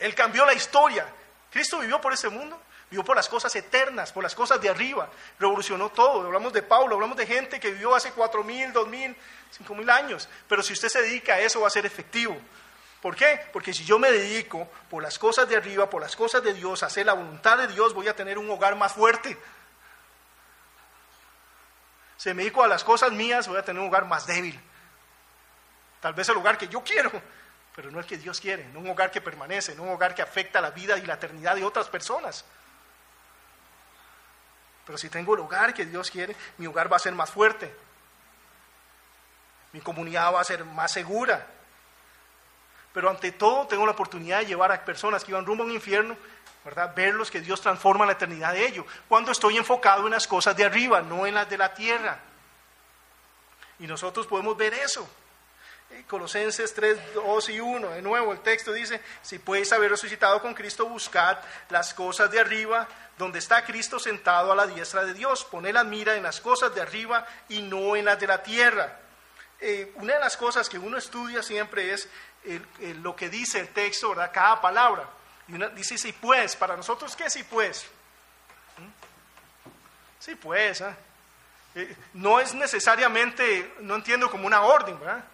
Él 0.00 0.12
cambió 0.16 0.44
la 0.44 0.54
historia. 0.54 1.06
Cristo 1.52 1.78
vivió 1.78 2.00
por 2.00 2.12
ese 2.12 2.28
mundo, 2.28 2.60
vivió 2.90 3.04
por 3.04 3.14
las 3.14 3.28
cosas 3.28 3.54
eternas, 3.54 4.12
por 4.12 4.24
las 4.24 4.34
cosas 4.34 4.60
de 4.60 4.68
arriba, 4.68 5.08
revolucionó 5.38 5.88
todo. 5.90 6.26
Hablamos 6.26 6.52
de 6.52 6.62
Pablo, 6.62 6.96
hablamos 6.96 7.16
de 7.16 7.26
gente 7.26 7.60
que 7.60 7.70
vivió 7.70 7.94
hace 7.94 8.10
cuatro 8.10 8.42
mil, 8.42 8.72
dos 8.72 8.88
mil, 8.88 9.16
cinco 9.52 9.76
mil 9.76 9.88
años. 9.88 10.28
Pero 10.48 10.64
si 10.64 10.72
usted 10.72 10.88
se 10.88 11.00
dedica 11.00 11.34
a 11.34 11.40
eso, 11.40 11.60
va 11.60 11.68
a 11.68 11.70
ser 11.70 11.86
efectivo. 11.86 12.36
¿Por 13.00 13.14
qué? 13.14 13.40
Porque 13.52 13.72
si 13.72 13.84
yo 13.84 14.00
me 14.00 14.10
dedico 14.10 14.68
por 14.90 15.00
las 15.00 15.16
cosas 15.16 15.48
de 15.48 15.56
arriba, 15.56 15.88
por 15.88 16.02
las 16.02 16.16
cosas 16.16 16.42
de 16.42 16.54
Dios, 16.54 16.82
a 16.82 16.86
hacer 16.86 17.06
la 17.06 17.12
voluntad 17.12 17.56
de 17.56 17.68
Dios, 17.68 17.94
voy 17.94 18.08
a 18.08 18.16
tener 18.16 18.36
un 18.36 18.50
hogar 18.50 18.74
más 18.74 18.92
fuerte. 18.94 19.38
Si 22.24 22.32
me 22.32 22.42
dedico 22.42 22.64
a 22.64 22.68
las 22.68 22.82
cosas 22.82 23.12
mías, 23.12 23.46
voy 23.48 23.58
a 23.58 23.62
tener 23.62 23.82
un 23.82 23.88
hogar 23.88 24.06
más 24.06 24.26
débil. 24.26 24.58
Tal 26.00 26.14
vez 26.14 26.26
el 26.30 26.38
hogar 26.38 26.56
que 26.56 26.68
yo 26.68 26.82
quiero, 26.82 27.12
pero 27.76 27.90
no 27.90 27.98
el 27.98 28.06
que 28.06 28.16
Dios 28.16 28.40
quiere, 28.40 28.64
no 28.68 28.80
un 28.80 28.88
hogar 28.88 29.10
que 29.10 29.20
permanece, 29.20 29.74
no 29.74 29.82
un 29.82 29.90
hogar 29.90 30.14
que 30.14 30.22
afecta 30.22 30.58
la 30.62 30.70
vida 30.70 30.96
y 30.96 31.02
la 31.02 31.16
eternidad 31.16 31.54
de 31.54 31.64
otras 31.64 31.86
personas. 31.88 32.46
Pero 34.86 34.96
si 34.96 35.10
tengo 35.10 35.34
el 35.34 35.40
hogar 35.40 35.74
que 35.74 35.84
Dios 35.84 36.10
quiere, 36.10 36.34
mi 36.56 36.66
hogar 36.66 36.90
va 36.90 36.96
a 36.96 36.98
ser 36.98 37.12
más 37.12 37.30
fuerte. 37.30 37.76
Mi 39.72 39.82
comunidad 39.82 40.32
va 40.32 40.40
a 40.40 40.44
ser 40.44 40.64
más 40.64 40.92
segura. 40.92 41.46
Pero 42.94 43.10
ante 43.10 43.32
todo 43.32 43.66
tengo 43.66 43.84
la 43.84 43.92
oportunidad 43.92 44.38
de 44.38 44.46
llevar 44.46 44.72
a 44.72 44.82
personas 44.82 45.24
que 45.24 45.32
iban 45.32 45.44
rumbo 45.44 45.64
a 45.64 45.66
un 45.66 45.72
infierno, 45.72 46.16
¿verdad? 46.64 46.94
Verlos 46.94 47.30
que 47.30 47.40
Dios 47.40 47.60
transforma 47.60 48.06
la 48.06 48.12
eternidad 48.12 48.52
de 48.52 48.66
ellos. 48.66 48.86
Cuando 49.08 49.32
estoy 49.32 49.56
enfocado 49.56 50.06
en 50.06 50.12
las 50.12 50.26
cosas 50.26 50.56
de 50.56 50.64
arriba, 50.64 51.02
no 51.02 51.26
en 51.26 51.34
las 51.34 51.48
de 51.48 51.58
la 51.58 51.74
tierra. 51.74 52.18
Y 53.78 53.86
nosotros 53.86 54.26
podemos 54.26 54.56
ver 54.56 54.72
eso. 54.74 55.08
Colosenses 56.08 56.74
3, 56.74 57.14
2 57.14 57.48
y 57.50 57.60
1, 57.60 57.90
de 57.90 58.02
nuevo 58.02 58.32
el 58.32 58.40
texto 58.40 58.72
dice, 58.72 59.00
si 59.22 59.38
puedes 59.38 59.72
haber 59.72 59.90
resucitado 59.90 60.40
con 60.42 60.54
Cristo, 60.54 60.86
buscad 60.86 61.38
las 61.68 61.94
cosas 61.94 62.30
de 62.30 62.40
arriba, 62.40 62.88
donde 63.16 63.38
está 63.38 63.64
Cristo 63.64 64.00
sentado 64.00 64.50
a 64.50 64.56
la 64.56 64.66
diestra 64.66 65.04
de 65.04 65.14
Dios. 65.14 65.44
Pone 65.44 65.72
la 65.72 65.84
mira 65.84 66.16
en 66.16 66.22
las 66.24 66.40
cosas 66.40 66.74
de 66.74 66.80
arriba 66.80 67.24
y 67.48 67.62
no 67.62 67.94
en 67.94 68.06
las 68.06 68.18
de 68.18 68.26
la 68.26 68.42
tierra. 68.42 68.98
Eh, 69.60 69.92
una 69.96 70.14
de 70.14 70.20
las 70.20 70.36
cosas 70.36 70.68
que 70.68 70.78
uno 70.78 70.98
estudia 70.98 71.42
siempre 71.42 71.92
es 71.92 72.08
lo 73.00 73.14
que 73.14 73.28
dice 73.28 73.60
el 73.60 73.68
texto. 73.68 74.14
Cada 74.32 74.60
palabra. 74.60 75.08
Y 75.48 75.54
uno 75.54 75.68
dice, 75.70 75.98
si 75.98 76.12
pues, 76.12 76.56
para 76.56 76.76
nosotros, 76.76 77.14
¿qué 77.16 77.28
si 77.28 77.42
pues? 77.44 77.84
¿Mm? 78.78 80.20
Sí 80.20 80.34
pues, 80.36 80.80
¿eh? 80.80 80.94
Eh, 81.74 81.96
no 82.14 82.40
es 82.40 82.54
necesariamente, 82.54 83.74
no 83.80 83.96
entiendo 83.96 84.30
como 84.30 84.46
una 84.46 84.62
orden, 84.62 84.98
¿verdad? 84.98 85.24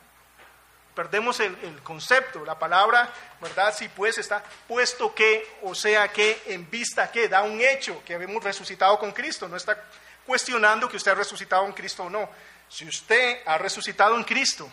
perdemos 1.01 1.41
el, 1.41 1.81
concepto. 1.83 2.45
La 2.45 2.59
palabra, 2.59 3.11
¿verdad? 3.41 3.75
Si 3.75 3.89
pues 3.89 4.19
está 4.19 4.45
puesto 4.69 5.15
que, 5.15 5.57
o 5.63 5.75
sea 5.75 6.09
que, 6.09 6.43
en 6.47 6.69
vista 6.69 7.11
que, 7.11 7.27
da 7.27 7.43
un 7.43 7.61
hecho 7.61 8.03
que 8.05 8.15
habíamos 8.15 8.45
resucitado 8.45 8.99
con 8.99 9.13
Cristo. 9.13 9.49
No 9.49 9.57
está 9.57 9.83
cuestionando 10.27 10.89
que 10.89 10.99
usted 10.99 11.13
ha 11.13 11.15
resucitado 11.15 11.65
en 11.65 11.73
Cristo 11.73 12.05
o 12.05 12.11
no. 12.11 12.29
Si 12.69 12.87
usted 12.87 13.43
ha 13.47 13.57
resucitado 13.57 14.15
en 14.15 14.25
Cristo, 14.25 14.71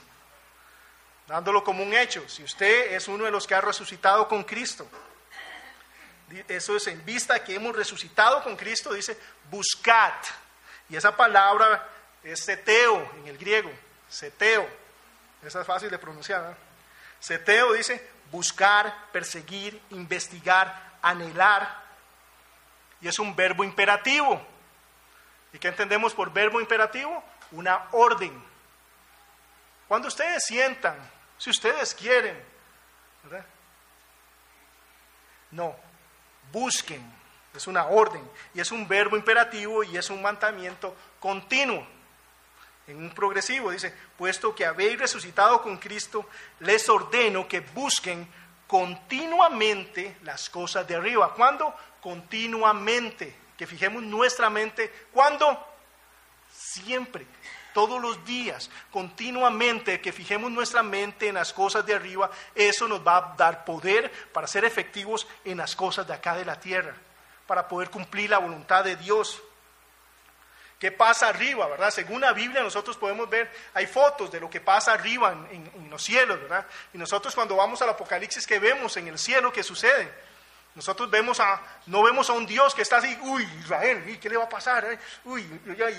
dándolo 1.28 1.64
como 1.64 1.82
un 1.82 1.94
hecho, 1.94 2.28
si 2.28 2.44
usted 2.44 2.94
es 2.94 3.08
uno 3.08 3.24
de 3.24 3.32
los 3.32 3.48
que 3.48 3.56
ha 3.56 3.62
resucitado 3.62 4.28
con 4.28 4.44
Cristo, 4.44 4.88
eso 6.48 6.76
es 6.76 6.88
en 6.88 7.04
vista 7.06 7.44
que 7.44 7.56
hemos 7.56 7.76
resucitado 7.76 8.44
con 8.44 8.56
Cristo, 8.56 8.94
dice 8.94 9.18
buscad. 9.50 10.14
Y 10.90 10.96
esa 10.96 11.16
palabra 11.16 11.88
es 12.24 12.44
seteo 12.44 13.12
en 13.18 13.28
el 13.28 13.38
griego, 13.38 13.72
seteo 14.10 14.68
esa 15.44 15.62
es 15.62 15.68
fácil 15.68 15.90
de 15.90 16.00
pronunciar. 16.00 16.56
Seteo 17.20 17.74
dice 17.74 18.06
buscar, 18.32 19.12
perseguir, 19.12 19.82
investigar, 19.92 20.98
anhelar. 21.02 21.84
Y 23.02 23.08
es 23.08 23.20
un 23.20 23.36
verbo 23.36 23.64
imperativo. 23.64 24.46
¿Y 25.54 25.60
qué 25.60 25.70
entendemos 25.70 26.14
por 26.14 26.32
verbo 26.34 26.60
imperativo? 26.60 27.24
Una 27.52 27.88
orden. 27.92 28.44
Cuando 29.88 30.08
ustedes 30.08 30.44
sientan, 30.46 30.98
si 31.38 31.50
ustedes 31.50 31.94
quieren, 31.94 32.44
¿verdad? 33.24 33.46
No, 35.52 35.76
busquen. 36.52 37.16
Es 37.56 37.66
una 37.66 37.88
orden 37.88 38.22
y 38.54 38.60
es 38.60 38.72
un 38.72 38.88
verbo 38.88 39.18
imperativo 39.18 39.84
y 39.84 39.98
es 39.98 40.10
un 40.10 40.22
mandamiento 40.22 40.96
continuo 41.20 41.86
en 42.88 42.98
un 42.98 43.10
progresivo, 43.10 43.72
dice, 43.72 43.94
puesto 44.18 44.56
que 44.56 44.66
habéis 44.66 44.98
resucitado 44.98 45.62
con 45.62 45.78
Cristo, 45.78 46.26
les 46.62 46.88
ordeno 46.88 47.48
que 47.48 47.60
busquen 47.60 48.28
continuamente 48.66 50.18
las 50.24 50.50
cosas 50.50 50.88
de 50.88 50.96
arriba. 50.96 51.34
¿Cuándo? 51.34 51.74
Continuamente. 52.02 53.36
Que 53.58 53.68
fijemos 53.68 54.04
nuestra 54.04 54.50
mente. 54.50 55.08
¿Cuándo? 55.12 55.66
Siempre. 56.50 57.26
Todos 57.78 58.02
los 58.02 58.26
días, 58.26 58.72
continuamente, 58.90 60.02
que 60.02 60.12
fijemos 60.12 60.50
nuestra 60.50 60.82
mente 60.82 61.28
en 61.28 61.36
las 61.36 61.54
cosas 61.54 61.86
de 61.86 61.94
arriba, 61.94 62.28
eso 62.56 62.88
nos 62.88 63.06
va 63.06 63.18
a 63.18 63.36
dar 63.38 63.66
poder 63.66 64.12
para 64.34 64.48
ser 64.48 64.66
efectivos 64.66 65.28
en 65.46 65.60
las 65.60 65.76
cosas 65.76 66.08
de 66.08 66.14
acá 66.16 66.36
de 66.36 66.44
la 66.44 66.60
tierra, 66.60 66.96
para 67.46 67.68
poder 67.68 67.92
cumplir 67.92 68.32
la 68.32 68.40
voluntad 68.40 68.84
de 68.84 68.96
Dios. 68.96 69.40
¿Qué 70.80 70.92
pasa 70.92 71.28
arriba, 71.28 71.68
verdad? 71.68 71.92
Según 71.92 72.22
la 72.22 72.34
Biblia 72.34 72.64
nosotros 72.64 72.98
podemos 72.98 73.30
ver, 73.30 73.54
hay 73.76 73.86
fotos 73.86 74.32
de 74.32 74.40
lo 74.40 74.50
que 74.50 74.60
pasa 74.60 74.94
arriba 74.94 75.34
en, 75.52 75.72
en 75.72 75.88
los 75.92 76.02
cielos, 76.02 76.42
¿verdad? 76.42 76.66
Y 76.96 76.98
nosotros 76.98 77.36
cuando 77.36 77.58
vamos 77.58 77.80
al 77.84 77.90
Apocalipsis, 77.90 78.48
¿qué 78.48 78.58
vemos 78.58 78.98
en 78.98 79.08
el 79.08 79.20
cielo 79.20 79.54
que 79.54 79.62
sucede? 79.62 80.12
Nosotros 80.78 81.10
vemos 81.10 81.40
a, 81.40 81.60
no 81.88 82.04
vemos 82.04 82.30
a 82.30 82.34
un 82.34 82.46
Dios 82.46 82.76
que 82.76 82.84
está 82.84 82.98
así, 82.98 83.18
uy, 83.24 83.42
Israel, 83.62 84.20
¿qué 84.22 84.30
le 84.30 84.38
va 84.38 84.44
a 84.44 84.50
pasar? 84.50 84.86
Eh? 84.86 85.00
Uy, 85.26 85.44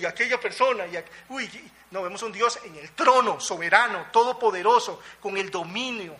y 0.01 0.05
aquella 0.05 0.39
persona, 0.39 0.85
uy, 1.31 1.51
no, 1.91 2.01
vemos 2.01 2.23
a 2.23 2.27
un 2.27 2.33
Dios 2.33 2.61
en 2.63 2.77
el 2.77 2.93
trono, 2.93 3.41
soberano, 3.41 4.07
todopoderoso, 4.13 5.03
con 5.21 5.37
el 5.37 5.51
dominio, 5.51 6.15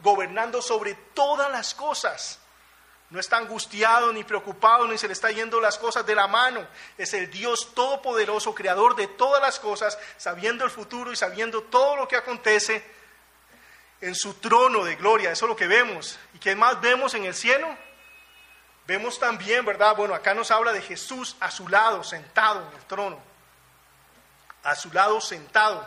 gobernando 0.00 0.62
sobre 0.62 0.94
todas 1.12 1.52
las 1.52 1.74
cosas. 1.74 2.38
No 3.10 3.20
está 3.20 3.36
angustiado 3.36 4.10
ni 4.10 4.24
preocupado 4.24 4.88
ni 4.88 4.96
se 4.96 5.06
le 5.06 5.12
está 5.12 5.30
yendo 5.30 5.60
las 5.60 5.76
cosas 5.76 6.06
de 6.06 6.14
la 6.14 6.26
mano. 6.26 6.66
Es 6.96 7.12
el 7.12 7.30
Dios 7.30 7.74
todopoderoso, 7.74 8.54
creador 8.54 8.96
de 8.96 9.06
todas 9.06 9.42
las 9.42 9.60
cosas, 9.60 9.98
sabiendo 10.16 10.64
el 10.64 10.70
futuro 10.70 11.12
y 11.12 11.16
sabiendo 11.16 11.64
todo 11.64 11.96
lo 11.96 12.08
que 12.08 12.16
acontece 12.16 12.82
en 14.00 14.14
su 14.14 14.32
trono 14.34 14.82
de 14.82 14.96
gloria. 14.96 15.30
Eso 15.30 15.44
es 15.44 15.50
lo 15.50 15.56
que 15.56 15.66
vemos. 15.66 16.18
¿Y 16.32 16.38
qué 16.38 16.56
más 16.56 16.80
vemos 16.80 17.12
en 17.12 17.26
el 17.26 17.34
cielo? 17.34 17.68
Vemos 18.88 19.18
también, 19.18 19.66
¿verdad? 19.66 19.94
Bueno, 19.94 20.14
acá 20.14 20.32
nos 20.32 20.50
habla 20.50 20.72
de 20.72 20.80
Jesús 20.80 21.36
a 21.40 21.50
su 21.50 21.68
lado, 21.68 22.02
sentado 22.02 22.66
en 22.66 22.74
el 22.74 22.84
trono. 22.86 23.20
A 24.62 24.74
su 24.74 24.90
lado, 24.90 25.20
sentado. 25.20 25.86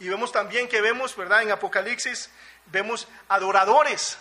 Y 0.00 0.08
vemos 0.08 0.32
también 0.32 0.68
que 0.68 0.80
vemos, 0.80 1.14
¿verdad? 1.14 1.42
En 1.42 1.52
Apocalipsis, 1.52 2.28
vemos 2.66 3.06
adoradores. 3.28 4.18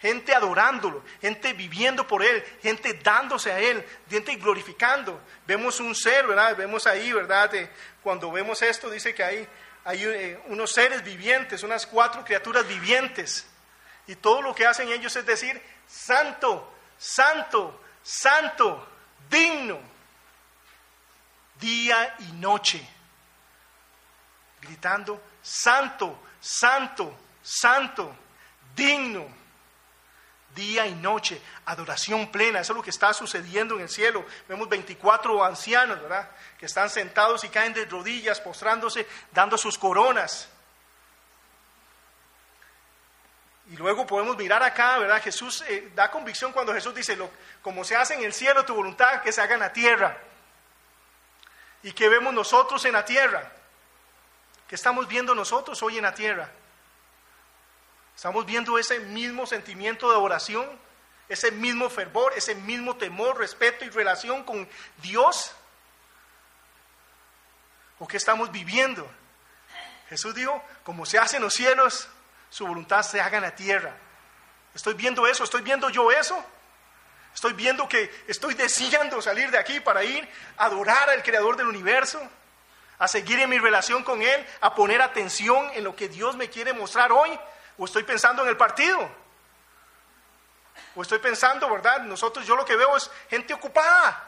Gente 0.00 0.34
adorándolo, 0.34 1.04
gente 1.20 1.52
viviendo 1.52 2.06
por 2.06 2.24
Él, 2.24 2.42
gente 2.62 2.94
dándose 2.94 3.52
a 3.52 3.60
Él, 3.60 3.86
gente 4.08 4.34
glorificando. 4.36 5.20
Vemos 5.46 5.80
un 5.80 5.94
ser, 5.94 6.26
¿verdad? 6.26 6.56
Vemos 6.56 6.86
ahí, 6.86 7.12
¿verdad? 7.12 7.50
cuando 8.02 8.32
vemos 8.32 8.62
esto, 8.62 8.88
dice 8.88 9.14
que 9.14 9.22
hay, 9.22 9.48
hay 9.84 10.02
eh, 10.02 10.40
unos 10.46 10.72
seres 10.72 11.04
vivientes, 11.04 11.62
unas 11.62 11.86
cuatro 11.86 12.24
criaturas 12.24 12.66
vivientes. 12.66 13.46
Y 14.06 14.14
todo 14.14 14.40
lo 14.40 14.54
que 14.54 14.66
hacen 14.66 14.88
ellos 14.88 15.14
es 15.14 15.26
decir, 15.26 15.60
santo, 15.86 16.72
santo, 16.98 17.80
santo, 18.02 18.86
digno, 19.30 19.78
día 21.60 22.16
y 22.18 22.32
noche, 22.32 22.86
gritando, 24.60 25.22
santo, 25.42 26.18
santo, 26.40 27.16
santo, 27.42 28.14
digno, 28.74 29.26
día 30.54 30.86
y 30.86 30.94
noche, 30.94 31.40
adoración 31.66 32.30
plena, 32.30 32.60
eso 32.60 32.72
es 32.72 32.76
lo 32.76 32.82
que 32.82 32.90
está 32.90 33.12
sucediendo 33.12 33.76
en 33.76 33.82
el 33.82 33.88
cielo. 33.88 34.26
Vemos 34.48 34.68
24 34.68 35.44
ancianos, 35.44 36.00
¿verdad? 36.00 36.30
Que 36.58 36.66
están 36.66 36.90
sentados 36.90 37.44
y 37.44 37.48
caen 37.48 37.74
de 37.74 37.84
rodillas, 37.84 38.40
postrándose, 38.40 39.06
dando 39.32 39.56
sus 39.56 39.78
coronas. 39.78 40.48
Y 43.70 43.76
luego 43.76 44.06
podemos 44.06 44.36
mirar 44.36 44.62
acá, 44.62 44.98
¿verdad? 44.98 45.22
Jesús 45.22 45.62
eh, 45.68 45.92
da 45.94 46.10
convicción 46.10 46.52
cuando 46.52 46.72
Jesús 46.72 46.94
dice, 46.94 47.16
lo, 47.16 47.30
como 47.60 47.84
se 47.84 47.96
hace 47.96 48.14
en 48.14 48.22
el 48.22 48.32
cielo 48.32 48.64
tu 48.64 48.74
voluntad, 48.74 49.20
que 49.20 49.30
se 49.30 49.42
haga 49.42 49.54
en 49.54 49.60
la 49.60 49.72
tierra. 49.72 50.16
¿Y 51.82 51.92
qué 51.92 52.08
vemos 52.08 52.32
nosotros 52.32 52.84
en 52.86 52.94
la 52.94 53.04
tierra? 53.04 53.52
¿Qué 54.66 54.74
estamos 54.74 55.06
viendo 55.06 55.34
nosotros 55.34 55.82
hoy 55.82 55.98
en 55.98 56.04
la 56.04 56.14
tierra? 56.14 56.50
Estamos 58.16 58.46
viendo 58.46 58.78
ese 58.78 59.00
mismo 59.00 59.46
sentimiento 59.46 60.10
de 60.10 60.16
oración, 60.16 60.66
ese 61.28 61.50
mismo 61.50 61.90
fervor, 61.90 62.32
ese 62.36 62.54
mismo 62.54 62.96
temor, 62.96 63.38
respeto 63.38 63.84
y 63.84 63.90
relación 63.90 64.44
con 64.44 64.66
Dios. 65.02 65.52
¿O 67.98 68.08
qué 68.08 68.16
estamos 68.16 68.50
viviendo? 68.50 69.08
Jesús 70.08 70.34
dijo, 70.34 70.64
como 70.84 71.04
se 71.04 71.18
hace 71.18 71.36
en 71.36 71.42
los 71.42 71.52
cielos, 71.52 72.08
su 72.50 72.66
voluntad 72.66 73.02
se 73.02 73.20
haga 73.20 73.38
en 73.38 73.44
la 73.44 73.54
tierra. 73.54 73.94
Estoy 74.74 74.94
viendo 74.94 75.26
eso, 75.26 75.44
estoy 75.44 75.62
viendo 75.62 75.90
yo 75.90 76.10
eso. 76.10 76.44
Estoy 77.34 77.52
viendo 77.52 77.88
que 77.88 78.24
estoy 78.26 78.54
deseando 78.54 79.22
salir 79.22 79.50
de 79.50 79.58
aquí 79.58 79.80
para 79.80 80.02
ir 80.02 80.28
a 80.56 80.64
adorar 80.64 81.10
al 81.10 81.22
Creador 81.22 81.56
del 81.56 81.68
universo, 81.68 82.20
a 82.98 83.06
seguir 83.06 83.38
en 83.38 83.50
mi 83.50 83.58
relación 83.58 84.02
con 84.02 84.22
Él, 84.22 84.46
a 84.60 84.74
poner 84.74 85.00
atención 85.00 85.70
en 85.74 85.84
lo 85.84 85.94
que 85.94 86.08
Dios 86.08 86.36
me 86.36 86.50
quiere 86.50 86.72
mostrar 86.72 87.12
hoy. 87.12 87.38
O 87.76 87.84
estoy 87.84 88.02
pensando 88.02 88.42
en 88.42 88.48
el 88.48 88.56
partido. 88.56 89.08
O 90.96 91.02
estoy 91.02 91.20
pensando, 91.20 91.70
¿verdad? 91.70 92.00
Nosotros, 92.00 92.44
yo 92.44 92.56
lo 92.56 92.64
que 92.64 92.74
veo 92.74 92.96
es 92.96 93.08
gente 93.30 93.54
ocupada 93.54 94.26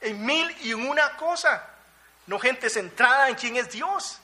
en 0.00 0.24
mil 0.24 0.50
y 0.62 0.72
una 0.72 1.16
cosa. 1.16 1.68
No 2.26 2.38
gente 2.38 2.70
centrada 2.70 3.28
en 3.28 3.34
quién 3.34 3.56
es 3.56 3.70
Dios. 3.70 4.18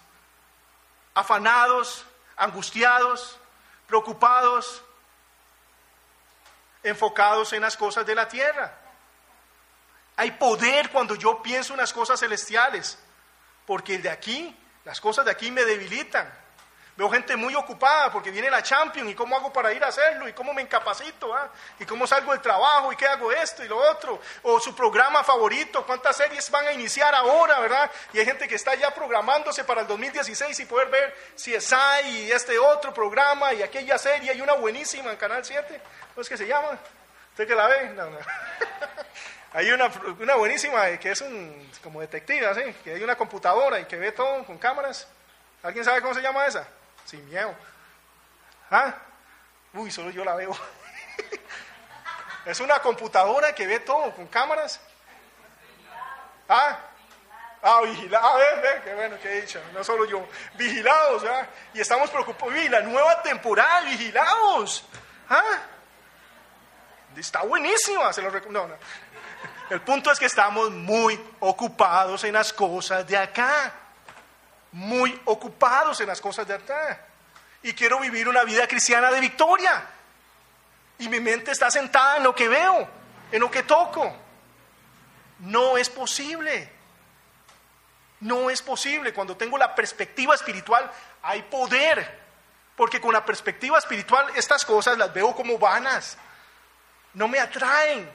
Afanados, 1.12 2.06
angustiados, 2.36 3.38
preocupados, 3.86 4.82
enfocados 6.82 7.52
en 7.52 7.62
las 7.62 7.76
cosas 7.76 8.06
de 8.06 8.14
la 8.14 8.28
tierra. 8.28 8.78
Hay 10.16 10.32
poder 10.32 10.90
cuando 10.90 11.14
yo 11.14 11.42
pienso 11.42 11.74
en 11.74 11.80
las 11.80 11.92
cosas 11.92 12.20
celestiales, 12.20 12.98
porque 13.66 13.98
de 13.98 14.10
aquí, 14.10 14.56
las 14.84 15.00
cosas 15.00 15.24
de 15.24 15.30
aquí 15.30 15.50
me 15.50 15.64
debilitan. 15.64 16.32
Veo 16.96 17.10
gente 17.10 17.36
muy 17.36 17.54
ocupada 17.54 18.10
porque 18.10 18.30
viene 18.30 18.48
la 18.48 18.62
Champions 18.62 19.10
y 19.10 19.14
cómo 19.14 19.36
hago 19.36 19.52
para 19.52 19.70
ir 19.70 19.84
a 19.84 19.88
hacerlo 19.88 20.26
y 20.28 20.32
cómo 20.32 20.54
me 20.54 20.62
incapacito 20.62 21.34
¿ah? 21.34 21.50
y 21.78 21.84
cómo 21.84 22.06
salgo 22.06 22.32
del 22.32 22.40
trabajo 22.40 22.90
y 22.90 22.96
qué 22.96 23.06
hago 23.06 23.30
esto 23.30 23.62
y 23.62 23.68
lo 23.68 23.76
otro. 23.76 24.18
O 24.44 24.58
su 24.58 24.74
programa 24.74 25.22
favorito, 25.22 25.84
cuántas 25.84 26.16
series 26.16 26.50
van 26.50 26.66
a 26.68 26.72
iniciar 26.72 27.14
ahora, 27.14 27.60
¿verdad? 27.60 27.90
Y 28.14 28.18
hay 28.18 28.24
gente 28.24 28.48
que 28.48 28.54
está 28.54 28.74
ya 28.76 28.94
programándose 28.94 29.62
para 29.64 29.82
el 29.82 29.86
2016 29.86 30.58
y 30.58 30.64
poder 30.64 30.88
ver 30.88 31.14
si 31.34 31.54
es 31.54 31.66
y 32.04 32.30
este 32.30 32.58
otro 32.58 32.94
programa 32.94 33.52
y 33.52 33.62
aquella 33.62 33.98
serie. 33.98 34.30
Hay 34.30 34.40
una 34.40 34.54
buenísima 34.54 35.10
en 35.10 35.18
Canal 35.18 35.44
7, 35.44 35.80
¿cómo 36.14 36.22
es 36.22 36.28
que 36.28 36.38
se 36.38 36.46
llama? 36.46 36.78
¿Usted 37.30 37.46
que 37.46 37.54
la 37.54 37.66
ve? 37.66 37.90
No, 37.90 38.08
no. 38.08 38.18
hay 39.52 39.70
una, 39.70 39.90
una, 40.18 40.36
buenísima 40.36 40.96
que 40.96 41.10
es 41.10 41.20
un, 41.20 41.70
como 41.82 42.00
detective, 42.00 42.54
¿sí? 42.54 42.72
que 42.82 42.94
hay 42.94 43.04
una 43.04 43.16
computadora 43.16 43.78
y 43.80 43.84
que 43.84 43.96
ve 43.96 44.12
todo 44.12 44.44
con 44.44 44.56
cámaras. 44.56 45.06
¿Alguien 45.62 45.84
sabe 45.84 46.00
cómo 46.00 46.14
se 46.14 46.22
llama 46.22 46.46
esa? 46.46 46.66
Sin 47.06 47.26
miedo. 47.28 47.54
¿Ah? 48.70 48.94
Uy, 49.72 49.90
solo 49.90 50.10
yo 50.10 50.24
la 50.24 50.34
veo. 50.34 50.56
es 52.44 52.60
una 52.60 52.80
computadora 52.80 53.54
que 53.54 53.66
ve 53.66 53.80
todo 53.80 54.14
con 54.14 54.26
cámaras. 54.26 54.80
¿Ah? 56.48 56.78
Ah, 57.62 57.80
vigilados, 57.82 58.30
ah, 58.32 58.36
ve, 58.36 58.60
ve, 58.60 58.82
qué 58.84 58.94
bueno 58.94 59.18
que 59.18 59.32
he 59.32 59.40
dicho, 59.40 59.60
no 59.72 59.82
solo 59.82 60.04
yo, 60.04 60.28
vigilados, 60.54 61.24
¿ah? 61.24 61.48
Y 61.74 61.80
estamos 61.80 62.10
preocupados, 62.10 62.54
y 62.54 62.68
la 62.68 62.80
nueva 62.82 63.20
temporada, 63.22 63.80
vigilados, 63.80 64.84
¿ah? 65.28 65.42
Está 67.16 67.42
buenísima, 67.42 68.12
se 68.12 68.22
lo 68.22 68.30
recomiendo. 68.30 68.68
No, 68.68 68.76
El 69.70 69.80
punto 69.80 70.12
es 70.12 70.18
que 70.18 70.26
estamos 70.26 70.70
muy 70.70 71.18
ocupados 71.40 72.22
en 72.24 72.34
las 72.34 72.52
cosas 72.52 73.06
de 73.06 73.16
acá 73.16 73.72
muy 74.72 75.20
ocupados 75.24 76.00
en 76.00 76.08
las 76.08 76.20
cosas 76.20 76.46
de 76.46 76.54
acá. 76.54 77.00
Y 77.62 77.72
quiero 77.72 77.98
vivir 78.00 78.28
una 78.28 78.44
vida 78.44 78.66
cristiana 78.66 79.10
de 79.10 79.20
victoria. 79.20 79.86
Y 80.98 81.08
mi 81.08 81.20
mente 81.20 81.50
está 81.50 81.70
sentada 81.70 82.18
en 82.18 82.22
lo 82.22 82.34
que 82.34 82.48
veo, 82.48 82.88
en 83.32 83.40
lo 83.40 83.50
que 83.50 83.62
toco. 83.62 84.14
No 85.40 85.76
es 85.76 85.90
posible. 85.90 86.72
No 88.20 88.50
es 88.50 88.62
posible. 88.62 89.12
Cuando 89.12 89.36
tengo 89.36 89.58
la 89.58 89.74
perspectiva 89.74 90.34
espiritual, 90.34 90.90
hay 91.22 91.42
poder. 91.42 92.24
Porque 92.76 93.00
con 93.00 93.12
la 93.12 93.24
perspectiva 93.24 93.78
espiritual 93.78 94.30
estas 94.36 94.64
cosas 94.64 94.96
las 94.96 95.12
veo 95.12 95.34
como 95.34 95.58
vanas. 95.58 96.16
No 97.14 97.28
me 97.28 97.40
atraen 97.40 98.10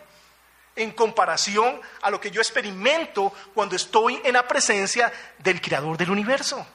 en 0.76 0.91
comparación 0.91 1.82
a 2.01 2.09
lo 2.09 2.19
que 2.19 2.32
yo 2.32 2.41
experimento 2.41 3.34
cuando 3.53 3.76
estoy 3.76 4.22
en 4.24 4.34
la 4.34 4.47
presencia 4.47 5.11
del 5.38 5.61
Creador 5.61 5.97
del 5.97 6.11
universo. 6.11 6.65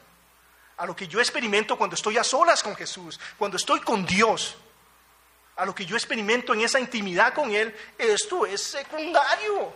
A 0.77 0.87
lo 0.87 0.95
que 0.95 1.09
yo 1.09 1.21
experimento 1.21 1.79
cuando 1.79 1.95
estoy 1.95 2.19
a 2.19 2.25
solas 2.25 2.63
con 2.63 2.77
Jesús, 2.77 3.19
cuando 3.39 3.57
estoy 3.57 3.81
con 3.81 4.05
Dios. 4.05 4.57
A 5.57 5.65
lo 5.65 5.75
que 5.75 5.87
yo 5.87 5.97
experimento 5.97 6.53
en 6.53 6.61
esa 6.61 6.79
intimidad 6.79 7.33
con 7.33 7.55
Él, 7.55 7.75
esto 7.97 8.45
es 8.45 8.63
secundario. 8.63 9.75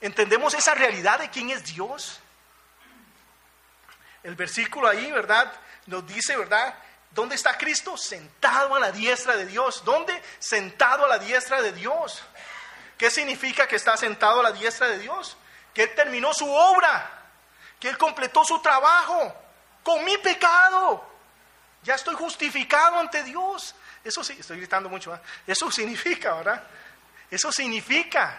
¿Entendemos 0.00 0.54
esa 0.54 0.74
realidad 0.74 1.18
de 1.18 1.28
quién 1.28 1.50
es 1.50 1.64
Dios? 1.64 2.20
El 4.22 4.36
versículo 4.36 4.88
ahí, 4.88 5.10
¿verdad? 5.10 5.52
Nos 5.86 6.06
dice, 6.06 6.36
¿verdad? 6.36 6.74
¿Dónde 7.10 7.34
está 7.34 7.58
Cristo? 7.58 7.96
Sentado 7.96 8.74
a 8.74 8.80
la 8.80 8.92
diestra 8.92 9.36
de 9.36 9.46
Dios. 9.46 9.82
¿Dónde? 9.84 10.22
Sentado 10.38 11.04
a 11.04 11.08
la 11.08 11.18
diestra 11.18 11.60
de 11.60 11.72
Dios. 11.72 12.22
¿Qué 13.00 13.10
significa 13.10 13.66
que 13.66 13.76
está 13.76 13.96
sentado 13.96 14.40
a 14.40 14.42
la 14.42 14.52
diestra 14.52 14.86
de 14.88 14.98
Dios? 14.98 15.34
Que 15.72 15.84
Él 15.84 15.94
terminó 15.94 16.34
su 16.34 16.46
obra, 16.46 17.10
que 17.78 17.88
Él 17.88 17.96
completó 17.96 18.44
su 18.44 18.60
trabajo 18.60 19.34
con 19.82 20.04
mi 20.04 20.18
pecado. 20.18 21.02
Ya 21.82 21.94
estoy 21.94 22.14
justificado 22.14 22.98
ante 22.98 23.22
Dios. 23.22 23.74
Eso 24.04 24.22
sí, 24.22 24.36
estoy 24.38 24.58
gritando 24.58 24.90
mucho. 24.90 25.12
¿verdad? 25.12 25.24
Eso 25.46 25.70
significa, 25.70 26.34
¿verdad? 26.34 26.62
Eso 27.30 27.50
significa 27.50 28.38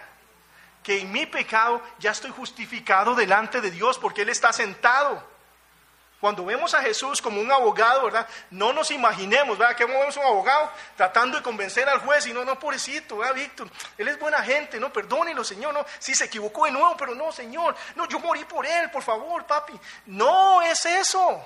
que 0.84 1.00
en 1.00 1.10
mi 1.10 1.26
pecado 1.26 1.82
ya 1.98 2.12
estoy 2.12 2.30
justificado 2.30 3.16
delante 3.16 3.60
de 3.60 3.72
Dios 3.72 3.98
porque 3.98 4.22
Él 4.22 4.28
está 4.28 4.52
sentado. 4.52 5.28
Cuando 6.22 6.44
vemos 6.44 6.72
a 6.72 6.80
Jesús 6.80 7.20
como 7.20 7.40
un 7.40 7.50
abogado, 7.50 8.04
¿verdad? 8.04 8.28
No 8.52 8.72
nos 8.72 8.92
imaginemos, 8.92 9.58
¿verdad? 9.58 9.74
Que 9.74 9.84
vemos 9.84 10.16
un 10.16 10.22
abogado 10.22 10.70
tratando 10.96 11.36
de 11.36 11.42
convencer 11.42 11.88
al 11.88 11.98
juez 11.98 12.28
y 12.28 12.32
no, 12.32 12.44
no, 12.44 12.56
pobrecito, 12.60 13.16
¿verdad, 13.16 13.34
Víctor? 13.34 13.68
Él 13.98 14.06
es 14.06 14.16
buena 14.20 14.40
gente, 14.40 14.78
no, 14.78 14.92
perdónelo, 14.92 15.42
Señor, 15.42 15.74
no, 15.74 15.84
sí 15.98 16.14
se 16.14 16.26
equivocó 16.26 16.66
de 16.66 16.70
nuevo, 16.70 16.96
pero 16.96 17.16
no, 17.16 17.32
Señor, 17.32 17.74
no, 17.96 18.06
yo 18.06 18.20
morí 18.20 18.44
por 18.44 18.64
él, 18.64 18.88
por 18.92 19.02
favor, 19.02 19.44
papi. 19.46 19.72
No 20.06 20.62
es 20.62 20.86
eso. 20.86 21.44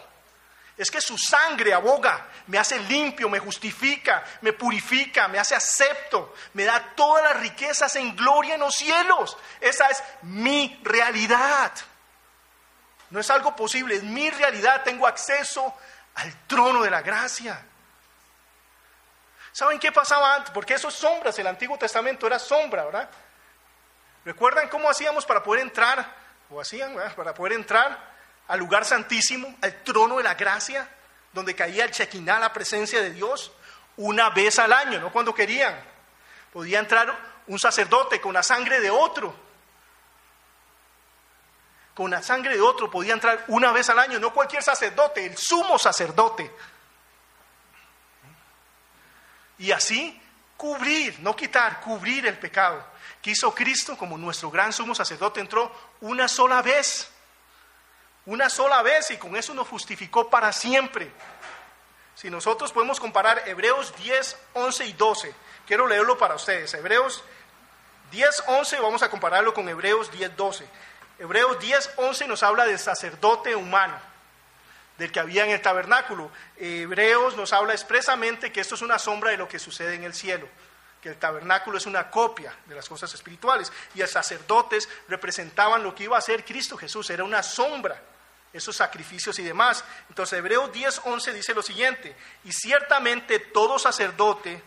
Es 0.76 0.90
que 0.90 1.00
su 1.00 1.16
sangre 1.16 1.72
aboga, 1.72 2.26
me 2.48 2.58
hace 2.58 2.78
limpio, 2.80 3.30
me 3.30 3.38
justifica, 3.38 4.24
me 4.42 4.52
purifica, 4.52 5.26
me 5.26 5.38
hace 5.38 5.54
acepto, 5.54 6.34
me 6.52 6.64
da 6.64 6.92
todas 6.94 7.24
las 7.24 7.40
riquezas 7.40 7.96
en 7.96 8.14
gloria 8.14 8.56
en 8.56 8.60
los 8.60 8.74
cielos. 8.74 9.38
Esa 9.58 9.88
es 9.88 10.02
mi 10.20 10.78
realidad. 10.84 11.72
No 13.10 13.20
es 13.20 13.30
algo 13.30 13.54
posible, 13.54 13.96
es 13.96 14.02
mi 14.02 14.30
realidad. 14.30 14.82
Tengo 14.82 15.06
acceso 15.06 15.74
al 16.14 16.46
trono 16.46 16.82
de 16.82 16.90
la 16.90 17.02
gracia. 17.02 17.64
¿Saben 19.52 19.78
qué 19.78 19.90
pasaba 19.90 20.34
antes? 20.34 20.50
Porque 20.50 20.74
eso 20.74 20.88
es 20.88 20.94
sombras, 20.94 21.38
el 21.38 21.46
Antiguo 21.46 21.78
Testamento 21.78 22.26
era 22.26 22.38
sombra, 22.38 22.84
¿verdad? 22.84 23.08
¿Recuerdan 24.24 24.68
cómo 24.68 24.90
hacíamos 24.90 25.24
para 25.24 25.42
poder 25.42 25.62
entrar? 25.62 26.14
O 26.50 26.60
hacían, 26.60 26.94
¿verdad? 26.94 27.14
Para 27.14 27.32
poder 27.32 27.54
entrar 27.54 27.98
al 28.48 28.58
lugar 28.58 28.84
santísimo, 28.84 29.56
al 29.62 29.82
trono 29.82 30.18
de 30.18 30.24
la 30.24 30.34
gracia, 30.34 30.88
donde 31.32 31.54
caía 31.54 31.84
el 31.84 31.90
chequiná, 31.90 32.38
la 32.38 32.52
presencia 32.52 33.00
de 33.00 33.10
Dios, 33.10 33.52
una 33.96 34.30
vez 34.30 34.58
al 34.58 34.72
año, 34.72 35.00
no 35.00 35.10
cuando 35.10 35.34
querían. 35.34 35.74
Podía 36.52 36.78
entrar 36.78 37.16
un 37.46 37.58
sacerdote 37.58 38.20
con 38.20 38.34
la 38.34 38.42
sangre 38.42 38.80
de 38.80 38.90
otro. 38.90 39.34
Con 41.96 42.12
la 42.12 42.22
sangre 42.22 42.54
de 42.54 42.60
otro 42.60 42.88
podía 42.88 43.14
entrar 43.14 43.44
una 43.48 43.72
vez 43.72 43.90
al 43.90 43.98
año, 43.98 44.20
no 44.20 44.32
cualquier 44.32 44.62
sacerdote, 44.62 45.26
el 45.26 45.36
sumo 45.36 45.78
sacerdote. 45.80 46.54
Y 49.58 49.72
así 49.72 50.22
cubrir, 50.56 51.18
no 51.20 51.34
quitar, 51.34 51.80
cubrir 51.80 52.26
el 52.26 52.38
pecado. 52.38 52.86
Que 53.20 53.32
hizo 53.32 53.52
Cristo 53.52 53.96
como 53.96 54.16
nuestro 54.16 54.48
gran 54.52 54.72
sumo 54.72 54.94
sacerdote, 54.94 55.40
entró 55.40 55.72
una 56.00 56.28
sola 56.28 56.62
vez 56.62 57.10
una 58.26 58.50
sola 58.50 58.82
vez 58.82 59.10
y 59.12 59.16
con 59.16 59.36
eso 59.36 59.54
nos 59.54 59.68
justificó 59.68 60.28
para 60.28 60.52
siempre. 60.52 61.10
Si 62.16 62.28
nosotros 62.28 62.72
podemos 62.72 62.98
comparar 62.98 63.42
Hebreos 63.46 63.94
10, 63.96 64.36
11 64.54 64.86
y 64.86 64.92
12, 64.94 65.34
quiero 65.66 65.86
leerlo 65.86 66.18
para 66.18 66.34
ustedes. 66.34 66.74
Hebreos 66.74 67.22
10, 68.10 68.44
11, 68.48 68.80
vamos 68.80 69.02
a 69.04 69.10
compararlo 69.10 69.54
con 69.54 69.68
Hebreos 69.68 70.10
10, 70.10 70.36
12. 70.36 70.66
Hebreos 71.18 71.58
10, 71.58 71.90
11 71.96 72.28
nos 72.28 72.42
habla 72.42 72.66
del 72.66 72.78
sacerdote 72.78 73.54
humano, 73.56 73.98
del 74.98 75.10
que 75.12 75.20
había 75.20 75.44
en 75.44 75.50
el 75.50 75.62
tabernáculo. 75.62 76.30
Hebreos 76.56 77.36
nos 77.36 77.52
habla 77.52 77.72
expresamente 77.72 78.52
que 78.52 78.60
esto 78.60 78.74
es 78.74 78.82
una 78.82 78.98
sombra 78.98 79.30
de 79.30 79.36
lo 79.36 79.48
que 79.48 79.58
sucede 79.58 79.94
en 79.94 80.04
el 80.04 80.14
cielo 80.14 80.48
que 81.02 81.10
el 81.10 81.18
tabernáculo 81.18 81.78
es 81.78 81.86
una 81.86 82.10
copia 82.10 82.52
de 82.66 82.74
las 82.74 82.88
cosas 82.88 83.12
espirituales 83.14 83.70
y 83.94 84.00
los 84.00 84.10
sacerdotes 84.10 84.88
representaban 85.08 85.84
lo 85.84 85.94
que 85.94 86.04
iba 86.04 86.18
a 86.18 86.22
ser 86.22 86.44
Cristo 86.44 86.76
Jesús, 86.76 87.10
era 87.10 87.22
una 87.22 87.44
sombra 87.44 88.02
esos 88.52 88.76
sacrificios 88.76 89.38
y 89.38 89.42
demás. 89.42 89.84
Entonces 90.08 90.38
Hebreos 90.38 90.72
10, 90.72 91.02
11 91.04 91.32
dice 91.32 91.54
lo 91.54 91.62
siguiente, 91.62 92.16
y 92.44 92.52
ciertamente 92.52 93.38
todo 93.38 93.78
sacerdote 93.78 94.62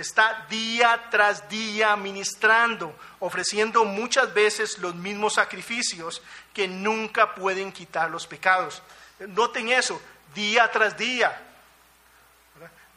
está 0.00 0.46
día 0.48 1.08
tras 1.10 1.48
día 1.48 1.96
ministrando, 1.96 2.96
ofreciendo 3.18 3.84
muchas 3.84 4.32
veces 4.32 4.78
los 4.78 4.94
mismos 4.94 5.34
sacrificios 5.34 6.22
que 6.54 6.68
nunca 6.68 7.34
pueden 7.34 7.72
quitar 7.72 8.08
los 8.08 8.26
pecados. 8.26 8.80
Noten 9.18 9.70
eso, 9.70 10.00
día 10.34 10.70
tras 10.70 10.96
día, 10.96 11.40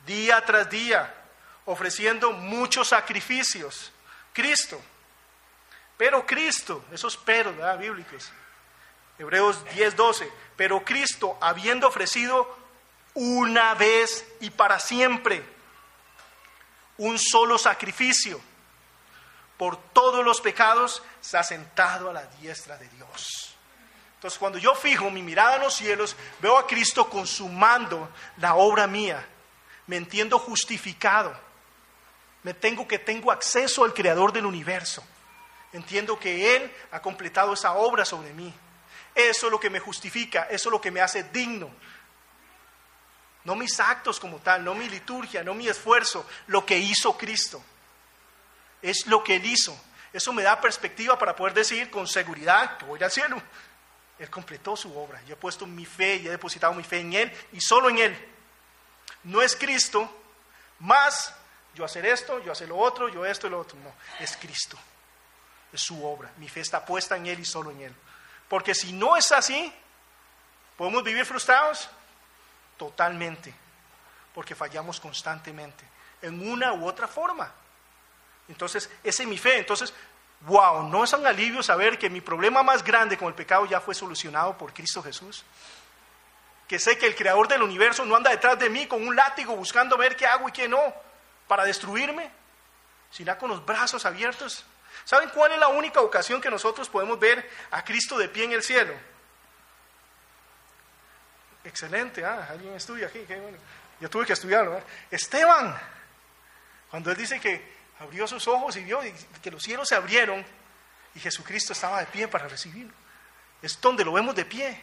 día 0.06 0.46
tras 0.46 0.70
día, 0.70 1.12
ofreciendo 1.66 2.34
muchos 2.34 2.90
sacrificios. 2.90 3.92
Cristo, 4.32 4.80
pero 5.98 6.26
Cristo, 6.26 6.86
esos 6.92 7.18
peros 7.18 7.56
bíblicos, 7.80 8.32
Hebreos 9.18 9.66
10:12, 9.74 10.32
pero 10.56 10.86
Cristo, 10.86 11.36
habiendo 11.42 11.88
ofrecido 11.88 12.58
una 13.16 13.74
vez 13.74 14.24
y 14.40 14.52
para 14.52 14.80
siempre 14.80 15.44
un 16.98 17.18
solo 17.18 17.58
sacrificio 17.58 18.40
por 19.58 19.78
todos 19.78 20.26
los 20.26 20.42
pecados, 20.42 21.04
se 21.20 21.38
ha 21.38 21.44
sentado 21.44 22.10
a 22.10 22.14
la 22.14 22.26
diestra 22.26 22.78
de 22.78 22.88
Dios. 22.90 23.56
Entonces, 24.16 24.40
cuando 24.40 24.58
yo 24.58 24.74
fijo 24.76 25.10
mi 25.12 25.22
mirada 25.22 25.56
en 25.56 25.62
los 25.62 25.76
cielos, 25.76 26.16
veo 26.40 26.58
a 26.58 26.68
Cristo 26.68 27.10
consumando 27.10 28.10
la 28.38 28.56
obra 28.56 28.88
mía. 28.88 29.24
Me 29.88 29.98
entiendo 29.98 30.40
justificado. 30.40 31.36
Me 32.44 32.54
tengo 32.54 32.88
que 32.88 33.00
tengo 33.00 33.32
acceso 33.32 33.84
al 33.84 33.94
creador 33.94 34.34
del 34.34 34.46
universo. 34.46 35.04
Entiendo 35.74 36.20
que 36.20 36.56
Él 36.56 36.72
ha 36.92 37.02
completado 37.02 37.54
esa 37.54 37.74
obra 37.74 38.04
sobre 38.04 38.34
mí. 38.34 38.54
Eso 39.14 39.46
es 39.48 39.52
lo 39.52 39.60
que 39.60 39.70
me 39.70 39.80
justifica, 39.80 40.48
eso 40.50 40.70
es 40.70 40.72
lo 40.72 40.82
que 40.82 40.92
me 40.92 41.02
hace 41.02 41.24
digno. 41.24 41.70
No 43.44 43.56
mis 43.56 43.80
actos 43.80 44.20
como 44.20 44.38
tal, 44.38 44.64
no 44.64 44.76
mi 44.76 44.88
liturgia, 44.88 45.44
no 45.44 45.54
mi 45.54 45.68
esfuerzo, 45.68 46.28
lo 46.48 46.66
que 46.66 46.78
hizo 46.78 47.18
Cristo. 47.18 47.64
Es 48.82 49.08
lo 49.08 49.24
que 49.24 49.36
Él 49.36 49.46
hizo. 49.46 49.76
Eso 50.14 50.34
me 50.34 50.44
da 50.44 50.60
perspectiva 50.60 51.18
para 51.18 51.36
poder 51.36 51.54
decir 51.54 51.90
con 51.90 52.08
seguridad 52.08 52.78
que 52.78 52.86
voy 52.86 53.02
al 53.02 53.12
cielo. 53.12 53.42
Él 54.20 54.30
completó 54.30 54.76
su 54.76 54.96
obra. 54.96 55.22
Yo 55.24 55.34
he 55.34 55.38
puesto 55.38 55.66
mi 55.66 55.86
fe 55.86 56.18
y 56.18 56.28
he 56.28 56.32
depositado 56.32 56.74
mi 56.74 56.84
fe 56.84 57.00
en 57.00 57.14
Él 57.14 57.34
y 57.54 57.62
solo 57.62 57.90
en 57.90 57.98
Él. 57.98 58.28
No 59.24 59.42
es 59.42 59.56
Cristo 59.56 60.10
más 60.80 61.34
yo 61.74 61.86
hacer 61.86 62.06
esto, 62.06 62.40
yo 62.44 62.52
hacer 62.52 62.68
lo 62.68 62.78
otro, 62.78 63.08
yo 63.10 63.26
esto 63.26 63.48
y 63.48 63.50
lo 63.50 63.60
otro. 63.60 63.78
No, 63.80 63.94
es 64.20 64.36
Cristo. 64.38 64.78
Es 65.72 65.82
su 65.82 66.06
obra. 66.06 66.32
Mi 66.38 66.50
fe 66.50 66.60
está 66.60 66.86
puesta 66.86 67.16
en 67.16 67.28
Él 67.28 67.40
y 67.40 67.46
solo 67.46 67.72
en 67.72 67.82
Él. 67.82 67.96
Porque 68.50 68.76
si 68.76 68.92
no 68.92 69.16
es 69.16 69.32
así, 69.32 69.74
¿podemos 70.76 71.04
vivir 71.04 71.26
frustrados? 71.26 71.90
Totalmente. 72.82 73.54
Porque 74.34 74.56
fallamos 74.56 75.00
constantemente, 75.00 75.86
en 76.20 76.50
una 76.50 76.74
u 76.74 76.88
otra 76.88 77.08
forma. 77.08 77.54
Entonces, 78.48 78.90
esa 79.04 79.22
es 79.22 79.30
mi 79.30 79.38
fe. 79.38 79.60
Entonces, 79.60 79.94
wow, 80.48 80.88
¿no 80.88 81.04
es 81.04 81.14
un 81.14 81.28
alivio 81.28 81.62
saber 81.62 82.00
que 82.00 82.10
mi 82.10 82.22
problema 82.22 82.64
más 82.64 82.84
grande 82.84 83.20
con 83.20 83.28
el 83.28 83.36
pecado 83.36 83.68
ya 83.68 83.80
fue 83.80 83.94
solucionado 83.94 84.58
por 84.58 84.74
Cristo 84.74 85.04
Jesús? 85.04 85.44
Que 86.68 86.80
sé 86.80 86.98
que 86.98 87.06
el 87.06 87.16
creador 87.16 87.48
del 87.48 87.62
universo 87.62 88.04
no 88.04 88.16
anda 88.16 88.32
detrás 88.32 88.58
de 88.58 88.72
mí 88.72 88.88
con 88.88 89.06
un 89.08 89.16
látigo 89.16 89.56
buscando 89.56 89.96
ver 89.96 90.16
qué 90.16 90.26
hago 90.26 90.50
y 90.50 90.52
qué 90.52 90.68
no, 90.68 90.82
para 91.48 91.66
destruirme, 91.66 92.32
sino 93.12 93.38
con 93.38 93.50
los 93.52 93.64
brazos 93.64 94.08
abiertos 94.08 94.66
¿Saben 95.06 95.30
cuál 95.30 95.52
es 95.52 95.60
la 95.60 95.68
única 95.68 96.02
ocasión 96.02 96.42
que 96.42 96.50
nosotros 96.50 96.90
podemos 96.90 97.20
ver 97.20 97.48
a 97.72 97.84
Cristo 97.84 98.18
de 98.18 98.28
pie 98.28 98.46
en 98.46 98.54
el 98.54 98.64
cielo? 98.64 98.94
Excelente, 101.64 102.26
¿ah? 102.26 102.48
alguien 102.50 102.74
estudia 102.74 103.08
aquí, 103.08 103.20
qué 103.28 103.40
bueno. 103.40 103.58
Yo 104.00 104.10
tuve 104.10 104.26
que 104.26 104.34
estudiarlo. 104.34 104.82
Esteban, 105.12 105.78
cuando 106.90 107.12
él 107.12 107.18
dice 107.18 107.40
que 107.40 107.80
abrió 108.00 108.28
sus 108.28 108.48
ojos 108.48 108.76
y 108.78 108.84
vio 108.84 109.00
que 109.42 109.52
los 109.52 109.62
cielos 109.62 109.88
se 109.88 109.96
abrieron 109.96 110.44
y 111.14 111.20
Jesucristo 111.20 111.74
estaba 111.74 112.00
de 112.00 112.08
pie 112.08 112.28
para 112.28 112.48
recibirlo. 112.48 112.94
Es 113.62 113.80
donde 113.80 114.04
lo 114.04 114.14
vemos 114.14 114.36
de 114.36 114.46
pie. 114.46 114.82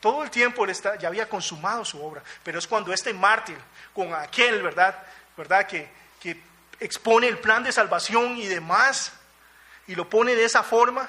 Todo 0.00 0.22
el 0.22 0.30
tiempo 0.30 0.64
él 0.64 0.70
está, 0.70 0.96
ya 0.96 1.08
había 1.08 1.28
consumado 1.28 1.84
su 1.84 2.04
obra, 2.04 2.22
pero 2.42 2.58
es 2.58 2.66
cuando 2.66 2.92
este 2.92 3.14
mártir, 3.14 3.56
con 3.94 4.12
aquel, 4.12 4.60
¿verdad? 4.60 4.98
¿verdad? 5.36 5.66
Que, 5.66 5.88
que 6.20 6.42
expone 6.80 7.28
el 7.28 7.38
plan 7.38 7.62
de 7.62 7.72
salvación 7.72 8.36
y 8.36 8.46
demás, 8.46 9.12
y 9.86 9.94
lo 9.94 10.10
pone 10.10 10.34
de 10.34 10.44
esa 10.44 10.62
forma, 10.62 11.08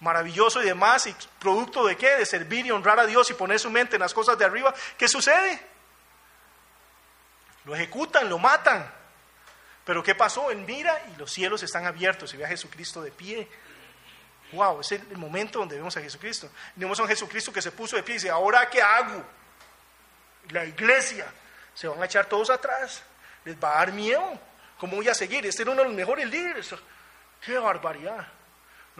maravilloso 0.00 0.62
y 0.62 0.66
demás, 0.66 1.06
y 1.06 1.14
producto 1.38 1.86
de 1.86 1.96
qué? 1.96 2.16
De 2.16 2.26
servir 2.26 2.66
y 2.66 2.70
honrar 2.70 2.98
a 2.98 3.06
Dios 3.06 3.30
y 3.30 3.34
poner 3.34 3.58
su 3.58 3.70
mente 3.70 3.96
en 3.96 4.00
las 4.00 4.14
cosas 4.14 4.36
de 4.38 4.44
arriba, 4.44 4.74
¿qué 4.98 5.06
sucede? 5.08 5.60
Lo 7.64 7.74
ejecutan, 7.74 8.28
lo 8.28 8.38
matan. 8.38 8.90
Pero 9.84 10.02
¿qué 10.02 10.14
pasó? 10.14 10.50
Él 10.50 10.58
mira 10.58 11.00
y 11.12 11.16
los 11.18 11.30
cielos 11.30 11.62
están 11.62 11.86
abiertos 11.86 12.32
y 12.32 12.36
ve 12.36 12.44
a 12.44 12.48
Jesucristo 12.48 13.02
de 13.02 13.10
pie. 13.10 13.48
Wow, 14.52 14.80
es 14.80 14.92
el 14.92 15.16
momento 15.16 15.60
donde 15.60 15.76
vemos 15.76 15.96
a 15.96 16.00
Jesucristo. 16.00 16.50
Vemos 16.74 16.98
a 16.98 17.02
un 17.02 17.08
Jesucristo 17.08 17.52
que 17.52 17.62
se 17.62 17.70
puso 17.70 17.96
de 17.96 18.02
pie 18.02 18.14
y 18.14 18.18
dice, 18.18 18.30
¿ahora 18.30 18.68
qué 18.68 18.82
hago? 18.82 19.24
La 20.50 20.64
iglesia, 20.64 21.26
se 21.74 21.86
van 21.86 22.02
a 22.02 22.06
echar 22.06 22.26
todos 22.26 22.50
atrás, 22.50 23.02
les 23.44 23.56
va 23.56 23.72
a 23.72 23.78
dar 23.78 23.92
miedo. 23.92 24.38
¿Cómo 24.78 24.96
voy 24.96 25.08
a 25.08 25.14
seguir? 25.14 25.44
Este 25.46 25.62
era 25.62 25.72
uno 25.72 25.82
de 25.82 25.88
los 25.88 25.96
mejores 25.96 26.28
líderes. 26.28 26.74
¡Qué 27.44 27.58
barbaridad! 27.58 28.26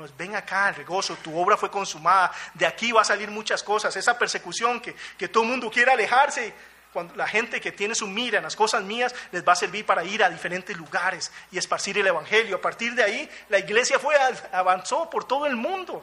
Nos 0.01 0.16
ven 0.16 0.34
acá, 0.34 0.70
el 0.70 0.76
regozo, 0.76 1.14
tu 1.16 1.38
obra 1.38 1.59
fue 1.59 1.70
consumada, 1.70 2.32
de 2.55 2.66
aquí 2.66 2.90
va 2.90 3.03
a 3.03 3.05
salir 3.05 3.30
muchas 3.30 3.62
cosas. 3.62 3.94
Esa 3.94 4.18
persecución 4.18 4.80
que, 4.80 4.96
que 5.18 5.28
todo 5.28 5.42
el 5.42 5.51
mundo 5.51 5.70
quiere 5.70 5.92
alejarse, 5.92 6.55
cuando 6.90 7.14
la 7.16 7.28
gente 7.28 7.61
que 7.61 7.70
tiene 7.70 7.94
su 7.94 8.07
mira 8.07 8.38
en 8.38 8.44
las 8.44 8.57
cosas 8.57 8.82
mías 8.82 9.14
les 9.30 9.46
va 9.46 9.53
a 9.53 9.57
servir 9.57 9.84
para 9.84 10.03
ir 10.03 10.24
a 10.24 10.30
diferentes 10.30 10.74
lugares 10.74 11.30
y 11.53 11.59
esparcir 11.59 11.98
el 11.98 12.07
Evangelio. 12.07 12.57
A 12.57 12.61
partir 12.62 12.94
de 12.94 13.03
ahí, 13.03 13.30
la 13.51 13.59
iglesia 13.59 13.98
fue, 13.98 14.16
avanzó 14.53 15.11
por 15.11 15.24
todo 15.24 15.44
el 15.44 15.55
mundo. 15.55 16.03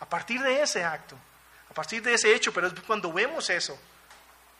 A 0.00 0.06
partir 0.06 0.40
de 0.40 0.62
ese 0.62 0.82
acto, 0.82 1.14
a 1.70 1.74
partir 1.74 2.02
de 2.02 2.14
ese 2.14 2.34
hecho, 2.34 2.50
pero 2.50 2.68
es 2.68 2.72
cuando 2.86 3.12
vemos 3.12 3.50
eso, 3.50 3.78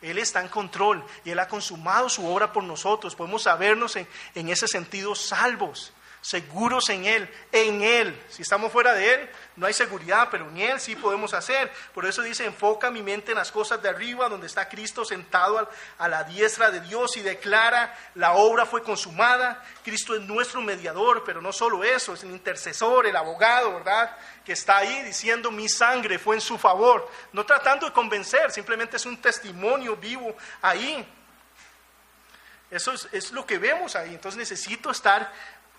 Él 0.02 0.18
está 0.18 0.42
en 0.42 0.48
control 0.48 1.02
y 1.24 1.30
Él 1.30 1.38
ha 1.38 1.48
consumado 1.48 2.10
su 2.10 2.26
obra 2.26 2.52
por 2.52 2.64
nosotros. 2.64 3.16
Podemos 3.16 3.44
sabernos 3.44 3.96
en, 3.96 4.06
en 4.34 4.50
ese 4.50 4.68
sentido 4.68 5.14
salvos 5.14 5.94
seguros 6.22 6.88
en 6.88 7.04
Él, 7.04 7.28
en 7.50 7.82
Él. 7.82 8.22
Si 8.30 8.42
estamos 8.42 8.72
fuera 8.72 8.94
de 8.94 9.12
Él, 9.12 9.30
no 9.56 9.66
hay 9.66 9.74
seguridad, 9.74 10.28
pero 10.30 10.48
en 10.48 10.56
Él 10.56 10.80
sí 10.80 10.94
podemos 10.94 11.34
hacer. 11.34 11.70
Por 11.92 12.06
eso 12.06 12.22
dice, 12.22 12.46
enfoca 12.46 12.90
mi 12.90 13.02
mente 13.02 13.32
en 13.32 13.38
las 13.38 13.50
cosas 13.50 13.82
de 13.82 13.88
arriba, 13.88 14.28
donde 14.28 14.46
está 14.46 14.68
Cristo 14.68 15.04
sentado 15.04 15.68
a 15.98 16.08
la 16.08 16.22
diestra 16.22 16.70
de 16.70 16.80
Dios 16.80 17.16
y 17.16 17.22
declara, 17.22 17.94
la 18.14 18.34
obra 18.34 18.64
fue 18.64 18.82
consumada, 18.82 19.62
Cristo 19.84 20.14
es 20.14 20.22
nuestro 20.22 20.62
mediador, 20.62 21.24
pero 21.24 21.42
no 21.42 21.52
solo 21.52 21.82
eso, 21.82 22.14
es 22.14 22.22
el 22.22 22.30
intercesor, 22.30 23.06
el 23.06 23.16
abogado, 23.16 23.74
¿verdad? 23.74 24.16
Que 24.44 24.52
está 24.52 24.78
ahí 24.78 25.02
diciendo, 25.02 25.50
mi 25.50 25.68
sangre 25.68 26.20
fue 26.20 26.36
en 26.36 26.40
su 26.40 26.56
favor, 26.56 27.10
no 27.32 27.44
tratando 27.44 27.86
de 27.86 27.92
convencer, 27.92 28.52
simplemente 28.52 28.96
es 28.96 29.04
un 29.06 29.20
testimonio 29.20 29.96
vivo 29.96 30.36
ahí. 30.62 31.04
Eso 32.70 32.92
es, 32.92 33.06
es, 33.12 33.32
lo 33.32 33.44
que 33.44 33.58
vemos 33.58 33.96
ahí. 33.96 34.14
Entonces 34.14 34.38
necesito 34.38 34.90
estar 34.90 35.30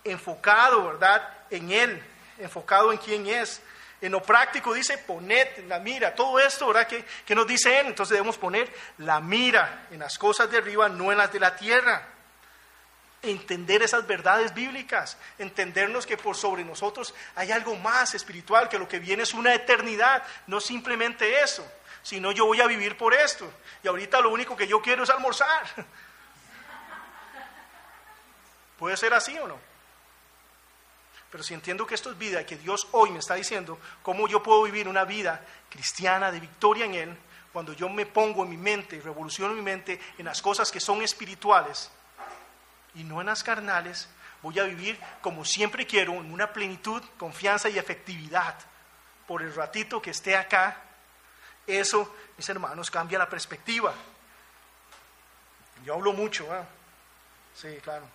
enfocado, 0.04 0.86
¿verdad? 0.86 1.28
En 1.50 1.70
Él, 1.70 2.02
enfocado 2.38 2.92
en 2.92 2.98
quién 2.98 3.26
es. 3.26 3.60
En 4.00 4.12
lo 4.12 4.22
práctico 4.22 4.74
dice, 4.74 4.98
poned 4.98 5.66
la 5.66 5.78
mira, 5.78 6.14
todo 6.14 6.38
esto, 6.38 6.66
¿verdad? 6.66 6.86
Que, 6.86 7.04
que 7.24 7.34
nos 7.34 7.46
dice 7.46 7.80
Él, 7.80 7.86
entonces 7.86 8.12
debemos 8.12 8.36
poner 8.36 8.70
la 8.98 9.20
mira 9.20 9.86
en 9.90 10.00
las 10.00 10.18
cosas 10.18 10.50
de 10.50 10.58
arriba, 10.58 10.88
no 10.90 11.10
en 11.10 11.18
las 11.18 11.32
de 11.32 11.40
la 11.40 11.56
tierra. 11.56 12.08
Entender 13.22 13.82
esas 13.82 14.06
verdades 14.06 14.52
bíblicas, 14.52 15.16
entendernos 15.38 16.04
que 16.04 16.18
por 16.18 16.36
sobre 16.36 16.62
nosotros 16.64 17.14
hay 17.34 17.50
algo 17.50 17.74
más 17.76 18.14
espiritual, 18.14 18.68
que 18.68 18.78
lo 18.78 18.86
que 18.86 18.98
viene 18.98 19.22
es 19.22 19.32
una 19.32 19.54
eternidad, 19.54 20.22
no 20.46 20.60
simplemente 20.60 21.40
eso, 21.40 21.66
sino 22.02 22.32
yo 22.32 22.44
voy 22.44 22.60
a 22.60 22.66
vivir 22.66 22.98
por 22.98 23.14
esto. 23.14 23.50
Y 23.82 23.88
ahorita 23.88 24.20
lo 24.20 24.28
único 24.28 24.54
que 24.54 24.66
yo 24.66 24.82
quiero 24.82 25.04
es 25.04 25.10
almorzar. 25.10 25.64
¿Puede 28.78 28.98
ser 28.98 29.14
así 29.14 29.38
o 29.38 29.48
no? 29.48 29.73
Pero 31.34 31.42
si 31.42 31.52
entiendo 31.52 31.84
que 31.84 31.96
esto 31.96 32.12
es 32.12 32.16
vida 32.16 32.40
y 32.40 32.44
que 32.44 32.56
Dios 32.56 32.86
hoy 32.92 33.10
me 33.10 33.18
está 33.18 33.34
diciendo 33.34 33.76
cómo 34.04 34.28
yo 34.28 34.40
puedo 34.40 34.62
vivir 34.62 34.86
una 34.86 35.04
vida 35.04 35.44
cristiana 35.68 36.30
de 36.30 36.38
victoria 36.38 36.84
en 36.84 36.94
Él, 36.94 37.18
cuando 37.52 37.72
yo 37.72 37.88
me 37.88 38.06
pongo 38.06 38.44
en 38.44 38.50
mi 38.50 38.56
mente, 38.56 39.00
revoluciono 39.00 39.52
mi 39.52 39.60
mente 39.60 40.00
en 40.16 40.26
las 40.26 40.40
cosas 40.40 40.70
que 40.70 40.78
son 40.78 41.02
espirituales 41.02 41.90
y 42.94 43.02
no 43.02 43.20
en 43.20 43.26
las 43.26 43.42
carnales, 43.42 44.08
voy 44.42 44.60
a 44.60 44.62
vivir 44.62 44.96
como 45.20 45.44
siempre 45.44 45.88
quiero, 45.88 46.12
en 46.12 46.32
una 46.32 46.52
plenitud, 46.52 47.02
confianza 47.18 47.68
y 47.68 47.78
efectividad. 47.80 48.54
Por 49.26 49.42
el 49.42 49.52
ratito 49.52 50.00
que 50.00 50.10
esté 50.10 50.36
acá, 50.36 50.82
eso, 51.66 52.14
mis 52.36 52.48
hermanos, 52.48 52.92
cambia 52.92 53.18
la 53.18 53.28
perspectiva. 53.28 53.92
Yo 55.84 55.94
hablo 55.94 56.12
mucho, 56.12 56.44
¿eh? 56.54 56.62
Sí, 57.56 57.76
claro. 57.82 58.06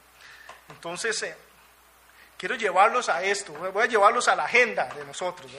Entonces, 0.70 1.22
eh, 1.24 1.49
quiero 2.40 2.56
llevarlos 2.56 3.10
a 3.10 3.22
esto, 3.22 3.52
voy 3.52 3.84
a 3.84 3.88
llevarlos 3.88 4.30
a 4.30 4.36
la 4.36 4.46
agenda 4.46 4.86
de 4.86 5.04
nosotros. 5.04 5.52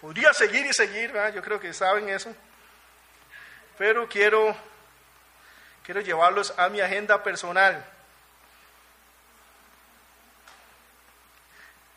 Podría 0.00 0.32
seguir 0.32 0.64
y 0.64 0.72
seguir, 0.72 1.12
yo 1.34 1.42
creo 1.42 1.58
que 1.58 1.74
saben 1.74 2.08
eso, 2.08 2.32
pero 3.76 4.08
quiero, 4.08 4.56
quiero 5.84 6.00
llevarlos 6.00 6.54
a 6.56 6.68
mi 6.68 6.80
agenda 6.80 7.22
personal. 7.22 7.84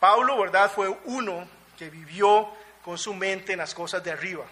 Pablo, 0.00 0.38
¿verdad? 0.40 0.70
Fue 0.70 0.88
uno 1.04 1.48
que 1.78 1.88
vivió 1.88 2.52
con 2.84 2.98
su 2.98 3.14
mente 3.14 3.52
en 3.52 3.58
las 3.58 3.72
cosas 3.72 4.02
de 4.02 4.10
arriba. 4.10 4.44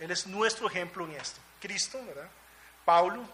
Él 0.00 0.10
es 0.10 0.26
nuestro 0.26 0.68
ejemplo 0.68 1.04
en 1.04 1.12
esto. 1.12 1.40
Cristo, 1.60 2.04
¿verdad? 2.04 2.28
Pablo, 2.84 3.28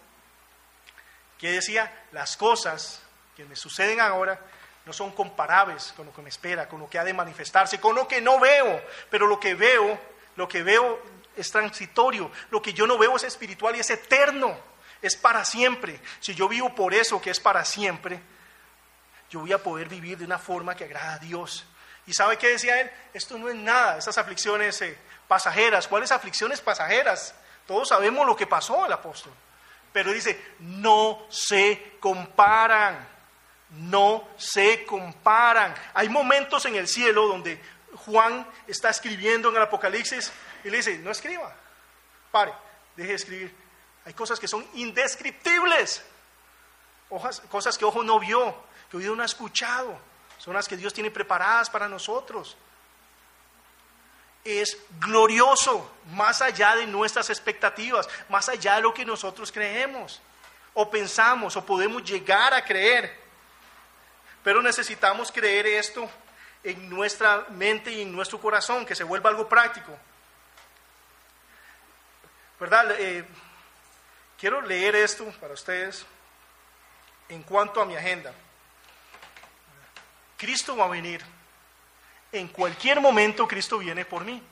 que 1.38 1.52
decía, 1.52 2.04
las 2.12 2.36
cosas 2.36 3.02
que 3.36 3.44
me 3.44 3.56
suceden 3.56 4.00
ahora 4.00 4.38
no 4.86 4.92
son 4.92 5.12
comparables 5.12 5.92
con 5.96 6.06
lo 6.06 6.12
que 6.12 6.22
me 6.22 6.28
espera, 6.28 6.68
con 6.68 6.80
lo 6.80 6.88
que 6.88 6.98
ha 6.98 7.04
de 7.04 7.14
manifestarse, 7.14 7.80
con 7.80 7.94
lo 7.94 8.06
que 8.06 8.20
no 8.20 8.38
veo, 8.38 8.82
pero 9.10 9.26
lo 9.26 9.40
que 9.40 9.54
veo, 9.54 9.98
lo 10.36 10.46
que 10.46 10.62
veo 10.62 11.02
es 11.36 11.50
transitorio, 11.50 12.30
lo 12.50 12.60
que 12.60 12.74
yo 12.74 12.86
no 12.86 12.98
veo 12.98 13.16
es 13.16 13.24
espiritual 13.24 13.76
y 13.76 13.80
es 13.80 13.90
eterno, 13.90 14.56
es 15.00 15.16
para 15.16 15.44
siempre. 15.44 16.00
Si 16.20 16.34
yo 16.34 16.48
vivo 16.48 16.74
por 16.74 16.92
eso 16.92 17.20
que 17.20 17.30
es 17.30 17.40
para 17.40 17.64
siempre, 17.64 18.20
yo 19.30 19.40
voy 19.40 19.52
a 19.52 19.62
poder 19.62 19.88
vivir 19.88 20.18
de 20.18 20.24
una 20.24 20.38
forma 20.38 20.76
que 20.76 20.84
agrada 20.84 21.14
a 21.14 21.18
Dios. 21.18 21.64
¿Y 22.06 22.12
sabe 22.12 22.36
qué 22.36 22.48
decía 22.48 22.80
él? 22.80 22.90
Esto 23.14 23.38
no 23.38 23.48
es 23.48 23.56
nada, 23.56 23.96
esas 23.98 24.18
aflicciones 24.18 24.80
eh, 24.82 24.98
pasajeras. 25.26 25.88
¿Cuáles 25.88 26.12
aflicciones 26.12 26.60
pasajeras? 26.60 27.34
Todos 27.66 27.88
sabemos 27.88 28.26
lo 28.26 28.36
que 28.36 28.46
pasó 28.46 28.84
el 28.84 28.92
apóstol. 28.92 29.32
Pero 29.92 30.12
dice, 30.12 30.54
no 30.58 31.26
se 31.30 31.96
comparan 32.00 33.13
no 33.78 34.28
se 34.36 34.84
comparan. 34.84 35.74
Hay 35.94 36.08
momentos 36.08 36.64
en 36.66 36.76
el 36.76 36.88
cielo 36.88 37.26
donde 37.26 37.60
Juan 38.06 38.46
está 38.66 38.90
escribiendo 38.90 39.48
en 39.48 39.56
el 39.56 39.62
Apocalipsis 39.62 40.32
y 40.64 40.70
le 40.70 40.78
dice, 40.78 40.98
no 40.98 41.10
escriba, 41.10 41.54
pare, 42.30 42.52
deje 42.96 43.10
de 43.10 43.14
escribir. 43.14 43.54
Hay 44.04 44.14
cosas 44.14 44.38
que 44.38 44.48
son 44.48 44.66
indescriptibles, 44.74 46.04
cosas 47.50 47.78
que 47.78 47.84
ojo 47.84 48.02
no 48.02 48.18
vio, 48.20 48.54
que 48.90 48.96
oído 48.98 49.14
no 49.16 49.22
ha 49.22 49.26
escuchado, 49.26 49.98
son 50.38 50.54
las 50.54 50.68
que 50.68 50.76
Dios 50.76 50.92
tiene 50.92 51.10
preparadas 51.10 51.70
para 51.70 51.88
nosotros. 51.88 52.56
Es 54.44 54.76
glorioso, 55.00 55.90
más 56.12 56.42
allá 56.42 56.76
de 56.76 56.86
nuestras 56.86 57.30
expectativas, 57.30 58.08
más 58.28 58.48
allá 58.50 58.76
de 58.76 58.82
lo 58.82 58.92
que 58.92 59.06
nosotros 59.06 59.50
creemos, 59.50 60.20
o 60.74 60.90
pensamos, 60.90 61.56
o 61.56 61.64
podemos 61.64 62.04
llegar 62.04 62.52
a 62.52 62.62
creer. 62.62 63.23
Pero 64.44 64.62
necesitamos 64.62 65.32
creer 65.32 65.66
esto 65.66 66.08
en 66.62 66.88
nuestra 66.88 67.46
mente 67.50 67.90
y 67.90 68.02
en 68.02 68.12
nuestro 68.12 68.38
corazón, 68.38 68.84
que 68.84 68.94
se 68.94 69.02
vuelva 69.02 69.30
algo 69.30 69.48
práctico. 69.48 69.98
¿Verdad? 72.60 72.94
Eh, 72.98 73.24
quiero 74.38 74.60
leer 74.60 74.96
esto 74.96 75.24
para 75.40 75.54
ustedes 75.54 76.06
en 77.28 77.42
cuanto 77.42 77.80
a 77.80 77.86
mi 77.86 77.96
agenda. 77.96 78.32
Cristo 80.36 80.76
va 80.76 80.84
a 80.84 80.88
venir. 80.88 81.24
En 82.30 82.48
cualquier 82.48 83.00
momento 83.00 83.48
Cristo 83.48 83.78
viene 83.78 84.04
por 84.04 84.24
mí. 84.24 84.42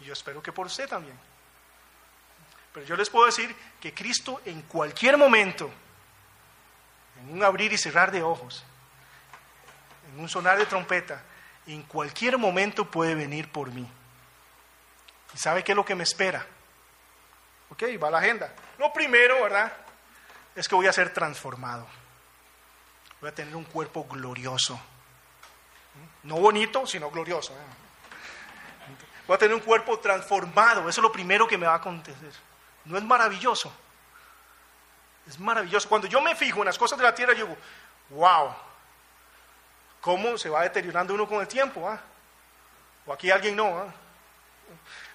Y 0.00 0.04
yo 0.04 0.12
espero 0.12 0.42
que 0.42 0.52
por 0.52 0.66
usted 0.66 0.88
también. 0.88 1.18
Pero 2.72 2.86
yo 2.86 2.96
les 2.96 3.08
puedo 3.08 3.26
decir 3.26 3.54
que 3.80 3.94
Cristo 3.94 4.40
en 4.44 4.62
cualquier 4.62 5.16
momento 5.16 5.70
en 7.24 7.32
un 7.32 7.42
abrir 7.42 7.72
y 7.72 7.78
cerrar 7.78 8.10
de 8.10 8.22
ojos, 8.22 8.64
en 10.12 10.20
un 10.20 10.28
sonar 10.28 10.58
de 10.58 10.66
trompeta, 10.66 11.22
en 11.66 11.82
cualquier 11.82 12.38
momento 12.38 12.90
puede 12.90 13.14
venir 13.14 13.50
por 13.50 13.70
mí. 13.70 13.88
¿Y 15.34 15.38
sabe 15.38 15.64
qué 15.64 15.72
es 15.72 15.76
lo 15.76 15.84
que 15.84 15.94
me 15.94 16.04
espera? 16.04 16.46
Ok, 17.70 17.82
va 18.02 18.10
la 18.10 18.18
agenda. 18.18 18.52
Lo 18.78 18.92
primero, 18.92 19.42
¿verdad? 19.42 19.72
Es 20.54 20.68
que 20.68 20.74
voy 20.74 20.86
a 20.86 20.92
ser 20.92 21.12
transformado. 21.12 21.86
Voy 23.20 23.30
a 23.30 23.34
tener 23.34 23.56
un 23.56 23.64
cuerpo 23.64 24.04
glorioso. 24.04 24.78
No 26.24 26.36
bonito, 26.36 26.86
sino 26.86 27.10
glorioso. 27.10 27.52
¿eh? 27.52 28.94
Voy 29.26 29.34
a 29.34 29.38
tener 29.38 29.54
un 29.54 29.62
cuerpo 29.62 29.98
transformado. 29.98 30.88
Eso 30.88 31.00
es 31.00 31.02
lo 31.02 31.10
primero 31.10 31.48
que 31.48 31.56
me 31.56 31.66
va 31.66 31.72
a 31.72 31.76
acontecer. 31.76 32.32
¿No 32.84 32.98
es 32.98 33.02
maravilloso? 33.02 33.72
Es 35.28 35.38
maravilloso. 35.38 35.88
Cuando 35.88 36.06
yo 36.06 36.20
me 36.20 36.34
fijo 36.36 36.60
en 36.60 36.66
las 36.66 36.78
cosas 36.78 36.98
de 36.98 37.04
la 37.04 37.14
tierra, 37.14 37.32
yo 37.32 37.46
digo, 37.46 37.56
wow, 38.10 38.54
¿cómo 40.00 40.36
se 40.36 40.50
va 40.50 40.62
deteriorando 40.62 41.14
uno 41.14 41.26
con 41.26 41.40
el 41.40 41.48
tiempo? 41.48 41.88
Ah? 41.88 42.00
O 43.06 43.12
aquí 43.12 43.30
alguien 43.30 43.56
no. 43.56 43.78
Ah? 43.78 43.92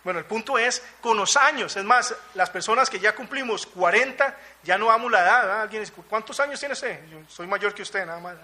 Bueno, 0.04 0.20
el 0.20 0.26
punto 0.26 0.58
es 0.58 0.84
con 1.02 1.18
los 1.18 1.36
años. 1.38 1.76
Es 1.76 1.84
más, 1.84 2.16
las 2.34 2.50
personas 2.50 2.90
que 2.90 3.00
ya 3.00 3.14
cumplimos 3.14 3.66
40, 3.68 4.36
ya 4.64 4.78
no 4.78 4.88
vamos 4.88 5.12
la 5.12 5.22
edad. 5.22 5.52
¿ah? 5.52 5.62
¿Alguien 5.64 5.86
¿Cuántos 6.10 6.40
años 6.40 6.60
tiene 6.60 6.74
usted? 6.74 7.08
Yo 7.10 7.20
soy 7.28 7.48
mayor 7.48 7.74
que 7.74 7.84
usted, 7.84 8.06
nada 8.06 8.20
más. 8.20 8.36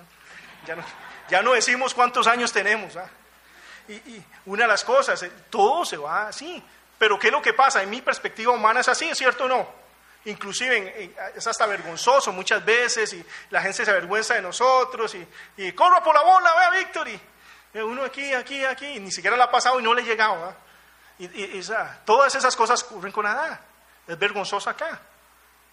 Ya, 0.68 0.76
no, 0.76 0.84
ya 1.30 1.42
no 1.42 1.54
decimos 1.54 1.94
cuántos 1.94 2.28
años 2.28 2.52
tenemos. 2.52 2.94
Y, 3.88 3.94
y, 3.94 4.26
una 4.46 4.64
de 4.64 4.68
las 4.68 4.84
cosas, 4.84 5.22
eh, 5.24 5.32
todo 5.50 5.86
se 5.86 5.98
va 5.98 6.28
así. 6.28 6.64
Pero 6.98 7.18
¿qué 7.20 7.28
es 7.28 7.34
lo 7.34 7.42
que 7.42 7.54
pasa? 7.54 7.82
En 7.82 7.90
mi 7.90 8.02
perspectiva 8.02 8.54
humana 8.54 8.82
es 8.82 8.88
así, 8.88 9.10
¿es 9.10 9.18
cierto 9.18 9.46
o 9.46 9.48
no? 9.48 9.85
Inclusive 10.26 11.14
es 11.36 11.48
hasta 11.48 11.66
vergonzoso 11.66 12.32
muchas 12.34 12.64
veces 12.66 13.14
y 13.14 13.26
la 13.50 13.62
gente 13.62 13.86
se 13.86 13.92
avergüenza 13.92 14.34
de 14.34 14.42
nosotros 14.42 15.14
y, 15.16 15.28
y 15.58 15.72
por 15.72 15.92
la 16.14 16.22
bola, 16.22 16.54
vea 16.58 16.70
Victory. 16.72 17.20
Eh, 17.74 17.84
Uno 17.84 18.04
aquí, 18.04 18.34
aquí, 18.34 18.64
aquí, 18.64 18.86
y 18.88 19.00
ni 19.00 19.12
siquiera 19.12 19.36
la 19.38 19.46
ha 19.46 19.52
pasado 19.52 19.80
y 19.80 19.84
no 19.84 19.94
le 19.94 20.02
ha 20.02 20.06
llegado. 20.06 20.56
Y, 21.20 21.26
y- 21.26 21.58
y, 21.58 21.64
sea, 21.64 22.02
todas 22.06 22.34
esas 22.36 22.56
cosas 22.56 22.84
ocurren 22.84 23.12
con. 23.12 23.26
Es 24.08 24.18
vergonzoso 24.20 24.70
acá. 24.70 25.00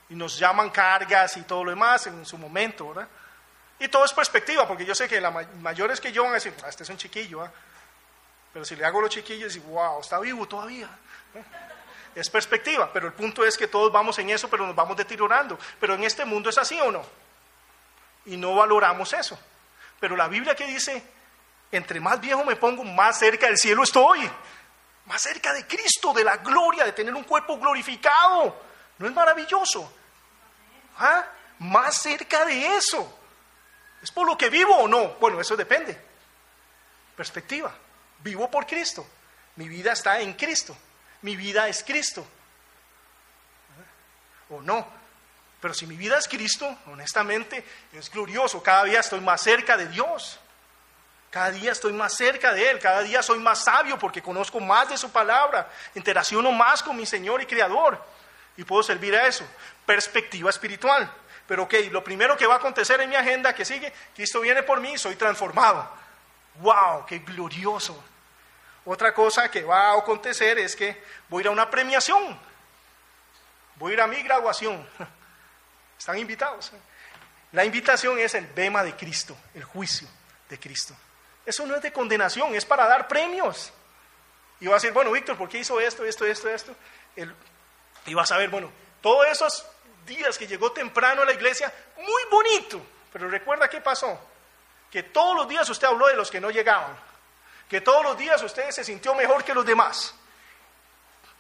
Y 0.09 0.15
nos 0.15 0.39
llaman 0.39 0.71
cargas 0.71 1.37
y 1.37 1.43
todo 1.43 1.65
lo 1.65 1.71
demás 1.71 2.07
en 2.07 2.25
su 2.27 2.37
momento, 2.37 2.89
¿verdad? 2.89 3.09
Y 3.79 3.89
todo 3.89 4.05
es 4.05 4.13
perspectiva, 4.13 4.67
porque 4.69 4.85
yo 4.85 4.95
sé 4.95 5.09
que 5.09 5.21
las 5.21 5.33
mayores 5.61 6.01
que 6.01 6.13
yo 6.13 6.23
van 6.25 6.33
a 6.33 6.35
decir, 6.35 6.55
"Ah, 6.65 6.69
este 6.69 6.83
es 6.83 6.89
un 6.91 6.97
chiquillo, 6.99 7.43
¿ah?". 7.43 7.51
pero 8.53 8.65
si 8.65 8.77
le 8.77 8.85
hago 8.85 9.01
los 9.01 9.11
chiquillos, 9.11 9.57
y 9.57 9.61
wow, 9.61 10.01
está 10.01 10.19
vivo 10.21 10.47
todavía. 10.47 10.89
¿eh? 11.35 11.43
Es 12.15 12.29
perspectiva, 12.29 12.93
pero 12.93 13.07
el 13.07 13.13
punto 13.15 13.45
es 13.45 13.57
que 13.57 13.69
todos 13.69 13.91
vamos 13.91 14.19
en 14.19 14.31
eso, 14.31 14.49
pero 14.49 14.67
nos 14.67 14.75
vamos 14.77 14.97
deteriorando. 14.97 15.59
Pero 15.81 15.95
en 15.95 16.05
este 16.05 16.25
mundo 16.25 16.51
es 16.51 16.59
así 16.59 16.79
o 16.81 16.91
no. 16.91 17.05
Y 18.27 18.37
no 18.37 18.55
valoramos 18.55 19.13
eso. 19.13 19.39
Pero 19.99 20.17
la 20.17 20.29
Biblia 20.29 20.55
que 20.55 20.67
dice, 20.67 21.03
entre 21.71 22.01
más 22.01 22.21
viejo 22.21 22.45
me 22.45 22.57
pongo, 22.57 22.85
más 22.85 23.19
cerca 23.19 23.47
del 23.47 23.57
cielo 23.57 23.83
estoy. 23.83 24.31
Más 25.07 25.23
cerca 25.23 25.53
de 25.53 25.67
Cristo, 25.67 26.13
de 26.13 26.23
la 26.23 26.37
gloria, 26.37 26.85
de 26.85 26.93
tener 26.93 27.15
un 27.15 27.25
cuerpo 27.25 27.59
glorificado. 27.59 28.61
¿No 28.99 29.07
es 29.07 29.13
maravilloso? 29.13 29.93
¿Ah? 30.99 31.25
Más 31.59 31.97
cerca 31.97 32.45
de 32.45 32.77
eso. 32.77 33.19
¿Es 34.03 34.11
por 34.11 34.27
lo 34.27 34.37
que 34.37 34.51
vivo 34.51 34.77
o 34.77 34.89
no? 34.89 35.15
Bueno, 35.21 35.41
eso 35.41 35.57
depende. 35.57 35.99
Perspectiva. 37.17 37.73
Vivo 38.19 38.51
por 38.51 38.67
Cristo. 38.67 39.07
Mi 39.57 39.69
vida 39.69 39.93
está 39.93 40.21
en 40.21 40.35
Cristo. 40.35 40.77
Mi 41.23 41.37
vida 41.37 41.69
es 41.69 41.83
Cristo. 41.83 42.27
¿O 44.51 44.61
no? 44.61 44.87
Pero 45.61 45.75
si 45.75 45.87
mi 45.87 45.97
vida 45.97 46.19
es 46.19 46.27
Cristo, 46.27 46.77
honestamente, 46.87 47.65
es 47.93 48.11
glorioso. 48.11 48.63
Cada 48.63 48.85
día 48.85 49.01
estoy 49.01 49.21
más 49.21 49.41
cerca 49.41 49.77
de 49.77 49.87
Dios. 49.87 50.39
Cada 51.31 51.51
día 51.53 51.73
estoy 51.73 51.93
más 51.93 52.15
cerca 52.17 52.53
de 52.53 52.69
Él. 52.69 52.79
Cada 52.81 53.03
día 53.03 53.23
soy 53.23 53.39
más 53.39 53.65
sabio 53.65 53.99
porque 53.99 54.21
conozco 54.21 54.59
más 54.61 54.89
de 54.89 54.99
su 54.99 55.11
palabra. 55.11 55.71
Interacciono 55.95 56.51
más 56.51 56.83
con 56.83 56.97
mi 56.97 57.07
Señor 57.07 57.41
y 57.41 57.47
Creador. 57.47 58.05
Y 58.57 58.65
puedo 58.65 58.83
servir 58.83 59.15
a 59.15 59.27
eso. 59.27 59.47
Perspectiva 59.87 60.51
espiritual. 60.51 61.11
Pero 61.47 61.63
ok, 61.63 61.75
lo 61.91 62.03
primero 62.03 62.37
que 62.37 62.47
va 62.47 62.55
a 62.55 62.59
acontecer 62.59 63.01
en 63.01 63.09
mi 63.09 63.17
agenda 63.17 63.55
que 63.55 63.65
sigue, 63.65 63.93
Cristo 64.15 64.41
viene 64.41 64.63
por 64.63 64.81
mí, 64.81 64.99
soy 64.99 65.17
transformado. 65.17 65.89
¡Wow! 66.57 67.07
¡Qué 67.07 67.21
glorioso! 67.21 68.03
Otra 68.85 69.15
cosa 69.15 69.51
que 69.51 69.63
va 69.63 69.91
a 69.93 69.99
acontecer 69.99 70.59
es 70.59 70.75
que 70.75 71.03
voy 71.29 71.41
a 71.41 71.43
ir 71.43 71.49
a 71.49 71.51
una 71.53 71.71
premiación. 71.71 72.39
Voy 73.77 73.93
a 73.93 73.95
ir 73.95 74.01
a 74.01 74.07
mi 74.07 74.23
graduación. 74.23 74.87
Están 75.99 76.19
invitados. 76.19 76.73
La 77.53 77.65
invitación 77.65 78.19
es 78.19 78.35
el 78.35 78.47
bema 78.47 78.83
de 78.83 78.97
Cristo, 78.97 79.37
el 79.55 79.63
juicio 79.65 80.09
de 80.49 80.59
Cristo. 80.59 80.95
Eso 81.45 81.67
no 81.67 81.75
es 81.77 81.83
de 81.83 81.93
condenación, 81.93 82.55
es 82.55 82.65
para 82.65 82.87
dar 82.87 83.07
premios. 83.09 83.73
Y 84.61 84.67
va 84.67 84.75
a 84.75 84.77
decir, 84.77 84.93
bueno, 84.93 85.11
Víctor, 85.13 85.37
¿por 85.37 85.49
qué 85.49 85.59
hizo 85.59 85.81
esto, 85.81 86.05
esto, 86.05 86.25
esto, 86.25 86.49
esto? 86.49 86.75
El- 87.17 87.35
y 88.07 88.15
vas 88.15 88.31
a 88.33 88.37
ver, 88.39 88.49
bueno, 88.49 88.71
todos 89.01 89.27
esos 89.29 89.67
días 90.07 90.39
que 90.39 90.47
llegó 90.47 90.73
temprano 90.73 91.23
a 91.23 91.25
la 91.25 91.33
iglesia, 91.33 91.73
muy 91.99 92.23
bonito. 92.31 92.81
Pero 93.13 93.29
recuerda 93.29 93.69
qué 93.69 93.81
pasó. 93.81 94.19
Que 94.91 95.03
todos 95.05 95.37
los 95.37 95.49
días 95.49 95.69
usted 95.69 95.87
habló 95.87 96.07
de 96.09 96.15
los 96.17 96.31
que 96.31 96.41
no 96.41 96.51
llegaban. 96.51 96.97
Que 97.73 97.81
todos 97.81 98.05
los 98.05 98.19
días 98.19 98.43
usted 98.43 98.71
se 98.71 98.85
sintió 98.85 99.15
mejor 99.15 99.43
que 99.45 99.55
los 99.55 99.65
demás. 99.65 100.15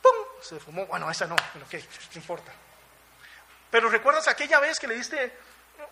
¡Pum! 0.00 0.12
Se 0.40 0.58
fumó. 0.58 0.86
Bueno, 0.86 1.10
esa 1.10 1.26
no, 1.26 1.34
ok, 1.34 1.74
no 1.74 2.16
importa. 2.16 2.50
Pero 3.70 3.90
recuerdas 3.90 4.26
aquella 4.28 4.58
vez 4.58 4.78
que 4.80 4.86
le 4.86 4.94
diste 4.94 5.36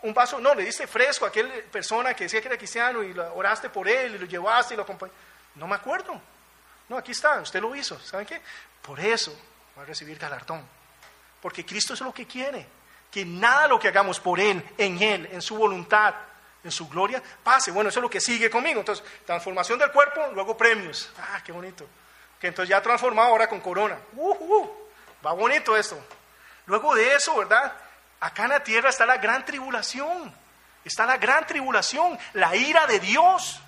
un 0.01 0.15
vaso, 0.15 0.41
no, 0.41 0.55
le 0.55 0.65
diste 0.65 0.87
fresco 0.87 1.27
a 1.27 1.29
aquella 1.29 1.63
persona 1.71 2.15
que 2.15 2.25
decía 2.25 2.41
que 2.41 2.49
era 2.49 2.57
cristiano 2.57 3.03
y 3.03 3.15
oraste 3.19 3.69
por 3.69 3.87
él 3.87 4.15
y 4.15 4.19
lo 4.19 4.25
llevaste 4.25 4.73
y 4.73 4.79
lo 4.79 4.85
acompañaste. 4.85 5.21
No 5.57 5.67
me 5.67 5.75
acuerdo. 5.75 6.19
No, 6.89 6.97
aquí 6.97 7.13
está, 7.13 7.39
usted 7.43 7.61
lo 7.61 7.77
hizo. 7.77 8.01
¿Saben 8.01 8.25
qué? 8.25 8.41
Por 8.81 8.99
eso 8.99 9.39
va 9.77 9.83
a 9.83 9.85
recibir 9.85 10.17
galardón. 10.17 10.67
Porque 11.43 11.67
Cristo 11.67 11.93
es 11.93 12.01
lo 12.01 12.15
que 12.15 12.27
quiere. 12.27 12.67
Que 13.11 13.27
nada 13.27 13.69
lo 13.69 13.79
que 13.79 13.89
hagamos 13.89 14.19
por 14.19 14.41
Él, 14.41 14.67
en 14.79 15.03
Él, 15.03 15.29
en 15.33 15.43
su 15.43 15.59
voluntad, 15.59 16.15
en 16.63 16.71
su 16.71 16.89
gloria, 16.89 17.23
pase. 17.43 17.71
Bueno, 17.71 17.91
eso 17.91 18.01
es 18.01 18.03
lo 18.03 18.11
que 18.11 18.21
sigue 18.21 18.51
conmigo. 18.51 18.81
Entonces, 18.81 19.05
transformación 19.25 19.79
del 19.79 19.91
cuerpo, 19.91 20.29
luego 20.35 20.57
premios. 20.57 21.11
Ah, 21.19 21.41
qué 21.45 21.53
bonito. 21.53 21.87
Que 22.39 22.49
entonces 22.49 22.71
ya 22.71 22.81
transformado 22.83 23.29
ahora 23.29 23.49
con 23.49 23.61
corona. 23.61 23.99
Uh, 24.15 24.31
uh, 24.31 24.89
va 25.25 25.33
bonito 25.33 25.77
esto. 25.77 25.99
Luego 26.67 26.95
de 26.95 27.15
eso, 27.15 27.37
¿verdad? 27.37 27.73
Acá 28.21 28.45
en 28.45 28.51
la 28.51 28.63
tierra 28.63 28.91
está 28.91 29.07
la 29.07 29.17
gran 29.17 29.45
tribulación. 29.45 30.35
Está 30.85 31.05
la 31.05 31.19
gran 31.19 31.47
tribulación, 31.47 32.19
la 32.35 32.57
ira 32.57 32.87
de 32.87 33.01
Dios 33.01 33.61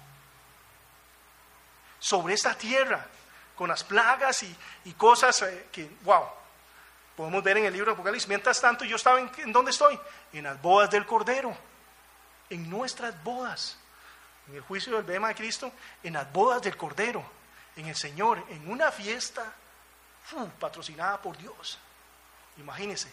sobre 1.99 2.35
esta 2.35 2.55
tierra, 2.55 3.07
con 3.55 3.69
las 3.69 3.85
plagas 3.85 4.43
y, 4.43 4.93
cosas 4.95 5.43
eh, 5.43 5.67
que, 5.71 5.91
wow, 6.03 6.25
podemos 7.15 7.43
ver 7.45 7.59
en 7.59 7.67
el 7.67 7.73
libro 7.73 7.91
de 7.91 7.93
Apocalipsis. 7.93 8.29
Mientras 8.29 8.61
tanto, 8.61 8.85
yo 8.85 8.97
estaba 8.97 9.21
en, 9.21 9.31
¿en 9.39 9.53
dónde 9.53 9.71
estoy? 9.71 9.99
En 10.33 10.45
las 10.45 10.61
bodas 10.61 10.91
del 10.91 11.07
Cordero, 11.07 11.57
en 12.53 12.69
nuestras 12.69 13.23
bodas, 13.25 13.77
en 14.49 14.57
el 14.57 14.61
juicio 14.61 14.95
del 14.95 15.05
bema 15.05 15.29
de 15.29 15.35
Cristo, 15.35 15.73
en 16.03 16.15
las 16.15 16.31
bodas 16.33 16.63
del 16.63 16.77
Cordero, 16.77 17.25
en 17.77 17.87
el 17.87 17.97
Señor, 17.97 18.45
en 18.51 18.71
una 18.71 18.93
fiesta 18.93 19.53
patrocinada 20.59 21.21
por 21.21 21.37
Dios. 21.37 21.79
Imagínense, 22.59 23.11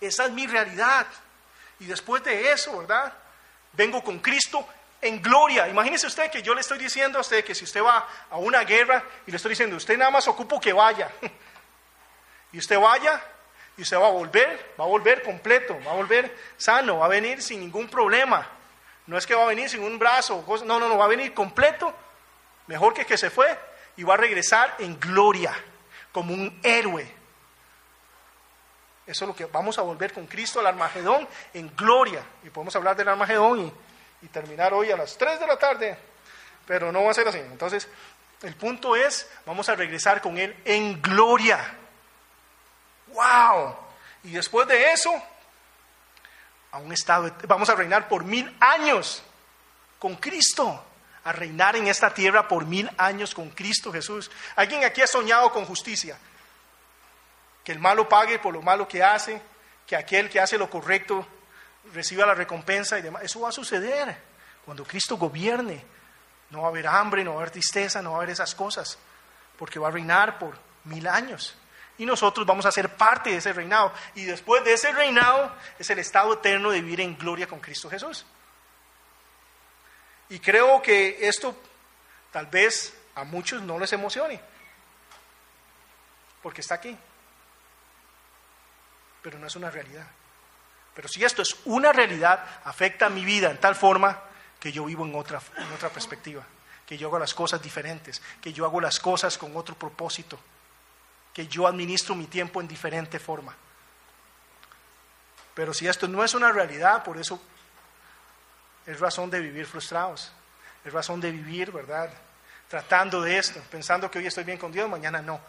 esa 0.00 0.26
es 0.26 0.32
mi 0.32 0.46
realidad. 0.46 1.06
Y 1.80 1.86
después 1.86 2.22
de 2.22 2.52
eso, 2.52 2.78
¿verdad? 2.78 3.12
Vengo 3.72 4.02
con 4.02 4.20
Cristo 4.20 4.66
en 5.00 5.20
gloria. 5.20 5.68
Imagínese 5.68 6.06
usted 6.06 6.30
que 6.30 6.42
yo 6.42 6.54
le 6.54 6.60
estoy 6.60 6.78
diciendo 6.78 7.18
a 7.18 7.22
usted 7.22 7.44
que 7.44 7.54
si 7.54 7.64
usted 7.64 7.82
va 7.82 8.06
a 8.30 8.36
una 8.36 8.62
guerra 8.62 9.04
y 9.26 9.30
le 9.32 9.36
estoy 9.36 9.50
diciendo, 9.50 9.76
usted 9.76 9.98
nada 9.98 10.10
más 10.10 10.28
ocupo 10.28 10.60
que 10.60 10.72
vaya. 10.72 11.10
y 12.52 12.58
usted 12.58 12.78
vaya 12.78 13.20
y 13.82 13.84
usted 13.84 13.98
va 13.98 14.06
a 14.06 14.12
volver, 14.12 14.74
va 14.78 14.84
a 14.84 14.86
volver 14.86 15.24
completo, 15.24 15.76
va 15.84 15.90
a 15.90 15.96
volver 15.96 16.32
sano, 16.56 16.98
va 16.98 17.06
a 17.06 17.08
venir 17.08 17.42
sin 17.42 17.58
ningún 17.58 17.88
problema. 17.88 18.48
No 19.08 19.18
es 19.18 19.26
que 19.26 19.34
va 19.34 19.42
a 19.42 19.46
venir 19.46 19.68
sin 19.68 19.82
un 19.82 19.98
brazo, 19.98 20.44
no, 20.64 20.78
no, 20.78 20.88
no, 20.88 20.96
va 20.96 21.06
a 21.06 21.08
venir 21.08 21.34
completo, 21.34 21.92
mejor 22.68 22.94
que 22.94 23.04
que 23.04 23.18
se 23.18 23.28
fue, 23.28 23.58
y 23.96 24.04
va 24.04 24.14
a 24.14 24.18
regresar 24.18 24.76
en 24.78 25.00
gloria, 25.00 25.52
como 26.12 26.32
un 26.32 26.60
héroe. 26.62 27.02
Eso 29.04 29.24
es 29.24 29.28
lo 29.28 29.34
que 29.34 29.46
vamos 29.46 29.76
a 29.78 29.82
volver 29.82 30.12
con 30.12 30.28
Cristo 30.28 30.60
al 30.60 30.68
Armagedón 30.68 31.26
en 31.52 31.74
gloria. 31.74 32.24
Y 32.44 32.50
podemos 32.50 32.76
hablar 32.76 32.94
del 32.94 33.08
Armagedón 33.08 33.66
y, 33.66 33.72
y 34.24 34.28
terminar 34.28 34.72
hoy 34.74 34.92
a 34.92 34.96
las 34.96 35.18
3 35.18 35.40
de 35.40 35.46
la 35.48 35.56
tarde, 35.56 35.98
pero 36.68 36.92
no 36.92 37.02
va 37.02 37.10
a 37.10 37.14
ser 37.14 37.26
así. 37.26 37.38
Entonces, 37.38 37.88
el 38.42 38.54
punto 38.54 38.94
es, 38.94 39.28
vamos 39.44 39.68
a 39.68 39.74
regresar 39.74 40.20
con 40.20 40.38
Él 40.38 40.56
en 40.64 41.02
gloria. 41.02 41.80
¡Wow! 43.12 43.76
Y 44.24 44.30
después 44.30 44.66
de 44.68 44.92
eso, 44.92 45.10
a 46.70 46.78
un 46.78 46.92
estado, 46.92 47.30
vamos 47.46 47.68
a 47.68 47.74
reinar 47.74 48.08
por 48.08 48.24
mil 48.24 48.56
años 48.60 49.22
con 49.98 50.16
Cristo, 50.16 50.84
a 51.24 51.32
reinar 51.32 51.76
en 51.76 51.86
esta 51.86 52.12
tierra 52.12 52.48
por 52.48 52.64
mil 52.64 52.90
años 52.98 53.34
con 53.34 53.50
Cristo 53.50 53.92
Jesús. 53.92 54.30
¿Alguien 54.56 54.84
aquí 54.84 55.02
ha 55.02 55.06
soñado 55.06 55.52
con 55.52 55.64
justicia? 55.64 56.18
Que 57.62 57.72
el 57.72 57.78
malo 57.78 58.08
pague 58.08 58.38
por 58.38 58.52
lo 58.52 58.62
malo 58.62 58.88
que 58.88 59.02
hace, 59.02 59.40
que 59.86 59.96
aquel 59.96 60.28
que 60.28 60.40
hace 60.40 60.58
lo 60.58 60.68
correcto 60.70 61.26
reciba 61.92 62.26
la 62.26 62.34
recompensa 62.34 62.98
y 62.98 63.02
demás. 63.02 63.22
Eso 63.22 63.40
va 63.40 63.50
a 63.50 63.52
suceder 63.52 64.16
cuando 64.64 64.84
Cristo 64.84 65.16
gobierne. 65.16 65.84
No 66.50 66.62
va 66.62 66.66
a 66.66 66.70
haber 66.70 66.86
hambre, 66.86 67.24
no 67.24 67.32
va 67.32 67.36
a 67.36 67.40
haber 67.40 67.50
tristeza, 67.50 68.02
no 68.02 68.10
va 68.10 68.16
a 68.16 68.18
haber 68.18 68.30
esas 68.30 68.54
cosas, 68.54 68.98
porque 69.56 69.78
va 69.78 69.88
a 69.88 69.90
reinar 69.90 70.38
por 70.38 70.58
mil 70.84 71.06
años. 71.06 71.54
Y 72.02 72.04
nosotros 72.04 72.44
vamos 72.44 72.66
a 72.66 72.72
ser 72.72 72.96
parte 72.96 73.30
de 73.30 73.36
ese 73.36 73.52
reinado. 73.52 73.92
Y 74.16 74.24
después 74.24 74.64
de 74.64 74.72
ese 74.72 74.90
reinado 74.90 75.54
es 75.78 75.88
el 75.88 76.00
estado 76.00 76.34
eterno 76.34 76.72
de 76.72 76.80
vivir 76.80 77.00
en 77.00 77.16
gloria 77.16 77.46
con 77.46 77.60
Cristo 77.60 77.88
Jesús. 77.88 78.26
Y 80.28 80.40
creo 80.40 80.82
que 80.82 81.28
esto 81.28 81.54
tal 82.32 82.46
vez 82.46 82.92
a 83.14 83.22
muchos 83.22 83.62
no 83.62 83.78
les 83.78 83.92
emocione, 83.92 84.40
porque 86.42 86.60
está 86.60 86.74
aquí. 86.74 86.98
Pero 89.22 89.38
no 89.38 89.46
es 89.46 89.54
una 89.54 89.70
realidad. 89.70 90.08
Pero 90.96 91.06
si 91.06 91.22
esto 91.22 91.40
es 91.40 91.56
una 91.66 91.92
realidad, 91.92 92.44
afecta 92.64 93.06
a 93.06 93.10
mi 93.10 93.24
vida 93.24 93.48
en 93.48 93.58
tal 93.58 93.76
forma 93.76 94.20
que 94.58 94.72
yo 94.72 94.86
vivo 94.86 95.06
en 95.06 95.14
otra, 95.14 95.40
en 95.56 95.72
otra 95.72 95.88
perspectiva, 95.88 96.44
que 96.84 96.98
yo 96.98 97.06
hago 97.06 97.20
las 97.20 97.32
cosas 97.32 97.62
diferentes, 97.62 98.20
que 98.40 98.52
yo 98.52 98.64
hago 98.64 98.80
las 98.80 98.98
cosas 98.98 99.38
con 99.38 99.56
otro 99.56 99.76
propósito, 99.76 100.40
que 101.32 101.46
yo 101.46 101.66
administro 101.66 102.14
mi 102.14 102.26
tiempo 102.26 102.60
en 102.60 102.68
diferente 102.68 103.18
forma. 103.18 103.54
Pero 105.54 105.74
si 105.74 105.86
esto 105.86 106.08
no 106.08 106.24
es 106.24 106.34
una 106.34 106.50
realidad, 106.50 107.02
por 107.02 107.18
eso 107.18 107.40
es 108.86 108.98
razón 108.98 109.30
de 109.30 109.40
vivir 109.40 109.66
frustrados, 109.66 110.32
es 110.84 110.92
razón 110.92 111.20
de 111.20 111.30
vivir, 111.30 111.70
¿verdad? 111.70 112.10
Tratando 112.68 113.20
de 113.20 113.38
esto, 113.38 113.60
pensando 113.70 114.10
que 114.10 114.18
hoy 114.18 114.26
estoy 114.26 114.44
bien 114.44 114.58
con 114.58 114.72
Dios, 114.72 114.88
mañana 114.88 115.20
no. 115.20 115.40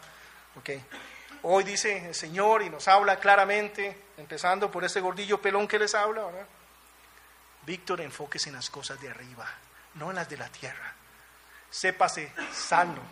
¿ok? 0.56 0.70
Hoy 1.42 1.64
dice 1.64 2.08
el 2.08 2.14
Señor 2.14 2.62
y 2.62 2.70
nos 2.70 2.88
habla 2.88 3.18
claramente, 3.18 4.06
empezando 4.16 4.70
por 4.70 4.84
este 4.84 5.00
gordillo 5.00 5.40
pelón 5.40 5.68
que 5.68 5.78
les 5.78 5.94
habla, 5.94 6.24
¿verdad? 6.24 6.46
Víctor, 7.66 8.00
enfóquese 8.00 8.50
en 8.50 8.56
las 8.56 8.70
cosas 8.70 9.00
de 9.00 9.10
arriba, 9.10 9.46
no 9.94 10.10
en 10.10 10.16
las 10.16 10.28
de 10.28 10.36
la 10.36 10.48
tierra. 10.48 10.94
sépase 11.70 12.32
sano, 12.52 13.02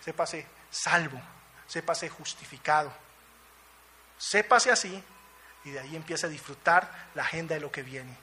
sépase 0.00 0.46
salvo, 0.70 1.20
sépase 1.66 2.08
justificado. 2.08 2.92
Sépase 4.18 4.70
así 4.70 5.02
y 5.64 5.70
de 5.70 5.80
ahí 5.80 5.96
empieza 5.96 6.26
a 6.26 6.30
disfrutar 6.30 7.10
la 7.14 7.22
agenda 7.22 7.54
de 7.54 7.60
lo 7.60 7.70
que 7.70 7.82
viene. 7.82 8.16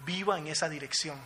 Viva 0.00 0.38
en 0.38 0.48
esa 0.48 0.68
dirección. 0.68 1.18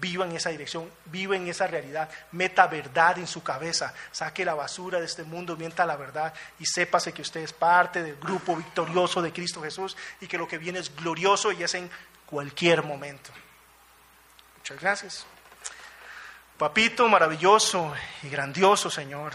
Viva 0.00 0.24
en 0.24 0.32
esa 0.32 0.50
dirección, 0.50 0.90
viva 1.04 1.36
en 1.36 1.46
esa 1.46 1.68
realidad, 1.68 2.10
meta 2.32 2.66
verdad 2.66 3.16
en 3.18 3.28
su 3.28 3.44
cabeza, 3.44 3.94
saque 4.10 4.44
la 4.44 4.54
basura 4.54 4.98
de 4.98 5.06
este 5.06 5.22
mundo, 5.22 5.56
mienta 5.56 5.86
la 5.86 5.94
verdad 5.94 6.34
y 6.58 6.66
sépase 6.66 7.12
que 7.12 7.22
usted 7.22 7.42
es 7.42 7.52
parte 7.52 8.02
del 8.02 8.16
grupo 8.16 8.56
victorioso 8.56 9.22
de 9.22 9.32
Cristo 9.32 9.62
Jesús 9.62 9.96
y 10.20 10.26
que 10.26 10.36
lo 10.36 10.48
que 10.48 10.58
viene 10.58 10.80
es 10.80 10.94
glorioso 10.96 11.52
y 11.52 11.62
es 11.62 11.74
en 11.74 11.88
cualquier 12.26 12.82
momento. 12.82 13.30
Muchas 14.56 14.80
gracias. 14.80 15.26
Papito 16.58 17.08
maravilloso 17.08 17.94
y 18.24 18.28
grandioso, 18.28 18.90
Señor. 18.90 19.32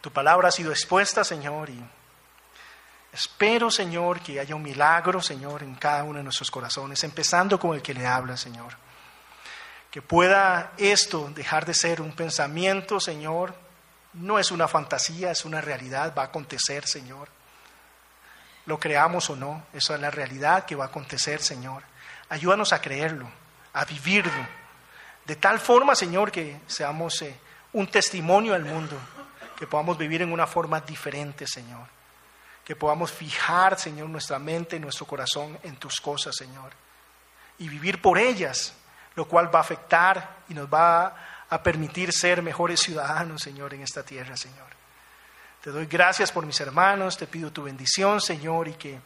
Tu 0.00 0.12
palabra 0.12 0.48
ha 0.48 0.52
sido 0.52 0.70
expuesta, 0.70 1.24
Señor, 1.24 1.70
y 1.70 1.82
espero, 3.12 3.70
Señor, 3.70 4.20
que 4.20 4.38
haya 4.38 4.54
un 4.54 4.62
milagro, 4.62 5.20
Señor, 5.20 5.62
en 5.62 5.74
cada 5.74 6.04
uno 6.04 6.18
de 6.18 6.24
nuestros 6.24 6.50
corazones, 6.50 7.02
empezando 7.02 7.58
con 7.58 7.74
el 7.74 7.82
que 7.82 7.94
le 7.94 8.06
habla, 8.06 8.36
Señor. 8.36 8.74
Que 9.90 10.02
pueda 10.02 10.72
esto 10.76 11.30
dejar 11.34 11.66
de 11.66 11.74
ser 11.74 12.00
un 12.00 12.12
pensamiento, 12.12 13.00
Señor. 13.00 13.54
No 14.12 14.38
es 14.38 14.50
una 14.50 14.68
fantasía, 14.68 15.30
es 15.30 15.44
una 15.44 15.60
realidad, 15.60 16.14
va 16.16 16.22
a 16.22 16.26
acontecer, 16.26 16.86
Señor. 16.86 17.28
Lo 18.66 18.78
creamos 18.78 19.30
o 19.30 19.36
no, 19.36 19.64
esa 19.72 19.94
es 19.94 20.00
la 20.00 20.10
realidad 20.10 20.66
que 20.66 20.76
va 20.76 20.84
a 20.84 20.88
acontecer, 20.88 21.42
Señor. 21.42 21.82
Ayúdanos 22.28 22.72
a 22.72 22.80
creerlo, 22.80 23.28
a 23.72 23.84
vivirlo. 23.84 24.46
De 25.24 25.36
tal 25.36 25.58
forma, 25.58 25.94
Señor, 25.94 26.30
que 26.30 26.60
seamos 26.66 27.22
eh, 27.22 27.34
un 27.72 27.86
testimonio 27.86 28.54
al 28.54 28.64
mundo, 28.64 28.98
que 29.58 29.66
podamos 29.66 29.98
vivir 29.98 30.22
en 30.22 30.32
una 30.32 30.46
forma 30.46 30.80
diferente, 30.80 31.44
Señor. 31.44 31.84
Que 32.64 32.76
podamos 32.76 33.10
fijar, 33.10 33.76
Señor, 33.76 34.08
nuestra 34.08 34.38
mente 34.38 34.76
y 34.76 34.78
nuestro 34.78 35.04
corazón 35.04 35.58
en 35.64 35.74
tus 35.76 36.00
cosas, 36.00 36.36
Señor. 36.36 36.70
Y 37.58 37.68
vivir 37.68 38.00
por 38.00 38.18
ellas, 38.18 38.72
lo 39.16 39.26
cual 39.26 39.52
va 39.52 39.58
a 39.58 39.62
afectar 39.62 40.36
y 40.48 40.54
nos 40.54 40.72
va 40.72 41.44
a 41.50 41.60
permitir 41.60 42.12
ser 42.12 42.40
mejores 42.40 42.78
ciudadanos, 42.78 43.42
Señor, 43.42 43.74
en 43.74 43.82
esta 43.82 44.04
tierra, 44.04 44.36
Señor. 44.36 44.68
Te 45.60 45.70
doy 45.70 45.86
gracias 45.86 46.30
por 46.30 46.46
mis 46.46 46.60
hermanos, 46.60 47.16
te 47.16 47.26
pido 47.26 47.50
tu 47.50 47.64
bendición, 47.64 48.20
Señor, 48.20 48.68
y 48.68 48.74
que 48.74 49.00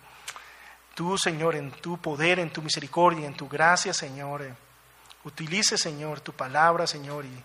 tú, 0.95 1.17
Señor, 1.17 1.57
en 1.57 1.71
tu 1.71 1.97
poder, 1.97 2.39
en 2.39 2.51
tu 2.51 2.61
misericordia, 2.61 3.27
en 3.27 3.35
tu 3.35 3.49
gracia, 3.49 3.95
Señor, 3.95 4.45
utilice, 5.25 5.79
Señor, 5.79 6.21
tu 6.21 6.35
palabra, 6.35 6.87
Señor, 6.87 7.25
y, 7.25 7.43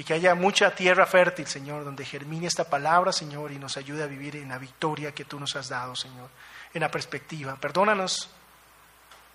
y 0.00 0.02
que 0.02 0.14
haya 0.14 0.34
mucha 0.34 0.74
tierra 0.74 1.04
fértil, 1.04 1.46
Señor, 1.46 1.84
donde 1.84 2.06
germine 2.06 2.46
esta 2.46 2.64
palabra, 2.64 3.12
Señor, 3.12 3.52
y 3.52 3.58
nos 3.58 3.76
ayude 3.76 4.02
a 4.02 4.06
vivir 4.06 4.34
en 4.36 4.48
la 4.48 4.56
victoria 4.56 5.12
que 5.12 5.26
tú 5.26 5.38
nos 5.38 5.54
has 5.56 5.68
dado, 5.68 5.94
Señor, 5.94 6.30
en 6.72 6.80
la 6.80 6.90
perspectiva. 6.90 7.54
Perdónanos 7.56 8.30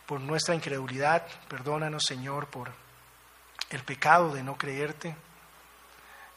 por 0.07 0.19
nuestra 0.19 0.55
incredulidad, 0.55 1.21
perdónanos, 1.47 2.01
Señor, 2.07 2.47
por 2.47 2.71
el 3.69 3.83
pecado 3.83 4.33
de 4.33 4.41
no 4.41 4.57
creerte, 4.57 5.15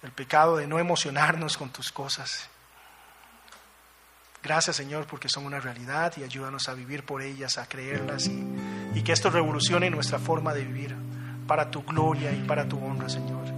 el 0.03 0.13
pecado 0.13 0.59
de 0.59 0.67
no 0.67 0.79
emocionarnos 0.79 1.57
con 1.57 1.71
tus 1.71 1.91
cosas. 1.91 2.51
Gracias 4.43 4.77
Señor 4.77 5.07
porque 5.07 5.31
son 5.31 5.47
una 5.47 5.59
realidad 5.59 6.13
y 6.19 6.23
ayúdanos 6.23 6.69
a 6.69 6.75
vivir 6.75 7.03
por 7.03 7.23
ellas, 7.23 7.57
a 7.57 7.67
creerlas 7.67 8.27
y, 8.27 8.47
y, 8.95 9.03
que 9.03 9.13
esto 9.13 9.31
revolucione 9.31 9.89
nuestra 9.89 10.19
forma 10.19 10.53
de 10.53 10.65
vivir 10.65 10.95
para 11.47 11.71
tu 11.71 11.83
gloria 11.83 12.31
y 12.31 12.43
para 12.43 12.69
tu 12.69 12.77
honra 12.77 13.09
Señor. 13.09 13.58